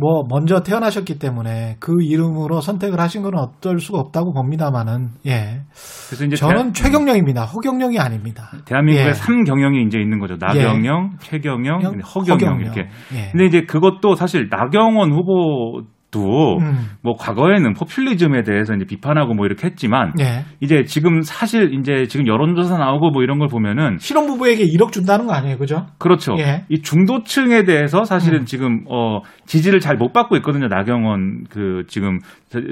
[0.00, 5.62] 뭐 먼저 태어나셨기 때문에 그 이름으로 선택을 하신 건 어쩔 수가 없다고 봅니다만은 예.
[6.06, 7.44] 그래서 이제 저는 대 최경영입니다.
[7.44, 8.50] 허경영이 아닙니다.
[8.64, 9.10] 대한민국에 예.
[9.10, 10.36] 3경영이 이제 있는 거죠.
[10.38, 11.18] 나경영, 예.
[11.18, 12.82] 최경영, 허경영, 허경영, 이렇게.
[13.12, 13.30] 예.
[13.32, 16.88] 근데 이제 그것도 사실 나경원 후보 도, 음.
[17.02, 20.44] 뭐, 과거에는 포퓰리즘에 대해서 이제 비판하고 뭐 이렇게 했지만, 예.
[20.60, 23.98] 이제 지금 사실 이제 지금 여론조사 나오고 뭐 이런 걸 보면은.
[23.98, 25.84] 실업부부에게 1억 준다는 거 아니에요, 그죠?
[25.98, 26.36] 그렇죠.
[26.38, 26.64] 예.
[26.70, 28.44] 이 중도층에 대해서 사실은 음.
[28.46, 32.20] 지금, 어, 지지를 잘 못 받고 있거든요, 나경원 그 지금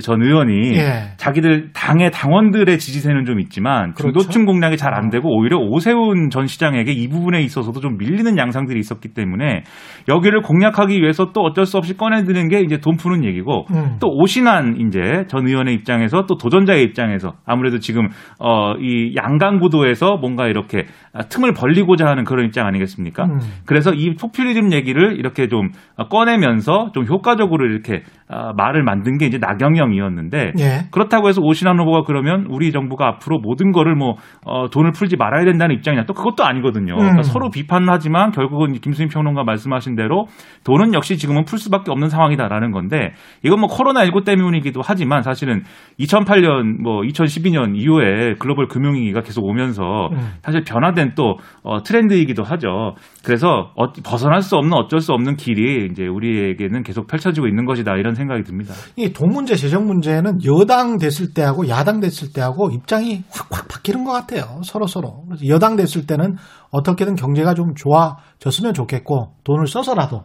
[0.01, 0.75] 전 의원이.
[0.77, 1.11] 예.
[1.19, 4.21] 자기들 당의 당원들의 지지세는 좀 있지만, 그렇죠?
[4.21, 8.79] 중도층 공략이 잘 안 되고, 오히려 오세훈 전 시장에게 이 부분에 있어서도 좀 밀리는 양상들이
[8.79, 9.65] 있었기 때문에,
[10.09, 13.97] 여기를 공략하기 위해서 또 어쩔 수 없이 꺼내드는 게 이제 돈 푸는 얘기고 음.
[14.01, 18.09] 또 오신한 이제 전 의원의 입장에서 또 도전자의 입장에서 아무래도 지금
[18.39, 20.85] 어 이 양강 구도에서 뭔가 이렇게
[21.29, 23.25] 틈을 벌리고자 하는 그런 입장 아니겠습니까?
[23.25, 23.39] 음.
[23.67, 25.71] 그래서 이 포퓰리즘 얘기를 이렇게 좀
[26.11, 30.89] 꺼내면서 좀 효과적으로 이렇게 어, 말을 만든 게 이제 나경영이었는데 예.
[30.91, 35.45] 그렇다고 해서 오신환 후보가 그러면 우리 정부가 앞으로 모든 거를 뭐 어, 돈을 풀지 말아야
[35.45, 36.95] 된다는 입장이냐 또 그것도 아니거든요.
[36.95, 36.99] 음.
[36.99, 40.27] 그러니까 서로 비판하지만 결국은 김수민 평론가 말씀하신 대로
[40.65, 43.13] 돈은 역시 지금은 풀 수밖에 없는 상황이다라는 건데
[43.43, 45.63] 이건 뭐 코로나19 때문이기도 하지만 사실은
[45.99, 50.33] 2008년 뭐 2012년 이후에 글로벌 금융위기가 계속 오면서 음.
[50.43, 52.95] 사실 변화된 또 어, 트렌드이기도 하죠.
[53.25, 57.97] 그래서 어, 벗어날 수 없는 어쩔 수 없는 길이 이제 우리에게는 계속 펼쳐지고 있는 것이다
[57.97, 58.73] 이런 생각이 듭니다.
[58.97, 64.13] 이 돈 문제, 재정 문제는 여당 됐을 때하고 야당 됐을 때하고 입장이 확확 바뀌는 것
[64.13, 64.61] 같아요.
[64.63, 65.25] 서로 서로.
[65.27, 66.35] 그래서 여당 됐을 때는
[66.71, 70.25] 어떻게든 경제가 좀 좋아졌으면 좋겠고 돈을 써서라도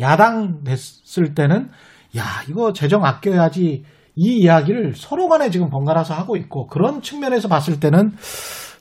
[0.00, 1.68] 야당 됐을 때는
[2.16, 3.84] 야, 이거 재정 아껴야지
[4.16, 8.12] 이 이야기를 서로 간에 지금 번갈아서 하고 있고 그런 측면에서 봤을 때는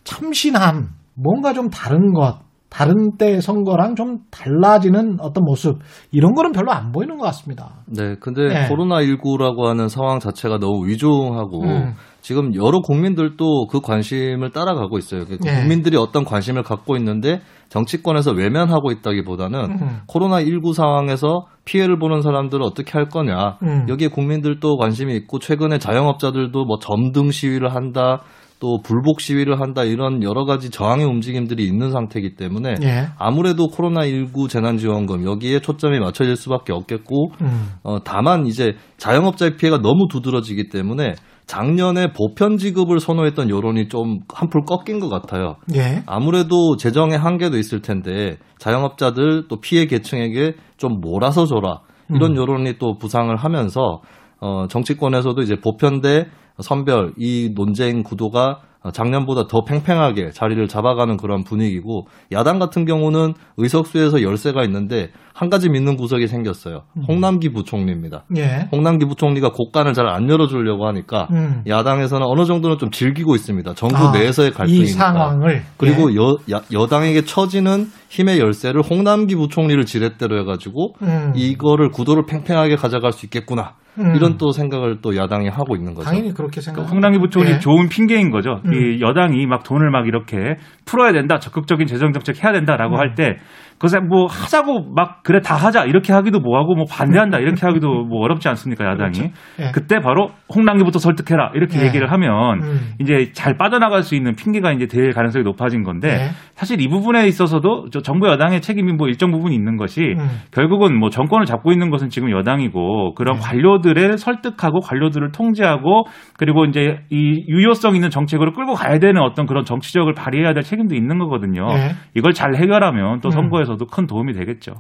[0.04, 5.80] 참신함, 뭔가 좀 다른 것, 다른 때 선거랑 좀 달라지는 어떤 모습
[6.12, 7.84] 이런 거는 별로 안 보이는 것 같습니다.
[7.86, 8.68] 네, 근데 네.
[8.68, 11.94] 코로나 19라고 하는 상황 자체가 너무 위중하고 음.
[12.28, 15.24] 지금 여러 국민들도 그 관심을 따라가고 있어요.
[15.24, 15.62] 그 네.
[15.62, 17.40] 국민들이 어떤 관심을 갖고 있는데
[17.70, 20.00] 정치권에서 외면하고 있다기보다는 음.
[20.08, 23.60] 코로나 19 상황에서 피해를 보는 사람들을 어떻게 할 거냐.
[23.64, 23.86] 음.
[23.88, 28.24] 여기에 국민들도 관심이 있고 최근에 자영업자들도 뭐 점등 시위를 한다.
[28.60, 33.06] 또 불복 시위를 한다 이런 여러 가지 저항의 움직임들이 있는 상태이기 때문에 예.
[33.20, 37.68] 아무래도 코로나19 재난지원금 여기에 초점이 맞춰질 수밖에 없겠고 음.
[37.84, 41.14] 어, 다만 이제 자영업자의 피해가 너무 두드러지기 때문에
[41.48, 45.56] 작년에 보편 지급을 선호했던 여론이 좀 한풀 꺾인 것 같아요.
[45.74, 46.04] 예.
[46.06, 51.80] 아무래도 재정의 한계도 있을 텐데 자영업자들 또 피해 계층에게 좀 몰아서 줘라
[52.10, 52.36] 이런 음.
[52.36, 54.02] 여론이 또 부상을 하면서
[54.40, 56.28] 어, 정치권에서도 이제 보편 대
[56.60, 58.60] 선별 이 논쟁 구도가
[58.92, 65.70] 작년보다 더 팽팽하게 자리를 잡아가는 그런 분위기고 야당 같은 경우는 의석수에서 열세가 있는데 한 가지
[65.70, 66.84] 믿는 구석이 생겼어요.
[66.98, 67.04] 음.
[67.08, 68.26] 홍남기 부총리입니다.
[68.38, 68.68] 예.
[68.72, 71.64] 홍남기 부총리가 국간을 잘 안 열어주려고 하니까 음.
[71.68, 73.74] 야당에서는 어느 정도는 좀 즐기고 있습니다.
[73.74, 74.84] 정부 아, 내에서의 갈등이니까.
[74.84, 76.16] 이 상황을 그리고 예.
[76.16, 81.34] 여, 야, 여당에게 처지는 힘의 열쇠를 홍남기 부총리를 지렛대로 해가지고 음.
[81.36, 83.74] 이거를 구도를 팽팽하게 가져갈 수 있겠구나.
[84.00, 84.16] 음.
[84.16, 86.10] 이런 또 생각을 또 야당이 하고 있는 거죠.
[86.10, 86.82] 당연히 그렇게 생각.
[86.82, 87.60] 그러니까 홍남기 부총리 네.
[87.60, 88.62] 좋은 핑계인 거죠.
[88.66, 88.74] 음.
[88.74, 90.56] 이 여당이 막 돈을 막 이렇게
[90.86, 93.00] 풀어야 된다, 적극적인 재정 정책 해야 된다라고 음.
[93.00, 93.38] 할때
[93.80, 98.22] 그래서 뭐 하자고 막 그래 다 하자 이렇게 하기도 뭐하고 뭐 반대한다 이렇게 하기도 뭐
[98.24, 99.34] 어렵지 않습니까 야당이 그렇죠.
[99.60, 99.72] 예.
[99.72, 101.86] 그때 바로 홍남기부터 설득해라 이렇게 예.
[101.86, 102.80] 얘기를 하면 음.
[103.00, 106.30] 이제 잘 빠져나갈 수 있는 핑계가 이제 될 가능성이 높아진 건데 예.
[106.56, 110.28] 사실 이 부분에 있어서도 저 정부 여당의 책임이 뭐 일정 부분 있는 것이 음.
[110.52, 113.40] 결국은 뭐 정권을 잡고 있는 것은 지금 여당이고 그런 예.
[113.40, 116.06] 관료들을 설득하고 관료들을 통제하고
[116.38, 120.96] 그리고 이제 이 유효성 있는 정책으로 끌고 가야 되는 어떤 그런 정치력을 발휘해야 될 책임도
[120.96, 121.68] 있는 거거든요.
[121.74, 121.92] 예.
[122.16, 123.67] 이걸 잘 해결하면 또 선거에 음.
[123.68, 124.74] 위해서도 큰 도움이 되겠죠.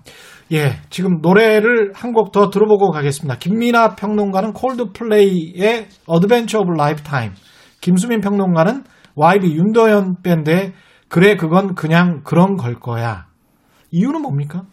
[0.51, 3.37] 예, 지금 노래를 한 곡 더 들어보고 가겠습니다.
[3.37, 7.31] 김민아 평론가는 콜드플레이의 Adventure of Lifetime,
[7.81, 8.83] 김수민 평론가는
[9.15, 10.73] YB 윤도현 밴드의
[11.09, 13.25] 그래 그건 그냥 그런 걸 거야.
[13.91, 14.63] 이유는 뭡니까?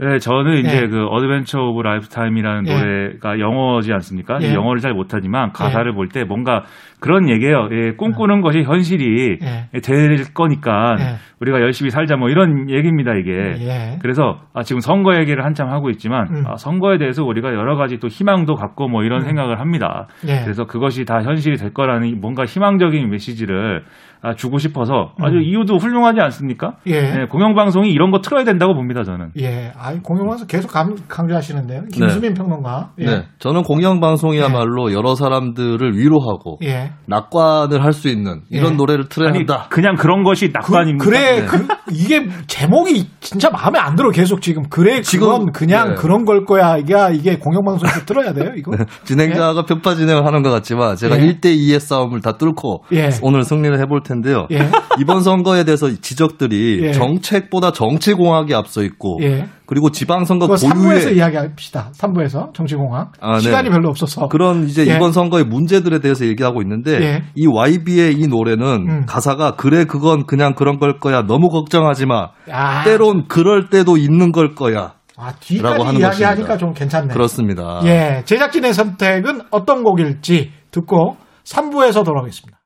[0.00, 0.86] 네, 저는 이제 예.
[0.86, 2.72] 그 Adventure of Lifetime이라는 예.
[2.72, 4.38] 노래가 영어지 않습니까?
[4.42, 4.54] 예.
[4.54, 5.94] 영어를 잘 못하지만 가사를 예.
[5.94, 6.62] 볼때 뭔가
[7.00, 7.68] 그런 얘기예요.
[7.72, 9.80] 예, 꿈꾸는 것이 현실이 예.
[9.80, 11.16] 될 거니까 예.
[11.40, 13.98] 우리가 열심히 살자 뭐 이런 얘기입니다 이게.
[14.00, 16.44] 그래서 아, 지금 선거 얘기를 한참 하고 있지만 음.
[16.46, 19.26] 아, 선거에 대해서 우리가 여러 가지 또 희망도 갖고 뭐 이런 음.
[19.26, 20.06] 생각을 합니다.
[20.20, 23.84] 그래서 그것이 다 현실이 될 거라는 뭔가 희망적인 메시지를
[24.20, 25.42] 아, 주고 싶어서 아주 음.
[25.42, 26.76] 이유도 훌륭하지 않습니까?
[26.86, 27.00] 예.
[27.02, 29.30] 네, 공영방송이 이런 거 틀어야 된다고 봅니다, 저는.
[29.38, 29.70] 예.
[29.78, 30.96] 아니, 공영방송 계속 강,
[31.28, 32.34] 조하시는데요 김수민 네.
[32.34, 32.90] 평론가.
[32.98, 33.04] 예.
[33.04, 33.22] 네.
[33.38, 34.94] 저는 공영방송이야말로 예.
[34.94, 36.87] 여러 사람들을 위로하고 예.
[37.06, 38.76] 낙관을 할 수 있는 이런 예.
[38.76, 39.66] 노래를 틀어야 아니, 한다.
[39.70, 41.04] 그냥 그런 것이 낙관입니다.
[41.04, 41.46] 그, 래 네.
[41.46, 44.62] 그, 이게 제목이 진짜 마음에 안 들어, 계속 지금.
[44.70, 45.94] 그래, 지금 그냥 네.
[45.96, 46.76] 그런 걸 거야.
[46.76, 48.76] 이게, 이게 공영방송에서 틀어야 돼요, 이거?
[48.76, 48.84] 네.
[49.04, 52.84] 진행자가 편파 진행을 하는 것 같지만 제가 1대 2의 싸움을 다 뚫고
[53.22, 54.46] 오늘 승리를 해볼 텐데요.
[54.52, 54.68] 예.
[55.00, 56.92] 이번 선거에 대해서 지적들이 예.
[56.92, 59.48] 정책보다 정치 공학이 앞서 있고 예.
[59.68, 61.90] 그리고 지방선거 고유의 3부에서 이야기합시다.
[61.94, 63.70] 3부에서 정치공학 아, 시간이 네.
[63.70, 64.96] 별로 없어서 그런 이제 예.
[64.96, 67.22] 이번 선거의 문제들에 대해서 얘기하고 있는데 예.
[67.34, 69.06] 이 YB의 이 노래는 음.
[69.06, 72.82] 가사가 그래 그건 그냥 그런 걸 거야 너무 걱정하지 마 아.
[72.84, 74.94] 때론 그럴 때도 있는 걸 거야.
[75.18, 77.12] 아, 뒤까지 이야기하니까 좀 괜찮네.
[77.12, 77.82] 그렇습니다.
[77.84, 82.57] 예, 제작진의 선택은 어떤 곡일지 듣고 3부에서 돌아오겠습니다.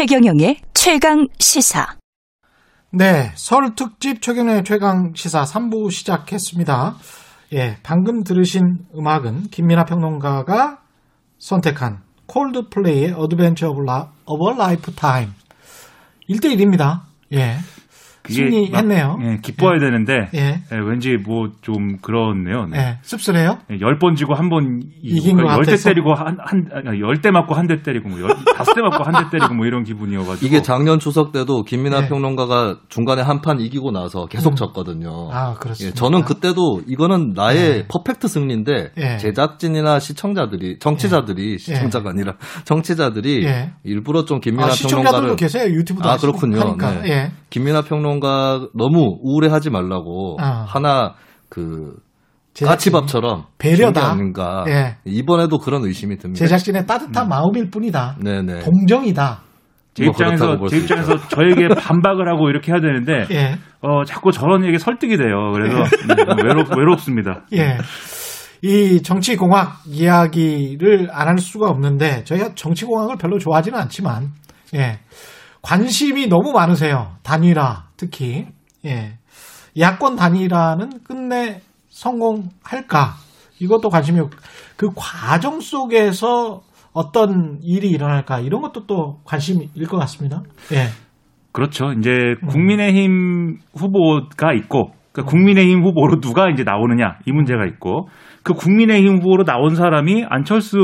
[0.00, 1.98] 최경영의 최강 시사.
[2.90, 6.96] 네, 설 특집 최경영의 최강 시사 3부 시작했습니다.
[7.52, 10.80] 예, 방금 들으신 음악은 김민아 평론가가
[11.36, 15.34] 선택한 콜드플레이의 Adventure of Lifetime
[16.30, 17.02] 1대1입니다.
[17.34, 17.58] 예.
[18.28, 19.18] 승리했네요.
[19.22, 19.78] 예, 기뻐야 예.
[19.80, 20.60] 되는데 예.
[20.72, 22.66] 예, 왠지 뭐 좀 그렇네요.
[22.66, 22.78] 네.
[22.78, 23.58] 예, 씁쓸해요.
[23.70, 28.18] 예, 10번 지고 한 번 이긴 거 10대 때리고 한한1대 맞고 한 대 때리고 뭐
[28.18, 32.08] 5대 맞고 한 대 때리고 뭐 이런 기분이어 가지고 이게 작년 추석 때도 김민아 예.
[32.08, 34.56] 평론가가 중간에 한 판 이기고 나서 계속 음.
[34.56, 35.30] 졌거든요.
[35.32, 35.96] 아, 그렇습니다.
[35.96, 42.34] 저는 그때도 이거는 나의 퍼펙트 승리인데 제작진이나 시청자들이 정치자들이 시청자가 아니라
[42.64, 43.46] 정치자들이
[43.84, 45.72] 일부러 좀 김민아 아, 평론가를 시청자들도 계세요.
[45.72, 46.76] 유튜브도 아, 그렇군요.
[47.02, 47.32] 네.
[47.50, 50.64] 김민아 평론 가 너무 우울해하지 말라고 어.
[50.66, 51.14] 하나
[51.48, 51.94] 그
[52.58, 54.64] 까치밥처럼 배려다 아닌가.
[54.66, 54.96] 예.
[55.04, 56.38] 이번에도 그런 의심이 듭니다.
[56.38, 57.28] 제작진의 따뜻한 음.
[57.28, 58.16] 마음일 뿐이다.
[58.22, 58.60] 네네.
[58.60, 59.42] 동정이다.
[59.94, 63.58] 제뭐 입장에서 제 입장에서 저에게 반박을 하고 이렇게 해야 되는데 예.
[63.80, 65.52] 어 자꾸 저런 얘기 설득이 돼요.
[65.52, 66.14] 그래서 예.
[66.14, 67.44] 네, 외롭 외롭습니다.
[67.54, 67.78] 예.
[68.62, 74.30] 이 정치공학 이야기를 안 할 수가 없는데 저희가 정치공학을 별로 좋아하지는 않지만
[74.74, 74.98] 예.
[75.62, 77.16] 관심이 너무 많으세요.
[77.22, 78.46] 단일화 특히
[78.84, 79.18] 예.
[79.78, 83.14] 야권 단일화는 끝내 성공할까?
[83.60, 84.20] 이것도 관심이
[84.76, 86.62] 그 과정 속에서
[86.92, 90.42] 어떤 일이 일어날까 이런 것도 또 관심일 것 같습니다.
[90.72, 90.86] 예.
[91.52, 91.92] 그렇죠.
[91.92, 92.10] 이제
[92.42, 92.48] 음.
[92.48, 98.08] 국민의힘 후보가 있고 그 국민의힘 후보로 누가 이제 나오느냐 이 문제가 있고
[98.42, 100.78] 그 국민의힘 후보로 나온 사람이 안철수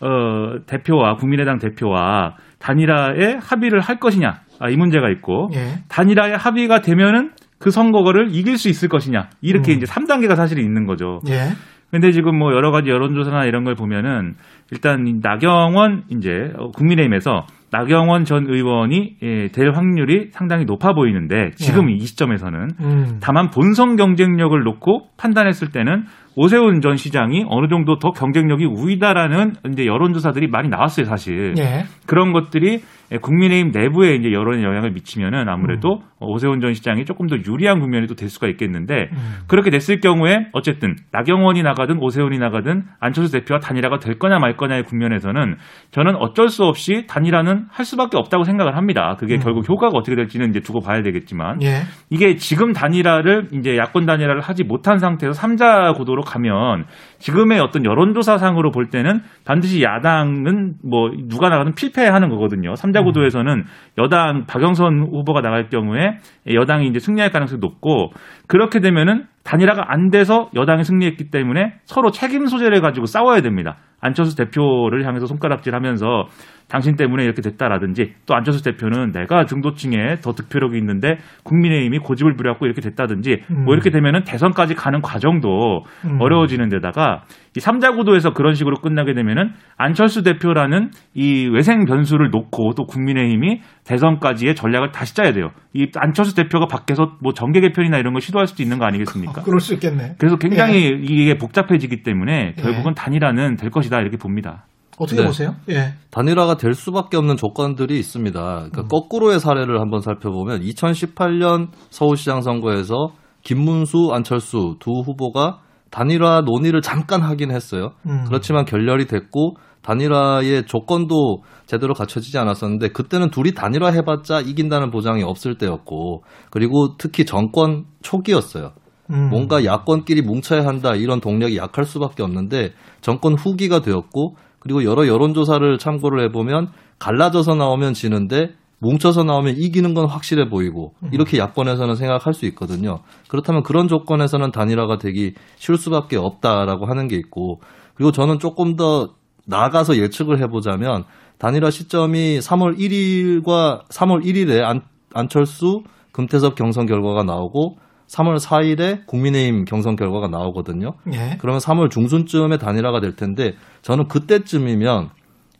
[0.00, 5.80] 어, 대표와 국민의당 대표와 단일화에 합의를 할 것이냐 아, 이 문제가 있고 예.
[5.88, 9.76] 단일화에 합의가 되면은 그 선거를 이길 수 있을 것이냐 이렇게 음.
[9.76, 11.20] 이제 3단계가 사실 있는 거죠.
[11.28, 11.50] 예.
[11.90, 14.34] 근데 지금 뭐 여러 가지 여론조사나 이런 걸 보면은
[14.70, 21.94] 일단 나경원 이제 국민의힘에서 나경원 전 의원이 예, 될 확률이 상당히 높아 보이는데 지금 네.
[21.94, 23.18] 이 시점에서는 음.
[23.20, 26.04] 다만 본선 경쟁력을 놓고 판단했을 때는
[26.40, 31.54] 오세훈 전 시장이 어느 정도 더 경쟁력이 우위다라는 이제 여론조사들이 많이 나왔어요, 사실.
[31.58, 31.86] 예.
[32.06, 32.80] 그런 것들이
[33.16, 36.02] 국민의힘 내부에 이제 여론에 영향을 미치면은 아무래도 음.
[36.20, 39.34] 오세훈 전 시장이 조금 더 유리한 국면이 또 될 수가 있겠는데 음.
[39.46, 44.82] 그렇게 됐을 경우에 어쨌든 나경원이 나가든 오세훈이 나가든 안철수 대표와 단일화가 될 거냐 말 거냐의
[44.82, 45.56] 국면에서는
[45.92, 49.16] 저는 어쩔 수 없이 단일화는 할 수밖에 없다고 생각을 합니다.
[49.18, 49.40] 그게 음.
[49.40, 51.82] 결국 효과가 어떻게 될지는 이제 두고 봐야 되겠지만 예.
[52.10, 56.86] 이게 지금 단일화를 이제 야권 단일화를 하지 못한 상태에서 3자 구도로 가면
[57.18, 62.74] 지금의 어떤 여론조사상으로 볼 때는 반드시 야당은 뭐 누가 나가든 필패하는 거거든요.
[62.74, 63.64] 3자 구도에서는
[63.98, 66.18] 여당 박영선 후보가 나갈 경우에
[66.52, 68.12] 여당이 이제 승리할 가능성이 높고
[68.46, 73.76] 그렇게 되면은 단일화가 안 돼서 여당이 승리했기 때문에 서로 책임 소재를 가지고 싸워야 됩니다.
[74.00, 76.26] 안철수 대표를 향해서 손가락질하면서
[76.68, 82.66] 당신 때문에 이렇게 됐다라든지 또 안철수 대표는 내가 중도층에 더 득표력이 있는데 국민의힘이 고집을 부려갖고
[82.66, 83.64] 이렇게 됐다든지 음.
[83.64, 86.20] 뭐 이렇게 되면은 대선까지 가는 과정도 음.
[86.20, 87.22] 어려워지는 데다가
[87.56, 93.62] 이 3자 구도에서 그런 식으로 끝나게 되면은 안철수 대표라는 이 외생 변수를 놓고 또 국민의힘이
[93.84, 95.50] 대선까지의 전략을 다시 짜야 돼요.
[95.72, 99.40] 이 안철수 대표가 밖에서 뭐 정계 개편이나 이런 걸 시도할 수도 있는 거 아니겠습니까?
[99.40, 100.14] 어, 그럴 수 있겠네.
[100.18, 100.98] 그래서 굉장히 예.
[101.02, 102.94] 이게 복잡해지기 때문에 결국은 예.
[102.94, 104.64] 단일화는 될 것이 다 이렇게 봅니다.
[104.98, 105.26] 어떻게 네.
[105.26, 105.54] 보세요?
[105.68, 105.94] 예.
[106.10, 108.40] 단일화가 될 수밖에 없는 조건들이 있습니다.
[108.40, 108.88] 그러니까 음.
[108.88, 113.12] 거꾸로의 사례를 한번 살펴보면 2018년 서울시장 선거에서
[113.42, 115.60] 김문수, 안철수 두 후보가
[115.90, 117.92] 단일화 논의를 잠깐 하긴 했어요.
[118.06, 118.24] 음.
[118.26, 125.56] 그렇지만 결렬이 됐고 단일화의 조건도 제대로 갖춰지지 않았었는데 그때는 둘이 단일화 해봤자 이긴다는 보장이 없을
[125.56, 128.72] 때였고 그리고 특히 정권 초기였어요.
[129.10, 129.30] 음.
[129.30, 135.78] 뭔가 야권끼리 뭉쳐야 한다 이런 동력이 약할 수밖에 없는데 정권 후기가 되었고 그리고 여러 여론조사를
[135.78, 136.68] 참고를 해보면
[136.98, 141.10] 갈라져서 나오면 지는데 뭉쳐서 나오면 이기는 건 확실해 보이고 음.
[141.12, 143.00] 이렇게 야권에서는 생각할 수 있거든요.
[143.28, 147.60] 그렇다면 그런 조건에서는 단일화가 되기 쉬울 수밖에 없다라고 하는 게 있고
[147.94, 149.08] 그리고 저는 조금 더
[149.46, 151.04] 나아가서 예측을 해보자면
[151.38, 154.82] 단일화 시점이 3월 1일과 3월 1일에 안,
[155.14, 155.82] 안철수
[156.12, 157.76] 금태섭 경선 결과가 나오고
[158.08, 160.94] 3월 4일에 국민의힘 경선 결과가 나오거든요.
[161.12, 161.36] 예.
[161.40, 163.52] 그러면 3월 중순쯤에 단일화가 될 텐데
[163.82, 165.10] 저는 그때쯤이면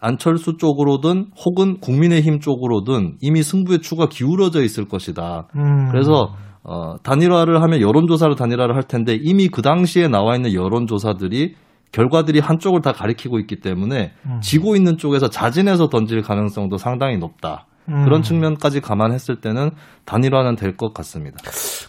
[0.01, 5.49] 안철수 쪽으로든 혹은 국민의힘 쪽으로든 이미 승부의 추가 기울어져 있을 것이다.
[5.57, 5.89] 음.
[5.91, 11.55] 그래서 어, 단일화를 하면 여론조사로 단일화를 할 텐데 이미 그 당시에 나와 있는 여론조사들이
[11.93, 14.41] 결과들이 한쪽을 다 가리키고 있기 때문에 음.
[14.41, 17.67] 지고 있는 쪽에서 자진해서 던질 가능성도 상당히 높다.
[17.89, 18.05] 음.
[18.05, 19.71] 그런 측면까지 감안했을 때는
[20.05, 21.39] 단일화는 될 것 같습니다.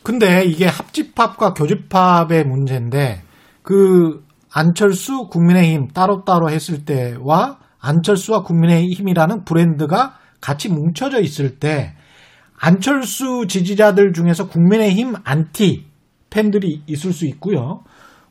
[0.04, 3.22] 근데 이게 합집합과 교집합의 문제인데
[3.62, 11.94] 그 안철수 국민의힘 따로따로 했을 때와 안철수와 국민의힘이라는 브랜드가 같이 뭉쳐져 있을 때
[12.60, 15.86] 안철수 지지자들 중에서 국민의힘 안티
[16.30, 17.84] 팬들이 있을 수 있고요.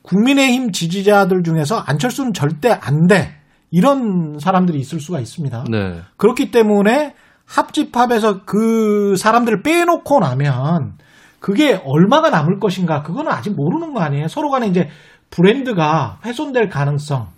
[0.03, 3.35] 국민의힘 지지자들 중에서 안철수는 절대 안 돼.
[3.71, 5.65] 이런 사람들이 있을 수가 있습니다.
[5.71, 6.01] 네.
[6.17, 7.15] 그렇기 때문에
[7.49, 10.99] 합집합에서 그 사람들을 빼놓고 나면
[11.41, 14.29] 그게 얼마가 남을 것인가 그거는 아직 모르는 거 아니에요.
[14.29, 14.89] 서로 간에 이제
[15.31, 17.29] 브랜드가 훼손될 가능성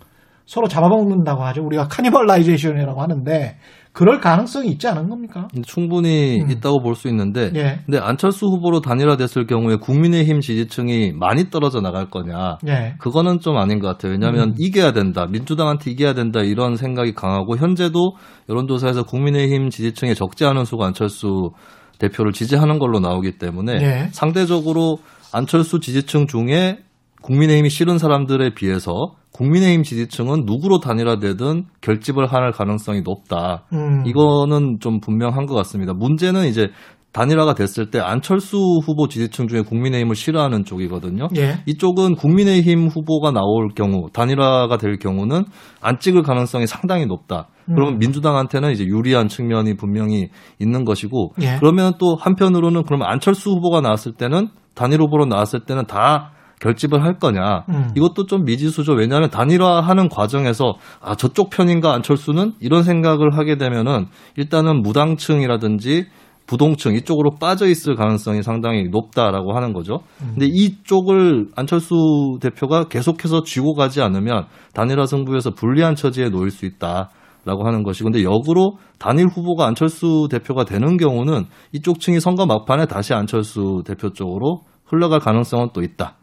[0.45, 1.63] 서로 잡아먹는다고 하죠.
[1.63, 3.57] 우리가 cannibalization이라고 하는데
[3.93, 5.49] 그럴 가능성이 있지 않은 겁니까?
[5.65, 6.49] 충분히 음.
[6.49, 7.79] 있다고 볼 수 있는데, 예.
[7.85, 12.57] 근데 안철수 후보로 단일화됐을 경우에 국민의힘 지지층이 많이 떨어져 나갈 거냐?
[12.67, 12.95] 예.
[12.99, 14.13] 그거는 좀 아닌 것 같아요.
[14.13, 14.55] 왜냐하면 음.
[14.57, 18.15] 이겨야 된다, 민주당한테 이겨야 된다 이런 생각이 강하고 현재도
[18.49, 21.51] 여론조사에서 국민의힘 지지층에 적지 않은 수가 안철수
[21.99, 24.07] 대표를 지지하는 걸로 나오기 때문에 예.
[24.11, 24.97] 상대적으로
[25.33, 26.79] 안철수 지지층 중에
[27.21, 33.63] 국민의힘이 싫은 사람들에 비해서 국민의힘 지지층은 누구로 단일화되든 결집을 할 가능성이 높다.
[33.73, 34.03] 음.
[34.05, 35.93] 이거는 좀 분명한 것 같습니다.
[35.93, 36.69] 문제는 이제
[37.13, 41.27] 단일화가 됐을 때 안철수 후보 지지층 중에 국민의힘을 싫어하는 쪽이거든요.
[41.35, 41.55] 예.
[41.65, 45.43] 이쪽은 국민의힘 후보가 나올 경우 단일화가 될 경우는
[45.81, 47.49] 안 찍을 가능성이 상당히 높다.
[47.69, 47.75] 음.
[47.75, 50.29] 그러면 민주당한테는 이제 유리한 측면이 분명히
[50.59, 51.57] 있는 것이고 예.
[51.59, 56.31] 그러면 또 한편으로는 그러면 안철수 후보가 나왔을 때는 단일 후보로 나왔을 때는 다
[56.61, 57.65] 결집을 할 거냐.
[57.69, 57.91] 음.
[57.95, 58.93] 이것도 좀 미지수죠.
[58.93, 64.05] 왜냐하면 단일화하는 과정에서 아 저쪽 편인가 안철수는 이런 생각을 하게 되면은
[64.37, 66.05] 일단은 무당층이라든지
[66.47, 70.01] 부동층 이쪽으로 빠져 있을 가능성이 상당히 높다라고 하는 거죠.
[70.21, 70.31] 음.
[70.35, 71.95] 근데 이쪽을 안철수
[72.41, 77.09] 대표가 계속해서 쥐고 가지 않으면 단일화 승부에서 불리한 처지에 놓일 수 있다.
[77.43, 82.85] 라고 하는 것이 근데 역으로 단일 후보가 안철수 대표가 되는 경우는 이쪽 층이 선거 막판에
[82.85, 86.17] 다시 안철수 대표 쪽으로 흘러갈 가능성은 또 있다.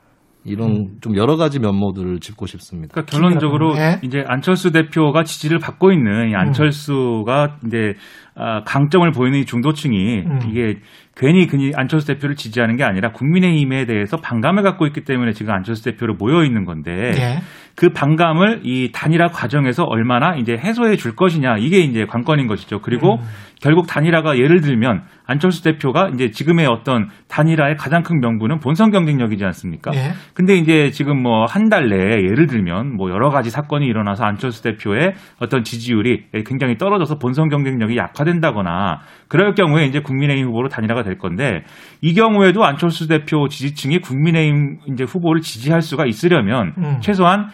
[0.45, 0.97] 이런 음.
[1.01, 2.93] 좀 여러 가지 면모들을 짚고 싶습니다.
[2.93, 4.01] 그러니까 결론적으로 네.
[4.03, 7.69] 이제 안철수 대표가 지지를 받고 있는 이 안철수가 음.
[7.69, 7.95] 이제
[8.28, 8.28] 아,
[8.65, 10.39] 강점을 보이는 이 중도층이 음.
[10.49, 10.77] 이게
[11.17, 15.85] 괜히 그니 안철수 대표를 지지하는 게 아니라 국민의힘에 대해서 반감을 갖고 있기 때문에 지금 안철수
[15.85, 17.39] 대표로 모여 있는 건데 네.
[17.75, 22.81] 그 반감을 이 단일화 과정에서 얼마나 이제 해소해 줄 것이냐 이게 이제 관건인 것이죠.
[22.81, 23.21] 그리고 음.
[23.61, 29.45] 결국 단일화가 예를 들면 안철수 대표가 이제 지금의 어떤 단일화의 가장 큰 명분은 본선 경쟁력이지
[29.45, 29.91] 않습니까?
[29.95, 30.13] 예.
[30.35, 34.63] 근데 이제 지금 뭐 한 달 내에 예를 들면 뭐 여러 가지 사건이 일어나서 안철수
[34.63, 41.03] 대표의 어떤 지지율이 굉장히 떨어져서 본선 경쟁력이 약화 된다거나 그럴 경우에 이제 국민의힘 후보로 단일화가
[41.03, 41.65] 될 건데
[42.01, 46.99] 이 경우에도 안철수 대표 지지층이 국민의힘 이제 후보를 지지할 수가 있으려면 음.
[47.01, 47.49] 최소한 아,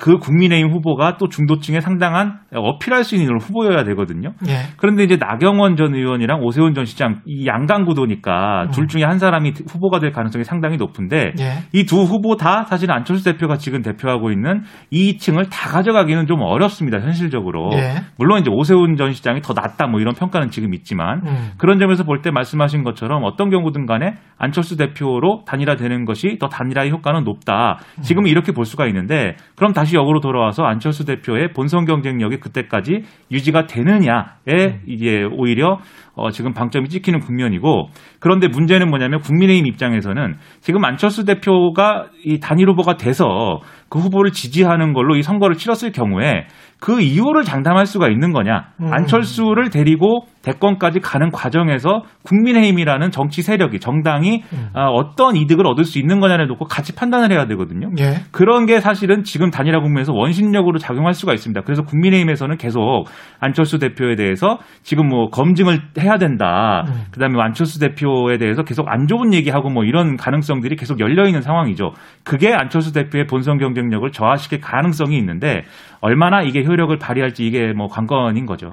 [0.00, 4.32] 그 국민의힘 후보가 또 중도층에 상당한 어필할 수 있는 후보여야 되거든요.
[4.48, 4.54] 예.
[4.76, 8.70] 그런데 이제 나경원 전 의원이랑 오세훈 전 시장 이 양강 구도니까 음.
[8.70, 11.52] 둘 중에 한 사람이 후보가 될 가능성이 상당히 높은데 예.
[11.72, 17.00] 이두 후보 다 사실 안철수 대표가 지금 대표하고 있는 이 층을 다 가져가기는 좀 어렵습니다.
[17.00, 17.70] 현실적으로.
[17.74, 17.96] 예.
[18.16, 21.50] 물론 이제 오세훈 전 시장이 더 낫다 뭐 이런 평가는 지금 있지만 음.
[21.58, 26.90] 그런 점에서 볼 때 말씀하신 것처럼 어떤 경우든 간에 안철수 대표로 단일화되는 것이 더 단일화의
[26.90, 27.80] 효과는 높다.
[28.00, 33.66] 지금은 이렇게 볼 수가 있는데 그럼 다시 역으로 돌아와서 안철수 대표의 본선 경쟁력이 그때까지 유지가
[33.66, 34.82] 되느냐에 음.
[34.86, 35.80] 이게 오히려
[36.16, 37.88] 어, 지금 방점이 찍히는 국면이고
[38.20, 44.92] 그런데 문제는 뭐냐면 국민의힘 입장에서는 지금 안철수 대표가 이 단일 후보가 돼서 그 후보를 지지하는
[44.92, 46.46] 걸로 이 선거를 치렀을 경우에
[46.80, 48.72] 그 이유를 장담할 수가 있는 거냐.
[48.80, 48.92] 음.
[48.92, 54.68] 안철수를 데리고 대권까지 가는 과정에서 국민의힘이라는 정치 세력이 정당이 음.
[54.74, 57.90] 아, 어떤 이득을 얻을 수 있는 거냐를 놓고 같이 판단을 해야 되거든요.
[57.98, 58.16] 예.
[58.32, 61.62] 그런 게 사실은 지금 단일화 국면에서 원심력으로 작용할 수가 있습니다.
[61.62, 63.04] 그래서 국민의힘에서는 계속
[63.40, 66.84] 안철수 대표에 대해서 지금 뭐 검증을 해야 된다.
[66.86, 67.04] 음.
[67.12, 71.92] 그다음에 안철수 대표에 대해서 계속 안 좋은 얘기하고 뭐 이런 가능성들이 계속 열려 있는 상황이죠.
[72.24, 75.62] 그게 안철수 대표의 본선 경쟁력을 저하시킬 가능성이 있는데
[76.00, 78.70] 얼마나 이게 효력을 발휘할지 이게 뭐 관건인 거죠.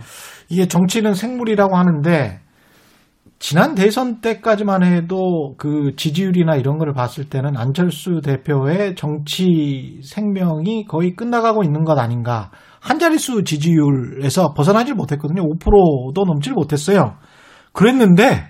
[0.50, 2.40] 이게 정치는 생물이라고 하는데
[3.42, 11.16] 지난 대선 때까지만 해도 그 지지율이나 이런 거를 봤을 때는 안철수 대표의 정치 생명이 거의
[11.16, 12.52] 끝나가고 있는 것 아닌가.
[12.82, 15.44] 한 자릿수 지지율에서 벗어나질 못했거든요.
[15.44, 17.16] 5%도 넘질 못했어요.
[17.74, 18.50] 그랬는데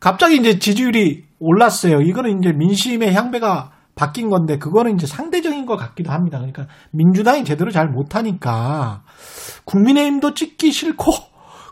[0.00, 2.00] 갑자기 이제 지지율이 올랐어요.
[2.00, 6.38] 이거는 이제 민심의 향배가 바뀐 건데 그거는 이제 상대적인 것 같기도 합니다.
[6.38, 9.02] 그러니까 민주당이 제대로 잘 못하니까
[9.64, 11.12] 국민의힘도 찍기 싫고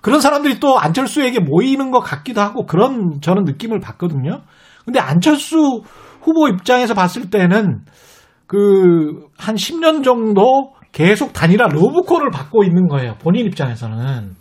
[0.01, 4.43] 그런 사람들이 또 안철수에게 모이는 것 같기도 하고 그런 저는 느낌을 받거든요.
[4.85, 5.83] 근데 안철수
[6.23, 7.81] 후보 입장에서 봤을 때는
[8.47, 13.15] 그 한 10년 정도 계속 단일화 러브콜을 받고 있는 거예요.
[13.19, 14.35] 본인 입장에서는.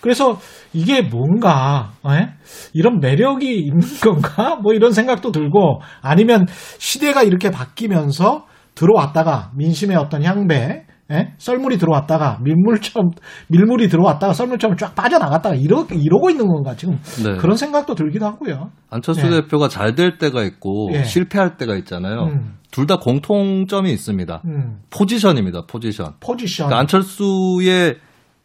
[0.00, 0.38] 그래서
[0.74, 2.28] 이게 뭔가 에?
[2.74, 4.56] 이런 매력이 있는 건가?
[4.56, 6.46] 뭐 이런 생각도 들고 아니면
[6.78, 11.32] 시대가 이렇게 바뀌면서 들어왔다가 민심의 어떤 향배 에?
[11.36, 13.10] 썰물이 들어왔다가 밀물처럼
[13.48, 17.36] 밀물이 들어왔다가 썰물처럼 쫙 빠져나갔다가 이러, 이러고 있는 건가 지금 네.
[17.36, 18.70] 그런 생각도 들기도 하고요.
[18.90, 19.42] 안철수 네.
[19.42, 21.04] 대표가 잘 될 때가 있고 네.
[21.04, 22.24] 실패할 때가 있잖아요.
[22.24, 22.54] 음.
[22.70, 24.42] 둘다 공통점이 있습니다.
[24.46, 24.80] 음.
[24.90, 25.62] 포지션입니다.
[25.68, 26.14] 포지션.
[26.20, 26.66] 포지션.
[26.66, 27.96] 그러니까 안철수의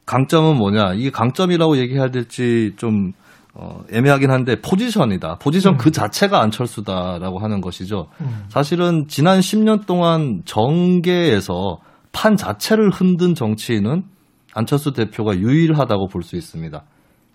[0.05, 0.93] 강점은 뭐냐?
[0.95, 3.13] 이게 강점이라고 얘기해야 될지 좀
[3.55, 5.37] 어, 애매하긴 한데 포지션이다.
[5.41, 5.77] 포지션 음.
[5.77, 8.07] 그 자체가 안철수다라고 하는 것이죠.
[8.21, 8.43] 음.
[8.49, 11.77] 사실은 지난 10년 동안 정계에서
[12.19, 14.03] 판 자체를 흔든 정치인은
[14.53, 16.83] 안철수 대표가 유일하다고 볼 수 있습니다.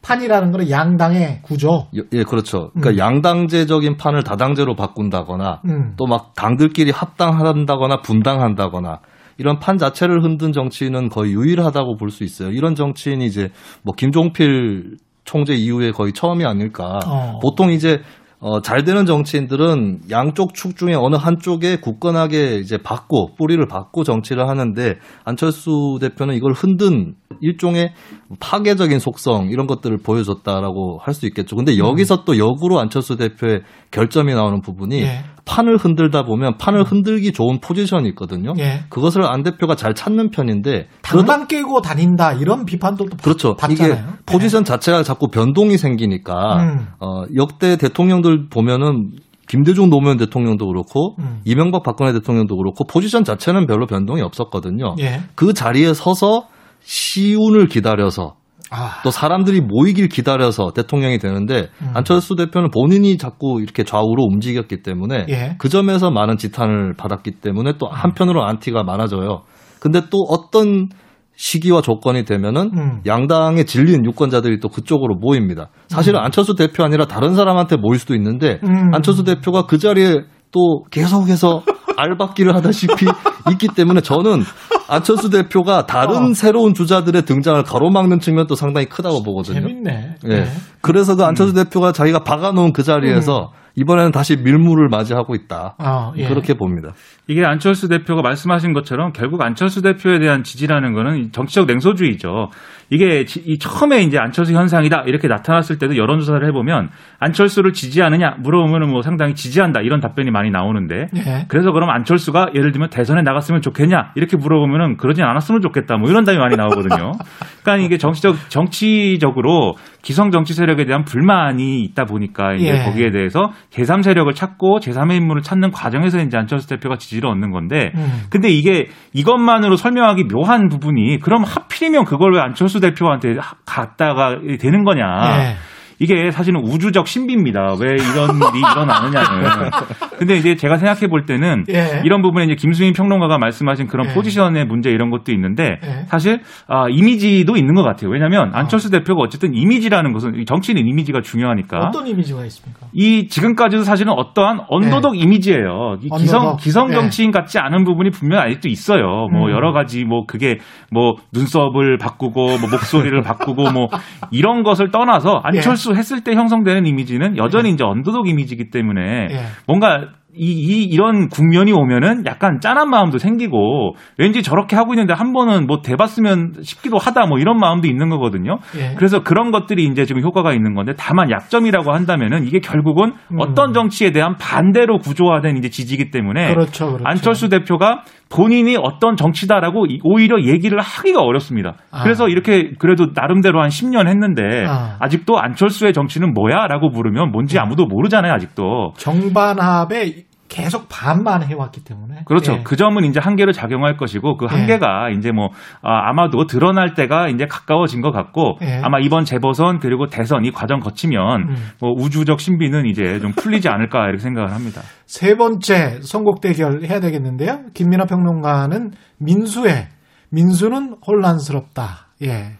[0.03, 1.87] 판이라는 거는 양당의 구조.
[1.95, 2.71] 예, 그렇죠.
[2.75, 2.99] 그러니까 음.
[2.99, 5.95] 양당제적인 판을 다당제로 바꾼다거나 음.
[5.97, 8.99] 또막 당들끼리 합당한다거나 분당한다거나
[9.39, 12.51] 이런 판 자체를 흔든 정치인은 거의 유일하다고 볼 수 있어요.
[12.51, 13.49] 이런 정치인이 이제
[13.83, 16.99] 뭐 김종필 총재 이후에 거의 처음이 아닐까.
[17.07, 17.39] 어.
[17.41, 18.03] 보통 이제
[18.47, 24.47] 어, 잘 되는 정치인들은 양쪽 축 중에 어느 한쪽에 굳건하게 이제 받고 뿌리를 받고 정치를
[24.47, 27.95] 하는데 안철수 대표는 이걸 흔든 일종의
[28.41, 31.57] 파괴적인 속성 이런 것들을 보여줬다라고 할 수 있겠죠.
[31.57, 33.63] 근데 여기서 또 역으로 안철수 대표의
[33.93, 35.21] 결점이 나오는 부분이 예.
[35.45, 36.85] 판을 흔들다 보면 판을 음.
[36.85, 38.55] 흔들기 좋은 포지션이 있거든요.
[38.59, 38.85] 예.
[38.89, 43.55] 그것을 안 대표가 잘 찾는 편인데 당만 깨고 다닌다 이런 비판도 또 그렇죠.
[43.55, 43.93] 받잖아요.
[43.93, 44.65] 이게 포지션 예.
[44.65, 46.87] 자체가 자꾸 변동이 생기니까 음.
[47.01, 49.13] 어, 역대 대통령들 보면은
[49.47, 51.41] 김대중 노무현 대통령도 그렇고 음.
[51.45, 54.97] 이명박 박근혜 대통령도 그렇고 포지션 자체는 별로 변동이 없었거든요.
[55.01, 55.21] 예.
[55.35, 56.47] 그 자리에 서서
[56.81, 58.37] 시운을 기다려서
[58.75, 59.01] 아.
[59.03, 61.91] 또 사람들이 모이길 기다려서 대통령이 되는데 음.
[61.95, 65.57] 안철수 대표는 본인이 자꾸 이렇게 좌우로 움직였기 때문에 예.
[65.59, 67.93] 그 점에서 많은 지탄을 받았기 때문에 또 음.
[67.93, 69.43] 한편으로 안티가 많아져요.
[69.81, 70.89] 근데 또 어떤
[71.37, 73.01] 시기와 조건이 되면은 음.
[73.07, 75.69] 양당에 질린 유권자들이 또 그쪽으로 모입니다.
[75.89, 76.25] 사실은 음.
[76.25, 78.95] 안철수 대표 아니라 다른 사람한테 모일 수도 있는데 음.
[78.95, 80.23] 안철수 대표가 그 자리에
[80.53, 81.63] 또 계속해서
[81.97, 83.07] 알박기를 하다시피
[83.53, 84.43] 있기 때문에 저는
[84.89, 86.35] 안철수 대표가 다른 어.
[86.35, 89.61] 새로운 주자들의 등장을 가로막는 측면도 상당히 크다고 보거든요.
[89.61, 90.17] 재밌네.
[90.25, 90.29] 예.
[90.29, 90.45] 네.
[90.81, 91.65] 그래서 그 안철수 음.
[91.65, 93.65] 대표가 자기가 박아놓은 그 자리에서 음.
[93.77, 95.75] 이번에는 다시 밀물을 맞이하고 있다.
[95.79, 96.29] 아, 예.
[96.29, 96.93] 그렇게 봅니다.
[97.27, 102.51] 이게 안철수 대표가 말씀하신 것처럼 결국 안철수 대표에 대한 지지라는 거는 정치적 냉소주의죠.
[102.91, 109.03] 이게 이 처음에 이제 안철수 현상이다 이렇게 나타났을 때도 여론조사를 해보면 안철수를 지지하느냐 물어보면 뭐
[109.03, 111.45] 상당히 지지한다 이런 답변이 많이 나오는데 예.
[111.49, 116.25] 그래서 그럼 안철수가 예를 들면 대선에 나갔으면 좋겠냐 이렇게 물어보면은 그러진 않았으면 좋겠다 뭐 이런
[116.25, 117.13] 답이 많이 나오거든요.
[117.63, 122.85] 그러니까 이게 정치적 정치적으로 기성 정치 세력에 대한 불만이 있다 보니까 이제 예.
[122.85, 127.91] 거기에 대해서 제3 세력을 찾고 제3의 인물을 찾는 과정에서 이제 안철수 대표가 지지를 얻는 건데
[127.97, 128.23] 음.
[128.31, 135.05] 근데 이게 이것만으로 설명하기 묘한 부분이 그럼 하필이면 그걸 왜 안철수 대표한테 갔다가 되는 거냐.
[135.39, 135.55] 네.
[135.99, 137.77] 이게 사실은 우주적 신비입니다.
[137.81, 139.71] 왜 이런 일이 일어나느냐는.
[140.19, 142.03] 근데 이제 제가 생각해 볼 때는 예.
[142.05, 144.15] 이런 부분에 이제 김수민 평론가가 말씀하신 그런 예.
[144.15, 146.05] 포지션의 문제 이런 것도 있는데 예.
[146.07, 148.11] 사실 아, 이미지도 있는 것 같아요.
[148.11, 148.59] 왜냐하면 어.
[148.59, 151.79] 안철수 대표가 어쨌든 이미지라는 것은 정치인 이미지가 중요하니까.
[151.89, 152.87] 어떤 이미지가 있습니까?
[152.93, 155.21] 이 지금까지도 사실은 어떠한 언더독 예.
[155.21, 155.97] 이미지예요.
[156.01, 156.95] 이 기성 기성 예.
[156.95, 159.29] 정치인 같지 않은 부분이 분명 아직도 있어요.
[159.33, 159.53] 뭐 음.
[159.53, 160.59] 여러 가지 뭐 그게
[160.91, 163.89] 뭐 눈썹을 바꾸고 뭐 목소리를 바꾸고 뭐
[164.31, 167.75] 이런 것을 떠나서 안철수 했을 때 형성되는 이미지는 여전히 네.
[167.75, 169.37] 이제 언더독 이미지이기 때문에 예.
[169.67, 175.33] 뭔가 이, 이, 이런 국면이 오면은 약간 짠한 마음도 생기고 왠지 저렇게 하고 있는데 한
[175.33, 178.59] 번은 뭐 대봤으면 싶기도 하다 뭐 이런 마음도 있는 거거든요.
[178.77, 178.95] 예.
[178.97, 183.37] 그래서 그런 것들이 이제 지금 효과가 있는 건데 다만 약점이라고 한다면은 이게 결국은 음.
[183.39, 187.05] 어떤 정치에 대한 반대로 구조화된 이제 지지기 때문에 그렇죠, 그렇죠.
[187.07, 188.03] 안철수 대표가
[188.35, 191.75] 본인이 어떤 정치다라고 오히려 얘기를 하기가 어렵습니다.
[191.93, 192.03] 아.
[192.03, 195.09] 그래서 이렇게 그래도 나름대로 한 10년 했는데 아.
[195.09, 198.95] 직도 안철수의 정치는 뭐야라고 물으면 뭔지 아무도 모르잖아요, 아직도.
[198.97, 202.23] 정반합에 계속 반만 해왔기 때문에.
[202.27, 202.53] 그렇죠.
[202.53, 202.63] 예.
[202.63, 204.55] 그 점은 이제 한계를 작용할 것이고 그 예.
[204.55, 205.17] 한계가 예.
[205.17, 205.49] 이제 뭐
[205.83, 208.81] 아, 아마도 드러날 때가 이제 가까워진 것 같고 예.
[208.83, 211.57] 아마 이번 재보선 그리고 대선 이 과정 거치면 음.
[211.81, 214.83] 뭐 우주적 신비는 이제 좀 풀리지 않을까 이렇게 생각을 합니다.
[215.07, 217.65] 세 번째 선곡 대결 해야 되겠는데요.
[217.75, 219.89] 김민아 평론가는 민수의
[220.31, 222.09] 민수는 혼란스럽다.
[222.23, 222.53] 예.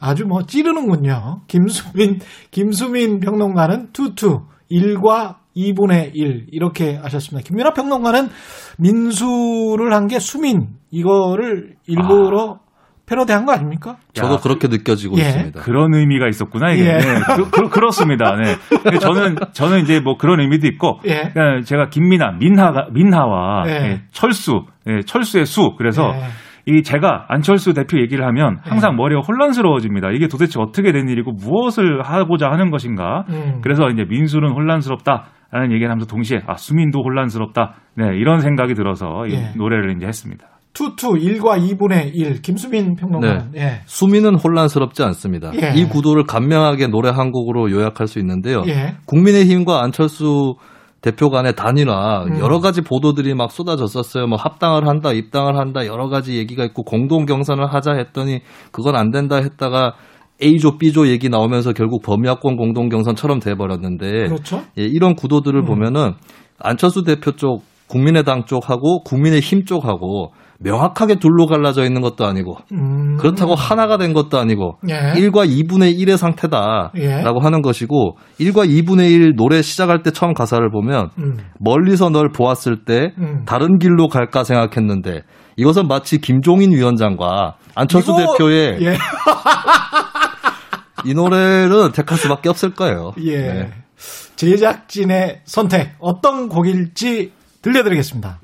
[0.00, 1.42] 아주 뭐 찌르는군요.
[1.48, 7.46] 김수민 김수민 평론가는 투투 1과 2분의 1 이렇게 하셨습니다.
[7.46, 8.28] 김민하 평론가는
[8.78, 12.66] 민수를 한 게 수민 이거를 일부러 아.
[13.06, 13.96] 패러디한 거 아닙니까?
[14.12, 15.22] 저도 야, 그렇게 느껴지고 예.
[15.22, 15.60] 있습니다.
[15.62, 16.86] 그런 의미가 있었구나 이게.
[16.86, 16.92] 예.
[16.98, 17.20] 네,
[17.50, 18.56] 그, 그 렇습니다 네.
[18.98, 21.32] 저는 저는 이제 뭐 그런 의미도 있고 예.
[21.64, 23.70] 제가 김민아 민하가 민하와 예.
[23.70, 26.72] 예, 철수 예, 철수의 수 그래서 예.
[26.72, 30.10] 이 제가 안철수 대표 얘기를 하면 항상 머리가 혼란스러워집니다.
[30.10, 33.24] 이게 도대체 어떻게 된 일이고 무엇을 하고자 하는 것인가.
[33.28, 33.60] 음.
[33.62, 35.26] 그래서 이제 민수는 혼란스럽다.
[35.56, 37.76] 라는 얘기를 하면서 동시에 아 수민도 혼란스럽다.
[37.94, 39.32] 네, 이런 생각이 들어서 예.
[39.32, 40.46] 이 노래를 이제 했습니다.
[40.74, 43.48] 투투 1과 2분의 1 김수민 평론가.
[43.52, 43.60] 네.
[43.60, 43.80] 예.
[43.86, 45.50] 수민은 혼란스럽지 않습니다.
[45.54, 45.72] 예.
[45.74, 48.64] 이 구도를 간명하게 노래 한 곡으로 요약할 수 있는데요.
[48.66, 48.96] 예.
[49.06, 50.56] 국민의힘과 안철수
[51.00, 52.38] 대표 간의 단일화 음.
[52.40, 54.26] 여러 가지 보도들이 막 쏟아졌었어요.
[54.26, 58.40] 뭐 합당을 한다, 입당을 한다 여러 가지 얘기가 있고 공동 경선을 하자 했더니
[58.72, 59.94] 그건 안 된다 했다가
[60.42, 64.62] A조, B조 얘기 나오면서 결국 범야권 공동 경선처럼 돼버렸는데 그렇죠?
[64.78, 65.64] 예, 이런 구도들을 음.
[65.64, 66.12] 보면은
[66.58, 73.16] 안철수 대표 쪽, 국민의당 쪽하고 국민의힘 쪽하고 명확하게 둘로 갈라져 있는 것도 아니고 음.
[73.18, 75.12] 그렇다고 하나가 된 것도 아니고 예.
[75.20, 77.22] 1과 2분의 1의 상태다라고 예.
[77.42, 81.36] 하는 것이고 1과 2분의 1 노래 시작할 때 처음 가사를 보면 음.
[81.60, 83.44] 멀리서 널 보았을 때 음.
[83.44, 85.22] 다른 길로 갈까 생각했는데
[85.56, 88.98] 이것은 마치 김종인 위원장과 안철수 이거, 대표의 예.
[91.04, 93.14] 이 노래를 택할 수밖에 없을 거예요.
[93.18, 93.38] 예.
[93.38, 93.72] 네.
[94.36, 97.32] 제작진의 선택 어떤 곡일지
[97.62, 98.40] 들려드리겠습니다.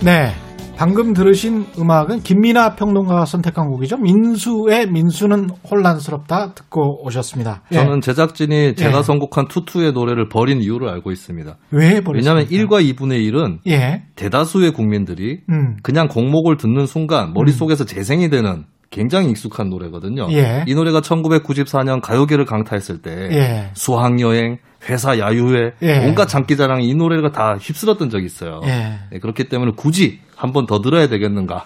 [0.00, 0.34] 네.
[0.82, 3.98] 방금 들으신 음악은 김민아 평론가가 선택한 곡이죠.
[3.98, 7.62] 민수의 민수는 혼란스럽다 듣고 오셨습니다.
[7.70, 7.76] 예.
[7.76, 9.02] 저는 제작진이 제가 예.
[9.04, 11.56] 선곡한 투투의 노래를 버린 이유를 알고 있습니다.
[11.70, 12.12] 왜 버렸습니까?
[12.14, 14.02] 왜냐하면 1과 2분의 1은 예.
[14.16, 15.76] 대다수의 국민들이 음.
[15.84, 20.26] 그냥 곡목을 듣는 순간 머릿속에서 재생이 되는 굉장히 익숙한 노래거든요.
[20.32, 20.64] 예.
[20.66, 23.70] 이 노래가 1994년 가요계를 강타했을 때 예.
[23.74, 25.98] 수학여행, 회사 야유회, 예.
[26.06, 28.60] 온갖 장기자랑이 이 노래가 다 휩쓸었던 적이 있어요.
[28.64, 28.98] 예.
[29.10, 31.64] 네, 그렇기 때문에 굳이 한 번 더 들어야 되겠는가.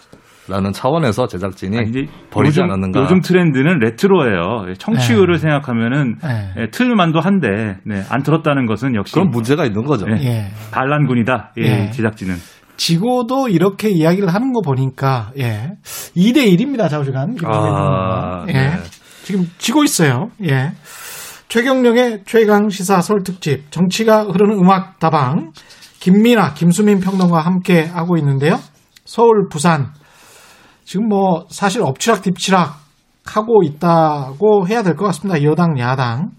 [0.49, 1.91] 라는 차원에서 제작진이 아니,
[2.31, 3.01] 버리지 요즘, 않았는가.
[3.01, 4.75] 요즘 트렌드는 레트로예요.
[4.79, 5.39] 청취율을 네.
[5.41, 6.71] 생각하면은 네.
[6.71, 10.07] 틀만도 한데 네, 안 들었다는 것은 역시 그런 문제가 있는 거죠.
[10.07, 11.53] 네, 반란군이다.
[11.59, 12.37] 예, 제작진은.
[12.77, 15.73] 지고도 이렇게 이야기를 하는 거 보니까 예.
[16.17, 16.89] 2대 1입니다.
[16.89, 17.37] 좌우지간.
[17.45, 18.53] 아, 예.
[18.53, 18.71] 네.
[19.25, 20.29] 지금 지고 있어요.
[20.45, 20.71] 예.
[21.49, 25.53] 최경령의 최강 시사 설 특집 정치가 흐르는 음악 다방
[26.01, 28.59] 김민아, 김수민 평론가 함께 하고 있는데요.
[29.05, 29.93] 서울, 부산.
[30.85, 32.79] 지금 뭐 사실 엎치락 뒤치락
[33.25, 35.43] 하고 있다고 해야 될 것 같습니다.
[35.43, 36.31] 여당, 야당.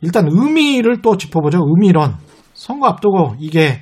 [0.00, 1.58] 일단 의미를 또 짚어보죠.
[1.64, 2.14] 의미론.
[2.54, 3.80] 선거 앞두고 이게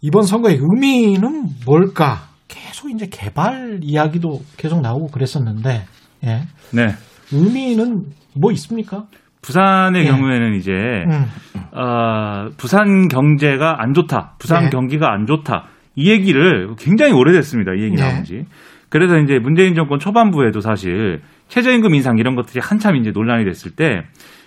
[0.00, 2.28] 이번 선거의 의미는 뭘까?
[2.48, 5.84] 계속 이제 개발 이야기도 계속 나오고 그랬었는데,
[6.24, 6.42] 예.
[6.72, 6.88] 네.
[7.32, 8.06] 의미는
[8.40, 9.06] 뭐 있습니까?
[9.42, 10.08] 부산의 예.
[10.08, 11.24] 경우에는 이제 음.
[11.72, 14.68] 어, 부산 경제가 안 좋다, 부산 예.
[14.70, 17.72] 경기가 안 좋다 이 얘기를 굉장히 오래됐습니다.
[17.74, 18.02] 이 얘기 예.
[18.02, 18.44] 나온 지.
[18.88, 24.02] 그래서 이제 문재인 정권 초반부에도 사실 최저임금 인상 이런 것들이 한참 이제 논란이 됐을 때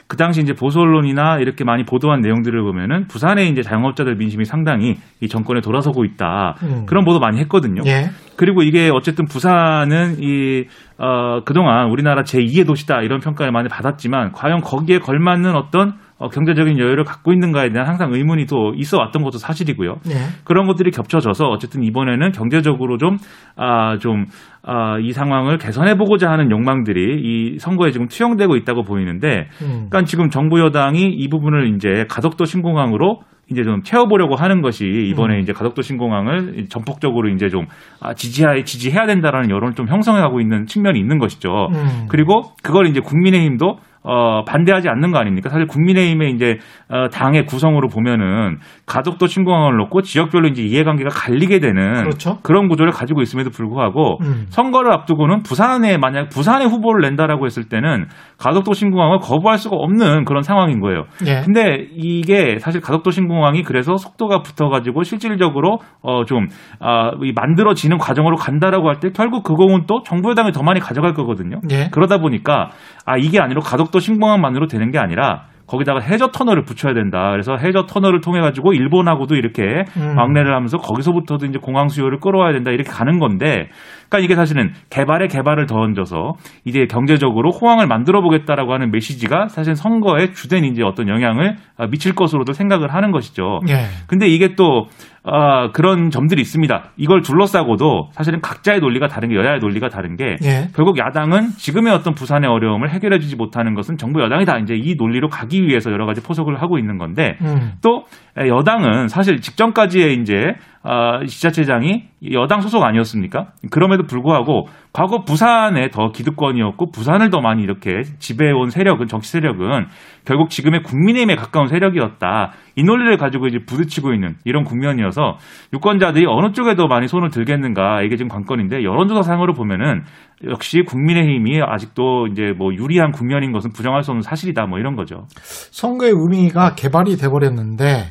[0.08, 4.98] 그 당시 이제 보수 언론이나 이렇게 많이 보도한 내용들을 보면은 부산의 이제 자영업자들 민심이 상당히
[5.20, 6.86] 이 정권에 돌아서고 있다 음.
[6.86, 7.82] 그런 보도 많이 했거든요.
[7.88, 8.10] 예.
[8.38, 10.66] 그리고 이게 어쨌든 부산은 이
[10.98, 16.80] 어, 그동안 우리나라 제2의 도시다 이런 평가를 많이 받았지만 과연 거기에 걸맞는 어떤 어, 경제적인
[16.80, 19.98] 여유를 갖고 있는가에 대한 항상 의문이 또 있어 왔던 것도 사실이고요.
[20.06, 20.14] 네.
[20.46, 23.18] 그런 것들이 겹쳐져서 어쨌든 이번에는 경제적으로 좀,
[23.58, 24.26] 아, 좀,
[24.68, 29.88] 아, 이 상황을 개선해보고자 하는 욕망들이 이 선거에 지금 투영되고 있다고 보이는데, 음.
[29.90, 33.22] 그러니까 지금 정부 여당이 이 부분을 이제 가덕도 신공항으로
[33.52, 35.40] 이제 좀 채워보려고 하는 것이 이번에 음.
[35.40, 37.68] 이제 가덕도 신공항을 전폭적으로 이제 좀
[38.02, 41.70] 아, 지지해 지지해야 된다라는 여론을 좀 형성해가고 있는 측면이 있는 것이죠.
[41.72, 42.08] 음.
[42.10, 43.78] 그리고 그걸 이제 국민의힘도
[44.08, 45.50] 어, 반대하지 않는 거 아닙니까?
[45.50, 46.58] 사실 국민의힘의 이제
[46.90, 52.38] 어, 당의 구성으로 보면은 가족도 신공항을 놓고 지역별로 이제 이해관계가 갈리게 되는 그렇죠?
[52.44, 54.46] 그런 구조를 가지고 있음에도 불구하고 음.
[54.50, 58.06] 선거를 앞두고는 부산에 만약 부산에 후보를 낸다라고 했을 때는
[58.38, 61.06] 가덕도 신공항을 거부할 수가 없는 그런 상황인 거예요.
[61.26, 61.42] 예.
[61.44, 66.48] 근데 이게 사실 가덕도 신공항이 그래서 속도가 붙어가지고 실질적으로 어좀
[66.80, 71.60] 아, 만들어지는 과정으로 간다라고 할 때 결국 그거는 또 정부 여당이 더 많이 가져갈 거거든요.
[71.72, 71.90] 예.
[71.92, 72.70] 그러다 보니까
[73.06, 77.32] 아 이게 아니라 가덕도 신공항만으로 되는 게 아니라 거기다가 해저 터널을 붙여야 된다.
[77.32, 80.16] 그래서 해저 터널을 통해 가지고 일본하고도 이렇게 음.
[80.16, 82.70] 막내를 하면서 거기서부터도 이제 공항 수요를 끌어와야 된다.
[82.72, 83.70] 이렇게 가는 건데,
[84.08, 86.34] 그러니까 이게 사실은 개발에 개발을 더 얹어서
[86.66, 91.56] 이제 경제적으로 호황을 만들어 보겠다라고 하는 메시지가 사실 선거에 주된 이제 어떤 영향을
[91.90, 93.62] 미칠 것으로도 생각을 하는 것이죠.
[93.68, 93.86] 예.
[94.08, 94.86] 근데 이게 또
[95.28, 96.92] 어, 그런 점들이 있습니다.
[96.98, 100.70] 이걸 둘러싸고도 사실은 각자의 논리가 다른 게 여야의 논리가 다른 게 예.
[100.76, 105.30] 결국 야당은 지금의 어떤 부산의 어려움을 해결해주지 못하는 것은 정부 여당이 다 이제 이 논리로
[105.30, 107.74] 가기 위해서 여러 가지 포석을 하고 있는 건데 음.
[107.82, 108.04] 또
[108.38, 112.04] 여당은 사실 직전까지의 이제 어, 지자체장이
[112.34, 113.48] 여당 소속 아니었습니까?
[113.72, 119.88] 그럼에도 불구하고 과거 부산에 더 기득권이었고 부산을 더 많이 이렇게 지배해온 세력은 정치 세력은
[120.24, 122.54] 결국 지금의 국민의힘에 가까운 세력이었다.
[122.78, 125.36] 이 논리를 가지고 이제 부딪히고 있는 이런 국면이어서
[125.74, 130.04] 유권자들이 어느 쪽에 더 많이 손을 들겠는가 이게 지금 관건인데 여론조사상으로 보면은
[130.46, 135.26] 역시 국민의힘이 아직도 이제 뭐 유리한 국면인 것은 부정할 수 없는 사실이다 뭐 이런 거죠.
[135.72, 138.06] 선거의 의미가 개발이 돼버렸는데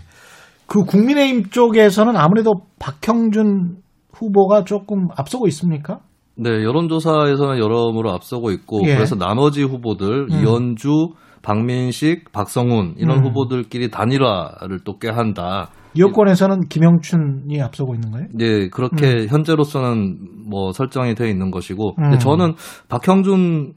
[0.66, 3.76] 그 국민의힘 쪽에서는 아무래도 박형준
[4.12, 6.00] 후보가 조금 앞서고 있습니까?
[6.36, 8.94] 네, 여론조사에서는 여러모로 앞서고 있고 예.
[8.94, 10.40] 그래서 나머지 후보들 음.
[10.40, 11.10] 이현주,
[11.42, 13.24] 박민식, 박성훈 이런 음.
[13.24, 15.68] 후보들끼리 단일화를 또 꾀한다.
[15.96, 18.26] 여권에서는 김영춘이 앞서고 있는 거예요?
[18.34, 19.26] 네, 그렇게 음.
[19.28, 22.18] 현재로서는 뭐 설정이 되어 있는 것이고, 근데 음.
[22.18, 22.54] 저는
[22.88, 23.74] 박형준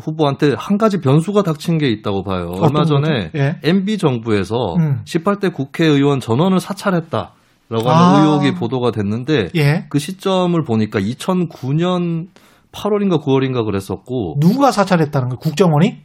[0.00, 2.52] 후보한테 한 가지 변수가 닥친 게 있다고 봐요.
[2.60, 3.60] 얼마 전에 예.
[3.62, 5.02] MB 정부에서 음.
[5.04, 7.34] 18대 국회의원 전원을 사찰했다.
[7.70, 8.22] 라고 하는 아.
[8.22, 9.86] 의혹이 보도가 됐는데 예.
[9.88, 12.26] 그 시점을 보니까 2009년
[12.72, 15.38] 8월인가 9월인가 그랬었고 누가 사찰했다는 거예요?
[15.38, 15.98] 국정원이?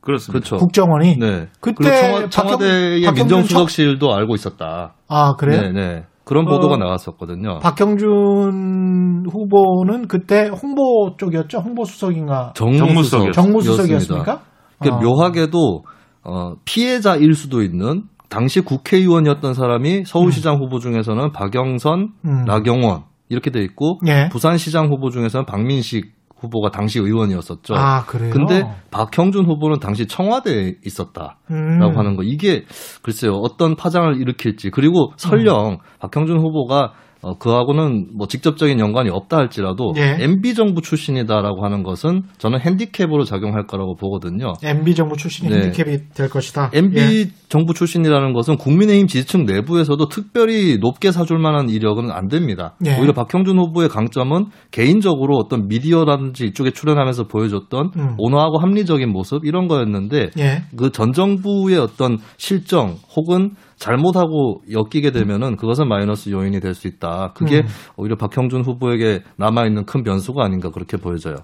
[0.00, 0.32] 그렇습니다.
[0.32, 0.56] 그렇죠.
[0.56, 1.48] 국정원이 네.
[1.60, 4.94] 그때 청와, 대의 민정수석실도 알고 있었다.
[5.08, 5.60] 아 그래요?
[5.62, 6.04] 네, 네.
[6.24, 7.58] 그런 보도가 어, 나왔었거든요.
[7.60, 11.58] 박형준 후보는 그때 홍보 쪽이었죠?
[11.58, 12.52] 홍보 수석인가?
[12.54, 13.32] 정무수석.
[13.32, 14.40] 정무수석이었습니까?
[14.78, 15.00] 그러니까 어.
[15.00, 15.84] 묘하게도
[16.24, 18.04] 어, 피해자일 수도 있는
[18.34, 20.62] 당시 국회의원이었던 사람이 서울시장 음.
[20.62, 22.44] 후보 중에서는 박영선, 음.
[22.46, 24.28] 나경원 이렇게 돼 있고 예.
[24.28, 27.76] 부산시장 후보 중에서는 박민식 후보가 당시 의원이었었죠.
[27.76, 28.30] 아, 그래요?
[28.32, 31.96] 근데 박형준 후보는 당시 청와대에 있었다라고 음.
[31.96, 32.24] 하는 거.
[32.24, 32.64] 이게
[33.02, 33.34] 글쎄요.
[33.34, 34.70] 어떤 파장을 일으킬지.
[34.70, 35.78] 그리고 설령 음.
[36.00, 36.92] 박형준 후보가
[37.24, 40.18] 어, 그하고는 뭐 직접적인 연관이 없다 할지라도 예.
[40.20, 44.52] MB 정부 출신이다라고 하는 것은 저는 핸디캡으로 작용할 거라고 보거든요.
[44.62, 45.62] MB 정부 출신이 네.
[45.62, 46.70] 핸디캡이 될 것이다.
[46.74, 47.30] MB 예.
[47.48, 52.74] 정부 출신이라는 것은 국민의힘 지지층 내부에서도 특별히 높게 사줄 만한 이력은 안 됩니다.
[52.84, 52.98] 예.
[52.98, 58.14] 오히려 박형준 후보의 강점은 개인적으로 어떤 미디어라든지 이쪽에 출연하면서 보여줬던 음.
[58.18, 60.64] 온화하고 합리적인 모습 이런 거였는데 예.
[60.76, 63.52] 그전 정부의 어떤 실정 혹은
[63.84, 67.32] 잘못하고 엮이게 되면은 그것은 마이너스 요인이 될 수 있다.
[67.34, 67.66] 그게 음.
[67.96, 71.36] 오히려 박형준 후보에게 남아 있는 큰 변수가 아닌가 그렇게 보여져요.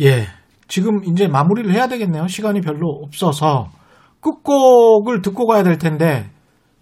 [0.00, 0.26] 예.
[0.68, 2.28] 지금 이제 마무리를 해야 되겠네요.
[2.28, 3.68] 시간이 별로 없어서
[4.20, 6.30] 끝곡을 듣고 가야 될 텐데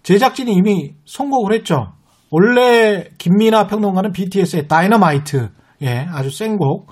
[0.03, 1.93] 제작진이 이미 선곡을 했죠.
[2.29, 5.49] 원래 김민아 평론가는 BTS의 다이너마이트,
[5.81, 6.87] 예, 아주 센 곡.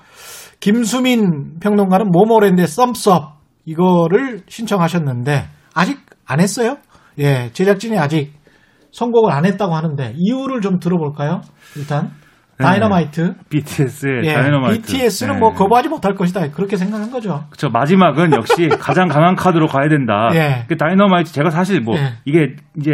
[0.60, 6.76] 김수민 평론가는 모모랜드의 썸썹 이거를 신청하셨는데 아직 안 했어요?
[7.18, 8.32] 예, 제작진이 아직
[8.92, 11.40] 선곡을 안 했다고 하는데 이유를 좀 들어볼까요?
[11.76, 12.10] 일단
[12.58, 12.64] 네.
[12.64, 13.34] 다이너마이트.
[13.48, 14.82] BTS의 예, 다이너마이트.
[14.82, 15.40] BTS는 네.
[15.40, 16.50] 뭐 거부하지 못할 것이다.
[16.50, 17.44] 그렇게 생각한 거죠.
[17.48, 17.70] 그렇죠.
[17.70, 20.28] 마지막은 역시 가장 강한 카드로 가야 된다.
[20.34, 20.64] 예.
[20.68, 22.14] 그 다이너마이트 제가 사실 뭐 예.
[22.26, 22.92] 이게 이제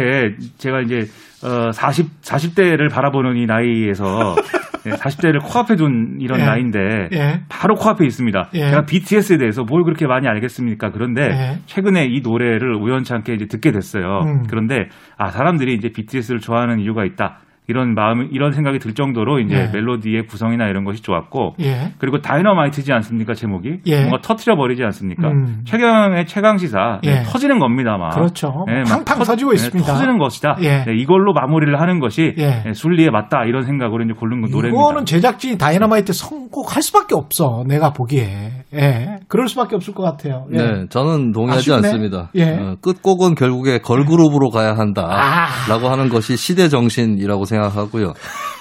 [0.57, 1.05] 제가 이제
[1.43, 4.35] 어 40, 40대를 바라보는 이 나이에서
[4.91, 6.45] 40대를 코앞에 둔 이런 예.
[6.45, 6.79] 나이인데
[7.13, 7.41] 예.
[7.49, 8.49] 바로 코앞에 있습니다.
[8.53, 8.69] 예.
[8.69, 10.91] 제가 BTS에 대해서 뭘 그렇게 많이 알겠습니까?
[10.91, 11.59] 그런데 예.
[11.65, 14.21] 최근에 이 노래를 우연찮게 이제 듣게 됐어요.
[14.25, 14.43] 음.
[14.49, 17.39] 그런데 아 사람들이 이제 BTS를 좋아하는 이유가 있다.
[17.67, 19.69] 이런 마음 이런 생각이 들 정도로 이제 예.
[19.73, 21.91] 멜로디의 구성이나 이런 것이 좋았고 예.
[21.97, 23.99] 그리고 다이너마이트지 않습니까 제목이 예.
[24.01, 25.63] 뭔가 터트려 버리지 않습니까 음.
[25.65, 27.23] 최경의 최강 시사 예.
[27.23, 30.85] 터지는 겁니다 막 그렇죠 네, 팡팡 터, 지고 네, 있습니다 터지는 것이다 예.
[30.85, 32.63] 네, 이걸로 마무리를 하는 것이 예.
[32.63, 37.91] 네, 순리에 맞다 이런 생각으로 이제 고른 노래입니다 이거는 제작진이 다이너마이트 선곡할 수밖에 없어 내가
[37.91, 41.75] 보기에 예 그럴 수밖에 없을 것 같아요 네 저는 동의하지 아쉽네?
[41.75, 45.91] 않습니다 어, 끝곡은 결국에 걸그룹으로 가야 한다라고 아.
[45.91, 47.56] 하는 것이 시대 정신이라고 생각합니다.
[47.57, 48.13] 생각하고요.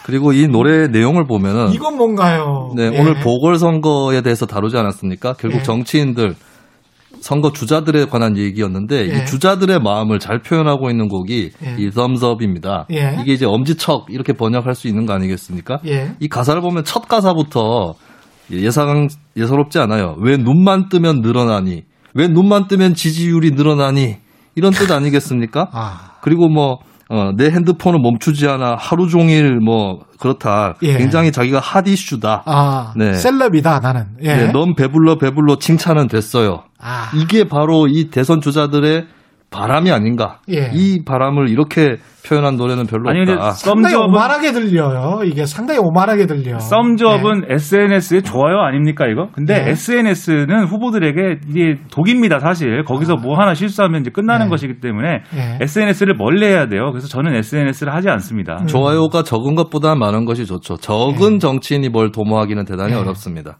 [0.05, 2.73] 그리고 이 노래 내용을 보면은 이건 뭔가요?
[2.77, 3.01] 네, 예.
[3.01, 5.35] 오늘 보궐선거에 대해서 다루지 않았습니까?
[5.35, 5.63] 결국 예.
[5.63, 6.35] 정치인들
[7.21, 9.17] 선거 주자들에 관한 얘기였는데 예.
[9.17, 11.77] 이 주자들의 마음을 잘 표현하고 있는 곡이 예.
[11.79, 12.87] 이 Thumbs Up입니다.
[12.93, 13.17] 예.
[13.21, 15.81] 이게 이제 엄지척 이렇게 번역할 수 있는 거 아니겠습니까?
[15.87, 16.13] 예.
[16.21, 17.95] 이 가사를 보면 첫 가사부터
[18.53, 20.15] 예상 예사롭지 않아요.
[20.21, 21.83] 왜 눈만 뜨면 늘어나니?
[22.15, 24.19] 왜 눈만 뜨면 지지율이 늘어나니?
[24.55, 25.69] 이런 뜻 아니겠습니까?
[25.73, 26.13] 아.
[26.23, 30.75] 그리고 뭐 어, 내 핸드폰을 멈추지 않아 하루 종일 뭐 그렇다.
[30.83, 30.97] 예.
[30.97, 32.43] 굉장히 자기가 핫 이슈다.
[32.47, 33.15] 아, 네.
[33.15, 34.07] 셀럽이다 나는.
[34.23, 34.37] 예.
[34.37, 36.65] 네, 넌 배불러 배불러 칭찬은 됐어요.
[36.81, 37.11] 아.
[37.15, 39.07] 이게 바로 이 대선 주자들의
[39.51, 40.41] 바람이 아닌가.
[40.51, 40.71] 예.
[40.73, 41.97] 이 바람을 이렇게
[42.27, 43.53] 표현한 노래는 별로 아니, 없다.
[43.53, 45.21] 상당히 오만하게 들려요.
[45.25, 46.59] 이게 상당히 오만하게 들려.
[46.59, 47.55] 썸접은 네.
[47.55, 49.29] SNS에 좋아요 아닙니까 이거?
[49.33, 49.71] 근데 네.
[49.71, 52.83] SNS는 후보들에게 이게 독입니다 사실.
[52.85, 53.17] 거기서 아.
[53.23, 54.51] 뭐 하나 실수하면 이제 끝나는 네.
[54.51, 55.23] 것이기 때문에
[55.61, 56.91] SNS를 멀리해야 돼요.
[56.91, 58.59] 그래서 저는 SNS를 하지 않습니다.
[58.63, 58.67] 음.
[58.67, 60.77] 좋아요가 적은 것보다 많은 것이 좋죠.
[60.77, 63.59] 적은 정치인이 뭘 도모하기는 대단히 어렵습니다.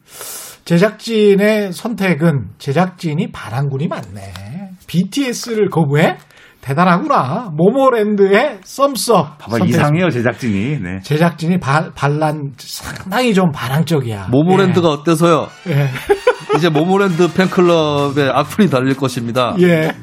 [0.65, 4.66] 제작진의 선택은 제작진이 바람군이 많네.
[4.87, 6.17] BTS를 거부해?
[6.61, 7.51] 대단하구나.
[7.55, 9.37] 모모랜드의 썸썸.
[9.37, 10.79] 봐봐, 이상해요, 제작진이.
[10.81, 10.99] 네.
[11.01, 14.27] 제작진이 바, 반란, 상당히 좀 반항적이야.
[14.31, 14.93] 모모랜드가 예.
[14.93, 15.47] 어때서요?
[15.67, 15.87] 예.
[16.57, 19.55] 이제 모모랜드 팬클럽에 악플이 달릴 것입니다.
[19.59, 19.93] 예.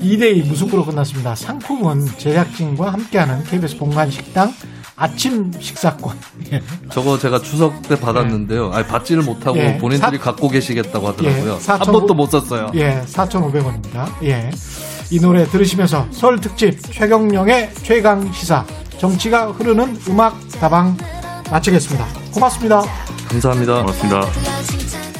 [0.00, 1.34] 2대2 무승부로 끝났습니다.
[1.34, 4.52] 상품은 제작진과 함께하는 KBS 본관 식당
[4.98, 6.18] 아침 식사권.
[6.52, 6.60] 예.
[6.90, 8.72] 저거 제가 추석 때 받았는데요.
[8.72, 9.78] 아니, 받지를 못하고 예.
[9.78, 10.24] 본인들이 사...
[10.24, 11.54] 갖고 계시겠다고 하더라고요.
[11.54, 11.58] 예.
[11.58, 12.72] 4한 번도 못 썼어요.
[12.74, 14.08] 예, 4,500원입니다.
[14.24, 14.50] 예.
[15.10, 18.66] 이 노래 들으시면서 설 특집 최경령의 최강 시사
[18.98, 20.96] 정치가 흐르는 음악 다방
[21.50, 22.04] 마치겠습니다.
[22.34, 22.82] 고맙습니다.
[23.28, 23.82] 감사합니다.
[23.82, 25.17] 고맙습니다.